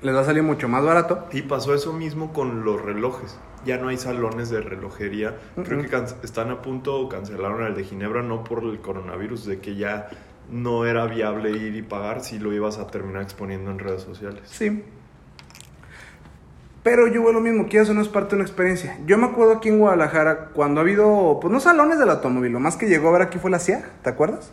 les 0.03 0.15
va 0.15 0.21
a 0.21 0.25
salir 0.25 0.43
mucho 0.43 0.69
más 0.69 0.85
barato. 0.85 1.27
Y 1.33 1.43
pasó 1.43 1.75
eso 1.75 1.93
mismo 1.93 2.33
con 2.33 2.65
los 2.65 2.81
relojes. 2.81 3.39
Ya 3.65 3.79
no 3.79 3.89
hay 3.89 3.97
salones 3.97 4.51
de 4.51 4.61
relojería. 4.61 5.37
Creo 5.65 5.83
que 5.83 6.05
están 6.23 6.51
a 6.51 6.63
punto 6.63 7.01
o 7.01 7.09
cancelaron 7.09 7.67
el 7.67 7.75
de 7.75 7.85
Ginebra, 7.85 8.23
no 8.23 8.45
por 8.45 8.63
el 8.63 8.81
coronavirus, 8.81 9.47
de 9.47 9.59
que 9.59 9.75
ya 9.75 10.09
no 10.51 10.87
era 10.87 11.07
viable 11.07 11.51
ir 11.51 11.75
y 11.75 11.83
pagar 11.83 12.23
si 12.23 12.39
lo 12.39 12.53
ibas 12.53 12.79
a 12.79 12.87
terminar 12.87 13.23
exponiendo 13.23 13.71
en 13.71 13.79
redes 13.79 14.03
sociales. 14.03 14.43
Sí. 14.45 14.85
Pero 16.85 17.09
yo 17.09 17.25
veo 17.25 17.33
lo 17.33 17.41
mismo, 17.41 17.69
que 17.69 17.79
eso 17.79 17.95
no 17.95 18.01
es 18.01 18.07
parte 18.07 18.31
de 18.31 18.37
una 18.37 18.45
experiencia. 18.45 18.97
Yo 19.07 19.19
me 19.19 19.27
acuerdo 19.27 19.55
aquí 19.55 19.69
en 19.69 19.81
Guadalajara, 19.81 20.51
cuando 20.53 20.81
ha 20.81 20.85
habido, 20.85 21.41
pues 21.41 21.53
no 21.53 21.59
salones 21.59 21.99
del 21.99 22.11
automóvil, 22.11 22.53
lo 22.53 22.61
más 22.61 22.77
que 22.77 22.87
llegó 22.87 23.09
a 23.09 23.13
ver 23.13 23.23
aquí 23.23 23.39
fue 23.39 23.51
la 23.51 23.59
CIA, 23.59 23.91
¿te 24.05 24.11
acuerdas? 24.11 24.53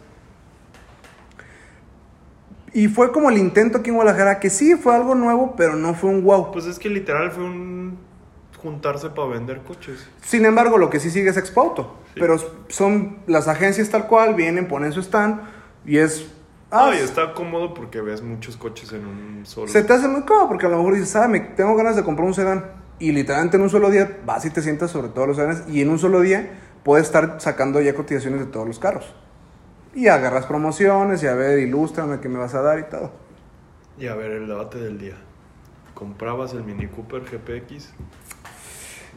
Y 2.74 2.88
fue 2.88 3.12
como 3.12 3.30
el 3.30 3.38
intento 3.38 3.78
aquí 3.78 3.90
en 3.90 3.96
Guadalajara, 3.96 4.40
que 4.40 4.50
sí 4.50 4.76
fue 4.76 4.96
algo 4.96 5.14
nuevo, 5.14 5.56
pero 5.56 5.76
no 5.76 5.94
fue 5.94 6.10
un 6.10 6.24
wow. 6.24 6.52
Pues 6.52 6.66
es 6.66 6.80
que 6.80 6.90
literal 6.90 7.32
fue 7.32 7.44
un 7.44 7.98
juntarse 8.62 9.10
para 9.10 9.28
vender 9.28 9.62
coches. 9.62 10.08
Sin 10.22 10.46
embargo, 10.46 10.78
lo 10.78 10.90
que 10.90 11.00
sí 11.00 11.12
sigue 11.12 11.30
es 11.30 11.38
Expo 11.38 11.62
Auto. 11.62 11.98
Sí. 12.14 12.20
Pero 12.20 12.38
son 12.70 13.20
las 13.28 13.48
agencias 13.48 13.90
tal 13.90 14.08
cual, 14.08 14.34
vienen, 14.36 14.68
ponen 14.68 14.92
su 14.92 15.02
stand 15.02 15.42
y 15.86 15.98
es... 15.98 16.32
ah, 16.72 16.90
Ah, 16.90 16.96
y 16.96 17.00
está 17.00 17.34
cómodo 17.34 17.74
porque 17.74 18.02
ves 18.02 18.22
muchos 18.22 18.58
coches 18.58 18.92
en 18.94 19.06
un 19.06 19.46
solo. 19.46 19.68
Se 19.68 19.84
te 19.84 19.94
hace 19.94 20.08
muy 20.08 20.24
cómodo 20.24 20.48
porque 20.48 20.66
a 20.66 20.70
lo 20.70 20.78
mejor 20.78 20.96
dices, 20.96 21.16
ah, 21.16 21.28
me 21.28 21.42
tengo 21.42 21.76
ganas 21.76 21.96
de 21.96 22.04
comprar 22.04 22.28
un 22.28 22.34
sedán. 22.34 22.72
Y 23.00 23.12
literalmente 23.12 23.58
en 23.58 23.64
un 23.64 23.70
solo 23.70 23.92
día 23.92 24.20
vas 24.26 24.46
y 24.46 24.50
te 24.50 24.62
sientas 24.62 24.90
sobre 24.90 25.10
todos 25.10 25.28
los 25.28 25.38
sedanes 25.38 25.64
y 25.68 25.82
en 25.82 25.90
un 25.90 26.00
solo 26.00 26.22
día 26.22 26.60
puedes 26.84 27.06
estar 27.06 27.36
sacando 27.40 27.82
ya 27.82 27.94
cotizaciones 27.94 28.40
de 28.40 28.46
todos 28.46 28.66
los 28.66 28.80
carros. 28.80 29.14
Y 29.94 30.08
agarras 30.08 30.46
promociones 30.46 31.22
y 31.24 31.28
a 31.28 31.36
ver, 31.36 31.60
ilústrame 31.60 32.20
qué 32.20 32.30
me 32.30 32.40
vas 32.40 32.56
a 32.56 32.62
dar 32.62 32.80
y 32.80 32.84
todo. 32.90 33.12
Y 34.00 34.08
a 34.08 34.16
ver, 34.16 34.32
el 34.32 34.48
debate 34.48 34.80
del 34.80 34.98
día. 34.98 35.16
¿Comprabas 35.94 36.54
el 36.54 36.64
Mini 36.64 36.88
Cooper 36.88 37.22
GPX? 37.22 37.94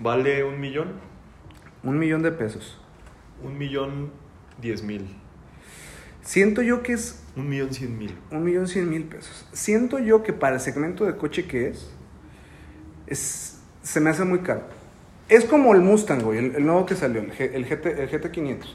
¿Vale 0.01 0.45
un 0.45 0.61
millón? 0.61 0.93
Un 1.83 1.99
millón 1.99 2.23
de 2.23 2.33
pesos. 2.33 2.79
Un 3.43 3.57
millón 3.57 4.13
diez 4.61 4.83
mil. 4.83 5.17
Siento 6.23 6.61
yo 6.61 6.83
que 6.83 6.93
es 6.93 7.23
Un 7.37 7.49
millón 7.49 7.73
cien 7.73 7.97
mil. 7.97 8.19
un 8.31 8.45
millón 8.45 8.67
cien 8.69 8.91
mil 8.91 9.05
pesos. 9.05 9.47
Siento 9.53 9.99
yo 9.99 10.23
que 10.23 10.33
para 10.33 10.57
el 10.57 10.61
segmento 10.61 11.05
de 11.05 11.17
coche 11.17 11.47
que 11.47 11.69
es, 11.69 11.91
es 13.07 13.61
se 13.83 14.01
me 14.01 14.11
hace 14.11 14.25
muy 14.25 14.41
caro. 14.41 14.63
Es 15.29 15.45
como 15.45 15.73
el 15.75 15.81
Mustang, 15.81 16.23
güey, 16.23 16.39
el, 16.39 16.57
el 16.57 16.67
nuevo 16.67 16.85
que 16.87 16.95
salió, 16.97 17.21
el, 17.21 17.33
G- 17.33 17.51
el, 17.55 17.65
GT, 17.65 17.87
el 17.87 18.11
GT500. 18.11 18.67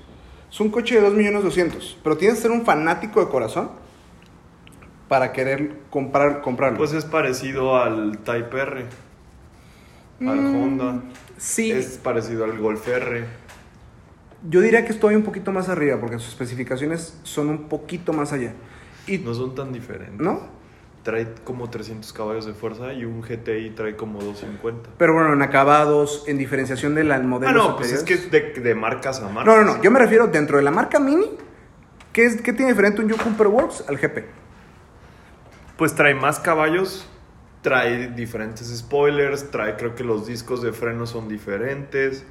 Es 0.52 0.60
un 0.60 0.70
coche 0.70 0.96
de 0.96 1.02
2 1.02 1.14
millones 1.14 1.44
200, 1.44 1.98
pero 2.04 2.18
tienes 2.18 2.38
que 2.38 2.42
ser 2.44 2.52
un 2.52 2.66
fanático 2.66 3.24
de 3.24 3.32
corazón 3.32 3.72
para 5.08 5.32
querer 5.32 5.78
comprar, 5.90 6.42
comprarlo. 6.42 6.78
Pues 6.78 6.94
es 6.94 7.06
parecido 7.06 7.78
al 7.78 8.18
Type 8.20 8.60
R, 8.60 8.86
al 10.22 10.42
Mm, 10.42 10.64
Honda. 10.64 11.02
sí, 11.38 11.72
Es 11.72 11.98
parecido 11.98 12.44
al 12.44 12.58
Golf 12.60 12.88
R. 12.88 13.26
yo 14.50 14.60
diría 14.62 14.86
que 14.86 14.92
estoy 14.92 15.16
un 15.16 15.24
poquito 15.24 15.52
más 15.52 15.70
arriba 15.70 16.00
porque 16.00 16.18
sus 16.20 16.30
especificaciones 16.30 17.18
son 17.24 17.50
un 17.50 17.70
poquito 17.70 18.12
más 18.14 18.32
allá. 18.34 18.54
Y, 19.08 19.18
No 19.20 19.34
son 19.34 19.56
tan 19.56 19.72
diferentes. 19.74 20.20
¿No? 20.20 20.42
Trae 21.04 21.34
como 21.44 21.70
300 21.70 22.14
caballos 22.14 22.46
de 22.46 22.54
fuerza 22.54 22.94
y 22.94 23.06
un 23.06 23.22
GTI 23.22 23.72
trae 23.72 23.96
como 23.96 24.20
250. 24.20 24.92
Pero 24.98 25.14
bueno, 25.14 25.34
en 25.34 25.42
acabados, 25.42 26.24
en 26.28 26.38
diferenciación 26.38 26.94
del 26.94 27.08
modelo. 27.24 27.50
Ah, 27.50 27.68
no, 27.70 27.76
pues 27.76 27.92
es 27.92 28.04
que 28.04 28.14
es 28.14 28.30
de, 28.30 28.54
de 28.54 28.76
marcas 28.76 29.20
a 29.22 29.30
marcas. 29.30 29.46
No, 29.46 29.64
no, 29.64 29.78
no. 29.78 29.82
Yo 29.82 29.90
me 29.90 30.00
refiero 30.00 30.28
dentro 30.28 30.58
de 30.58 30.64
la 30.64 30.72
marca 30.72 31.00
Mini. 31.00 31.30
¿Qué, 32.14 32.26
es, 32.26 32.42
qué 32.42 32.52
tiene 32.54 32.72
diferente 32.72 33.02
un 33.02 33.10
Cooper 33.10 33.48
Works 33.48 33.86
al 33.88 33.98
GP? 33.98 34.26
Pues 35.78 35.96
trae 35.96 36.14
más 36.14 36.40
caballos, 36.40 37.08
trae 37.62 38.10
diferentes 38.10 38.68
spoilers, 38.68 39.50
trae 39.50 39.78
creo 39.78 39.96
que 39.96 40.04
los 40.04 40.28
discos 40.28 40.62
de 40.62 40.74
freno 40.74 41.08
son 41.08 41.30
diferentes. 41.30 42.26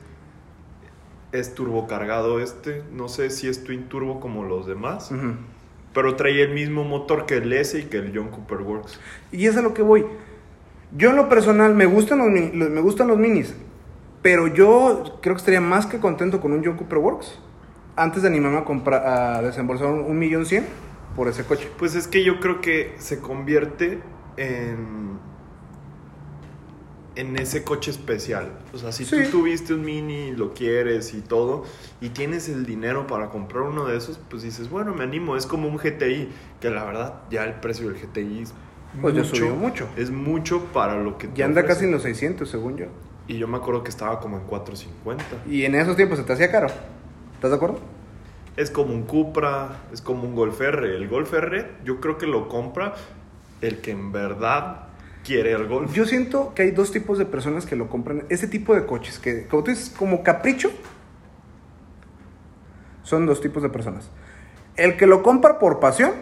Es 1.33 1.55
turbocargado 1.55 2.41
este, 2.41 2.83
no 2.93 3.09
sé 3.09 3.31
si 3.31 3.49
es 3.49 3.65
twin 3.65 3.89
turbo 3.89 4.21
como 4.21 4.45
los 4.45 4.67
demás. 4.67 5.11
Pero 5.93 6.17
trae 6.17 6.43
el 6.43 6.53
mismo 6.55 6.85
motor 6.85 7.27
que 7.27 7.37
el 7.39 7.53
S 7.53 7.79
y 7.79 7.85
que 7.85 7.99
el 7.99 8.13
John 8.15 8.29
Cooper 8.31 8.59
Works. 8.59 9.01
Y 9.33 9.47
es 9.47 9.57
a 9.57 9.63
lo 9.63 9.75
que 9.75 9.83
voy. 9.83 10.07
Yo 10.97 11.11
en 11.11 11.17
lo 11.17 11.29
personal 11.29 11.75
me 11.75 11.87
gustan 11.87 12.19
los, 12.19 12.29
los- 12.55 12.71
me 12.71 12.81
gustan 12.81 13.09
los 13.09 13.19
minis. 13.19 13.55
Pero 14.23 14.47
yo 14.49 15.19
creo 15.23 15.35
que 15.35 15.39
estaría 15.41 15.61
más 15.61 15.87
que 15.87 15.99
contento 15.99 16.41
con 16.41 16.53
un 16.53 16.65
John 16.65 16.77
Cooper 16.77 16.99
Works. 16.99 17.39
Antes 17.97 18.23
de 18.23 18.29
animarme 18.29 18.59
a, 18.59 18.65
comprar, 18.65 19.07
a 19.07 19.43
desembolsar 19.43 19.89
un 19.89 20.19
millón 20.19 20.47
cien 20.47 20.65
por 21.17 21.29
ese 21.29 21.45
coche. 21.45 21.69
Pues 21.79 21.95
es 21.95 22.07
que 22.07 22.23
yo 22.23 22.39
creo 22.41 22.61
que 22.61 22.95
se 22.99 23.19
convierte 23.21 24.01
en 24.37 25.19
en 27.17 27.37
ese 27.37 27.65
coche 27.65 27.91
especial. 27.91 28.53
O 28.73 28.79
sea, 28.79 28.93
si 28.93 29.05
Sí. 29.05 29.17
tú 29.25 29.39
tuviste 29.39 29.75
un 29.75 29.85
mini 29.85 30.33
lo 30.33 30.55
quieres 30.55 31.13
y 31.15 31.21
todo 31.21 31.65
y 32.01 32.11
tienes 32.11 32.49
el 32.49 32.65
dinero 32.67 33.07
para 33.07 33.31
comprar 33.31 33.63
uno 33.65 33.85
de 33.87 33.97
esos, 33.97 34.19
pues 34.31 34.43
dices, 34.43 34.71
bueno, 34.71 34.95
me 34.95 35.05
animo, 35.05 35.37
es 35.37 35.47
como 35.47 35.69
un 35.69 35.77
GTI, 35.77 36.29
que 36.61 36.71
la 36.71 36.85
verdad 36.85 37.15
ya 37.31 37.45
el 37.45 37.55
precio 37.55 37.89
del 37.89 37.99
GTI 38.01 38.43
es 38.43 38.55
Pues 39.01 39.15
ya 39.15 39.25
subió 39.25 39.55
mucho. 39.55 39.89
Es 39.97 40.11
mucho 40.11 40.65
para 40.73 40.97
lo 41.01 41.17
que 41.19 41.29
Ya 41.35 41.45
anda 41.45 41.65
casi 41.65 41.85
en 41.85 41.93
los 41.93 42.03
600, 42.03 42.49
según 42.49 42.77
yo. 42.77 42.87
Y 43.29 43.39
yo 43.39 43.47
me 43.47 43.57
acuerdo 43.59 43.85
que 43.85 43.91
estaba 43.91 44.19
como 44.19 44.37
en 44.39 44.45
450. 44.45 45.25
Y 45.49 45.65
en 45.65 45.75
esos 45.77 45.97
tiempos 45.97 46.19
se 46.19 46.25
te 46.25 46.33
hacía 46.33 46.51
caro. 46.51 46.67
¿Estás 47.35 47.51
de 47.51 47.57
acuerdo? 47.57 47.79
Es 48.57 48.71
como 48.71 48.93
un 48.93 49.03
Cupra, 49.05 49.83
es 49.93 50.01
como 50.03 50.25
un 50.25 50.35
Golf 50.35 50.61
R. 50.61 50.97
El 50.97 51.07
Golf 51.09 51.33
R 51.33 51.67
yo 51.85 52.01
creo 52.01 52.19
que 52.19 52.27
lo 52.27 52.49
compra 52.49 52.95
el 53.61 53.81
que 53.81 53.93
en 53.93 54.11
verdad 54.11 54.89
quiere 55.25 55.53
el 55.53 55.67
Golf. 55.67 55.93
Yo 55.93 56.07
siento 56.07 56.55
que 56.55 56.63
hay 56.63 56.71
dos 56.71 56.93
tipos 56.93 57.19
de 57.19 57.27
personas 57.27 57.67
que 57.67 57.77
lo 57.77 57.89
compran. 57.89 58.25
Ese 58.29 58.47
tipo 58.47 58.75
de 58.75 58.87
coches, 58.87 59.19
que 59.19 59.47
como 59.47 59.65
tú 59.65 59.71
dices, 59.71 59.91
como 59.91 60.23
capricho, 60.23 60.71
son 63.03 63.27
dos 63.27 63.41
tipos 63.41 63.63
de 63.63 63.69
personas. 63.69 64.11
El 64.77 64.97
que 64.97 65.07
lo 65.07 65.23
compra 65.23 65.59
por 65.59 65.81
pasión 65.81 66.13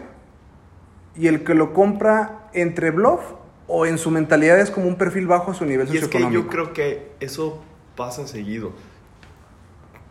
y 1.15 1.27
el 1.27 1.43
que 1.43 1.53
lo 1.53 1.73
compra 1.73 2.49
entre 2.53 2.91
bluff 2.91 3.21
o 3.67 3.85
en 3.85 3.97
su 3.97 4.09
mentalidad 4.09 4.59
es 4.59 4.71
como 4.71 4.87
un 4.87 4.97
perfil 4.97 5.27
bajo 5.27 5.51
a 5.51 5.53
su 5.53 5.65
nivel 5.65 5.93
Y 5.93 5.97
es 5.97 6.07
que 6.07 6.31
yo 6.31 6.47
creo 6.47 6.73
que 6.73 7.11
eso 7.19 7.61
pasa 7.95 8.27
seguido. 8.27 8.71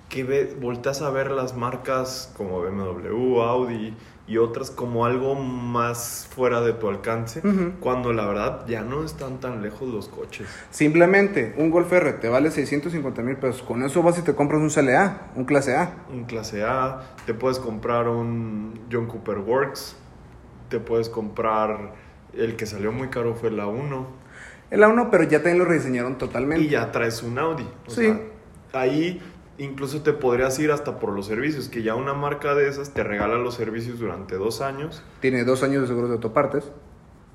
Que 0.08 0.24
ve, 0.24 0.56
volteas 0.58 1.02
a 1.02 1.10
ver 1.10 1.30
las 1.30 1.56
marcas 1.56 2.32
como 2.36 2.60
BMW, 2.62 3.40
Audi 3.42 3.94
y 4.28 4.36
otras 4.36 4.70
como 4.70 5.06
algo 5.06 5.34
más 5.34 6.28
fuera 6.34 6.60
de 6.60 6.74
tu 6.74 6.88
alcance, 6.88 7.40
cuando 7.80 8.12
la 8.12 8.26
verdad 8.26 8.66
ya 8.68 8.82
no 8.82 9.02
están 9.04 9.40
tan 9.40 9.62
lejos 9.62 9.88
los 9.88 10.08
coches. 10.08 10.46
Simplemente 10.70 11.54
un 11.56 11.70
Golf 11.70 11.90
R 11.92 12.12
te 12.12 12.28
vale 12.28 12.50
650 12.50 13.22
mil 13.22 13.36
pesos. 13.36 13.62
Con 13.62 13.82
eso 13.82 14.02
vas 14.02 14.18
y 14.18 14.22
te 14.22 14.34
compras 14.34 14.60
un 14.60 14.68
CLA, 14.68 15.30
un 15.34 15.44
clase 15.44 15.74
A. 15.76 15.94
Un 16.12 16.24
clase 16.24 16.62
A, 16.62 17.00
te 17.26 17.32
puedes 17.34 17.58
comprar 17.58 18.06
un 18.08 18.78
John 18.92 19.06
Cooper 19.06 19.38
Works, 19.38 19.96
te 20.68 20.78
puedes 20.78 21.08
comprar 21.08 21.94
el 22.34 22.54
que 22.56 22.66
salió 22.66 22.92
muy 22.92 23.08
caro 23.08 23.34
fue 23.34 23.50
la 23.50 23.66
1 23.66 24.06
El 24.70 24.82
A1, 24.82 25.08
pero 25.10 25.24
ya 25.24 25.38
también 25.38 25.58
lo 25.58 25.64
rediseñaron 25.64 26.18
totalmente. 26.18 26.62
y 26.64 26.68
ya 26.68 26.92
traes 26.92 27.22
un 27.22 27.38
Audi. 27.38 27.66
O 27.86 27.90
Sí. 27.90 28.04
sea, 28.04 28.20
ahí 28.74 29.22
incluso 29.58 30.02
te 30.02 30.12
podrías 30.12 30.58
ir 30.58 30.70
hasta 30.70 30.98
por 30.98 31.12
los 31.12 31.26
servicios, 31.26 31.68
que 31.68 31.82
ya 31.82 31.94
una 31.94 32.14
marca 32.14 32.54
de 32.54 32.68
esas 32.68 32.94
te 32.94 33.02
regala 33.04 33.36
los 33.38 33.54
servicios 33.54 33.98
durante 33.98 34.36
dos 34.36 34.60
años. 34.60 35.02
Tiene 35.20 35.44
dos 35.44 35.62
años 35.62 35.82
de 35.82 35.88
seguro 35.88 36.08
de 36.08 36.14
autopartes. 36.14 36.64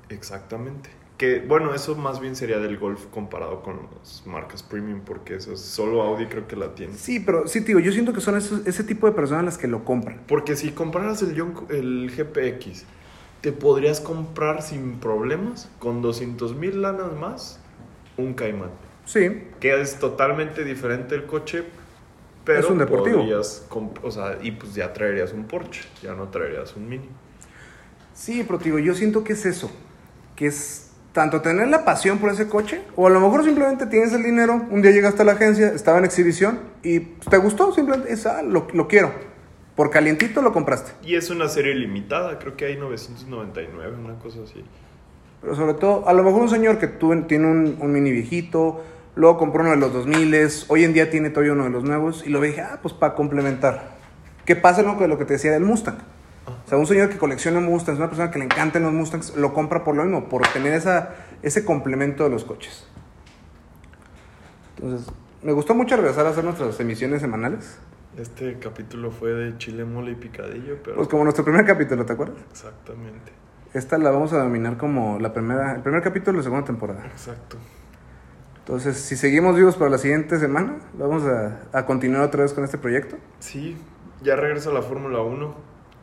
Exactamente. 0.08 0.90
Que 1.16 1.38
bueno, 1.40 1.74
eso 1.74 1.94
más 1.94 2.18
bien 2.20 2.34
sería 2.34 2.58
del 2.58 2.76
Golf 2.76 3.06
comparado 3.06 3.62
con 3.62 3.78
las 4.00 4.26
marcas 4.26 4.62
premium, 4.64 5.00
porque 5.06 5.36
eso 5.36 5.52
es 5.52 5.60
solo 5.60 6.02
Audi 6.02 6.26
creo 6.26 6.48
que 6.48 6.56
la 6.56 6.74
tiene. 6.74 6.94
Sí, 6.94 7.20
pero 7.20 7.46
sí, 7.46 7.60
tío, 7.60 7.78
yo 7.78 7.92
siento 7.92 8.12
que 8.12 8.20
son 8.20 8.36
esos- 8.36 8.66
ese 8.66 8.82
tipo 8.82 9.06
de 9.06 9.12
personas 9.12 9.44
las 9.44 9.56
que 9.58 9.68
lo 9.68 9.84
compran. 9.84 10.20
Porque 10.26 10.56
si 10.56 10.70
compraras 10.72 11.22
el, 11.22 11.30
el 11.70 12.10
GPX, 12.10 12.84
te 13.42 13.52
podrías 13.52 14.00
comprar 14.00 14.62
sin 14.62 14.94
problemas, 14.98 15.68
con 15.78 16.02
200 16.02 16.56
mil 16.56 16.82
lanas 16.82 17.12
más, 17.12 17.60
un 18.16 18.34
Cayman. 18.34 18.70
Sí, 19.04 19.44
Que 19.60 19.80
es 19.80 19.98
totalmente 20.00 20.64
diferente 20.64 21.14
el 21.14 21.26
coche, 21.26 21.62
pero 22.44 22.60
Es 22.60 22.66
un 22.70 22.78
deportivo. 22.78 23.18
podrías 23.18 23.66
o 24.02 24.10
sea, 24.10 24.38
y 24.42 24.50
pues 24.52 24.74
ya 24.74 24.92
traerías 24.92 25.32
un 25.32 25.44
Porsche, 25.44 25.84
ya 26.02 26.14
no 26.14 26.28
traerías 26.28 26.74
un 26.76 26.88
Mini. 26.88 27.08
sí, 28.14 28.44
pero 28.46 28.58
tío, 28.58 28.78
yo 28.78 28.94
siento 28.94 29.24
que 29.24 29.32
es 29.34 29.46
eso. 29.46 29.70
Que 30.36 30.46
es 30.46 30.90
tanto 31.12 31.40
tener 31.40 31.68
la 31.68 31.84
pasión 31.84 32.18
por 32.18 32.30
ese 32.30 32.48
coche, 32.48 32.82
o 32.96 33.06
a 33.06 33.10
lo 33.10 33.20
mejor 33.20 33.44
simplemente 33.44 33.86
tienes 33.86 34.12
el 34.12 34.22
dinero, 34.24 34.66
un 34.70 34.82
día 34.82 34.90
llegaste 34.90 35.22
a 35.22 35.24
la 35.24 35.32
agencia, 35.32 35.68
estaba 35.68 35.98
en 35.98 36.04
exhibición 36.04 36.58
y 36.82 36.98
pues, 37.00 37.28
te 37.28 37.36
gustó, 37.36 37.72
simplemente 37.72 38.12
es, 38.12 38.26
ah, 38.26 38.42
lo, 38.42 38.66
lo 38.72 38.88
quiero. 38.88 39.12
Por 39.76 39.90
calientito 39.90 40.40
lo 40.42 40.52
compraste. 40.52 40.92
Y 41.04 41.14
es 41.16 41.30
una 41.30 41.48
serie 41.48 41.74
limitada, 41.74 42.38
creo 42.38 42.56
que 42.56 42.64
hay 42.66 42.76
999, 42.76 43.96
una 43.96 44.18
cosa 44.18 44.38
así. 44.44 44.64
Pero 45.40 45.54
sobre 45.56 45.74
todo, 45.74 46.08
a 46.08 46.12
lo 46.12 46.22
mejor 46.22 46.42
un 46.42 46.48
señor 46.48 46.78
que 46.78 46.86
tuve- 46.88 47.26
tiene 47.26 47.46
un, 47.46 47.76
un 47.80 47.92
mini 47.92 48.10
viejito, 48.12 48.82
luego 49.16 49.38
compró 49.38 49.62
uno 49.62 49.70
de 49.70 49.76
los 49.76 49.92
2000, 49.92 50.64
hoy 50.68 50.84
en 50.84 50.92
día 50.92 51.10
tiene 51.10 51.30
todavía 51.30 51.52
uno 51.52 51.64
de 51.64 51.70
los 51.70 51.84
nuevos, 51.84 52.26
y 52.26 52.30
lo 52.30 52.40
dije, 52.40 52.60
ah, 52.60 52.78
pues 52.82 52.94
para 52.94 53.14
complementar. 53.14 53.94
¿Qué 54.44 54.56
pasa 54.56 54.82
¿no? 54.82 54.96
con 54.96 55.08
lo 55.08 55.18
que 55.18 55.24
te 55.24 55.34
decía 55.34 55.52
del 55.52 55.64
Mustang? 55.64 55.96
O 56.46 56.68
sea, 56.68 56.76
un 56.76 56.86
señor 56.86 57.08
que 57.08 57.16
colecciona 57.16 57.60
Mustangs, 57.60 57.98
una 57.98 58.08
persona 58.08 58.30
que 58.30 58.38
le 58.38 58.44
encantan 58.44 58.82
los 58.82 58.92
Mustangs, 58.92 59.36
lo 59.36 59.54
compra 59.54 59.84
por 59.84 59.96
lo 59.96 60.04
mismo, 60.04 60.28
por 60.28 60.46
tener 60.48 60.74
esa, 60.74 61.14
ese 61.42 61.64
complemento 61.64 62.24
de 62.24 62.30
los 62.30 62.44
coches. 62.44 62.86
Entonces, 64.76 65.10
me 65.42 65.52
gustó 65.52 65.74
mucho 65.74 65.96
regresar 65.96 66.26
a 66.26 66.30
hacer 66.30 66.44
nuestras 66.44 66.78
emisiones 66.80 67.22
semanales. 67.22 67.78
Este 68.18 68.58
capítulo 68.58 69.10
fue 69.10 69.30
de 69.32 69.58
chile, 69.58 69.84
mole 69.84 70.12
y 70.12 70.14
picadillo, 70.14 70.78
pero... 70.82 70.96
Pues 70.96 71.08
como 71.08 71.24
nuestro 71.24 71.44
primer 71.44 71.64
capítulo, 71.64 72.04
¿te 72.04 72.12
acuerdas? 72.12 72.36
Exactamente, 72.50 73.32
Esta 73.72 73.98
la 73.98 74.10
vamos 74.10 74.32
a 74.32 74.38
denominar 74.38 74.76
como 74.76 75.18
la 75.18 75.32
primera, 75.32 75.74
el 75.74 75.82
primer 75.82 76.02
capítulo 76.02 76.32
de 76.32 76.38
la 76.38 76.44
segunda 76.44 76.66
temporada. 76.66 77.04
exacto. 77.06 77.56
Entonces, 78.64 78.96
si 78.96 79.16
seguimos 79.16 79.56
vivos 79.56 79.76
para 79.76 79.90
la 79.90 79.98
siguiente 79.98 80.38
semana, 80.38 80.78
vamos 80.94 81.22
a, 81.24 81.68
a 81.70 81.84
continuar 81.84 82.22
otra 82.22 82.44
vez 82.44 82.54
con 82.54 82.64
este 82.64 82.78
proyecto. 82.78 83.16
Sí, 83.38 83.76
ya 84.22 84.36
regresa 84.36 84.72
la 84.72 84.80
Fórmula 84.80 85.20
1, 85.20 85.54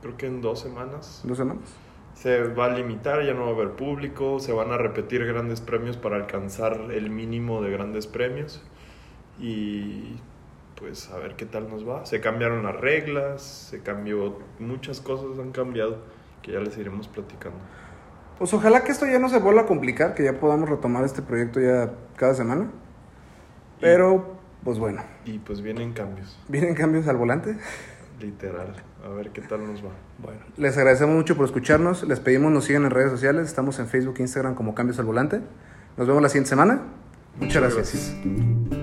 creo 0.04 0.16
que 0.16 0.28
en 0.28 0.42
dos 0.42 0.60
semanas. 0.60 1.22
Dos 1.24 1.40
semanas. 1.40 1.64
Se 2.14 2.44
va 2.44 2.66
a 2.66 2.70
limitar, 2.70 3.26
ya 3.26 3.34
no 3.34 3.46
va 3.46 3.48
a 3.48 3.54
haber 3.56 3.72
público, 3.72 4.40
se 4.40 4.54
van 4.54 4.72
a 4.72 4.78
repetir 4.78 5.26
grandes 5.26 5.60
premios 5.60 5.98
para 5.98 6.18
alcanzar 6.18 6.92
el 6.92 7.10
mínimo 7.10 7.64
de 7.64 7.72
grandes 7.72 8.06
premios 8.06 8.62
y 9.40 10.20
pues 10.76 11.10
a 11.10 11.18
ver 11.18 11.36
qué 11.36 11.48
tal 11.48 11.68
nos 11.68 11.88
va. 11.88 12.06
Se 12.06 12.22
cambiaron 12.22 12.64
las 12.64 12.80
reglas, 12.80 13.42
se 13.42 13.82
cambió, 13.82 14.38
muchas 14.60 15.02
cosas 15.02 15.40
han 15.40 15.52
cambiado 15.52 15.98
que 16.44 16.52
ya 16.52 16.60
les 16.60 16.78
iremos 16.78 17.08
platicando. 17.08 17.58
Pues 18.42 18.56
ojalá 18.56 18.84
que 18.84 18.92
esto 18.92 19.06
ya 19.06 19.20
no 19.20 19.30
se 19.30 19.38
vuelva 19.38 19.62
a 19.62 19.66
complicar, 19.68 20.16
que 20.16 20.24
ya 20.24 20.40
podamos 20.40 20.68
retomar 20.68 21.04
este 21.04 21.22
proyecto 21.22 21.60
ya 21.60 21.92
cada 22.16 22.34
semana. 22.34 22.72
Pero, 23.80 24.36
pues 24.64 24.80
bueno, 24.80 25.04
Y 25.26 25.38
pues 25.38 25.62
vienen 25.62 25.94
cambios, 25.94 26.40
vienen 26.48 26.74
cambios 26.74 27.08
al 27.08 27.18
volante. 27.18 27.56
literal, 28.20 28.74
a 29.06 29.10
ver 29.10 29.30
qué 29.30 29.42
tal 29.42 29.68
nos 29.72 29.86
va. 29.86 29.92
Bueno, 30.18 30.40
les 30.58 30.76
agradecemos 30.76 31.16
mucho 31.16 31.36
por 31.38 31.46
escucharnos. 31.46 32.02
Les 32.02 32.20
pedimos 32.20 32.52
nos 32.52 32.66
sigan 32.66 32.84
en 32.86 32.90
redes 32.90 33.12
sociales. 33.12 33.46
Estamos 33.46 33.78
en 33.78 33.86
Facebook 33.86 34.16
e 34.18 34.22
Instagram 34.24 34.56
como 34.56 34.74
Cambios 34.74 34.98
al 34.98 35.06
Volante. 35.06 35.42
Nos 35.96 36.08
vemos 36.08 36.24
la 36.24 36.30
siguiente 36.30 36.50
semana. 36.50 36.82
Muchas, 37.40 37.62
Muchas 37.62 37.76
gracias. 37.76 38.16
gracias. 38.24 38.81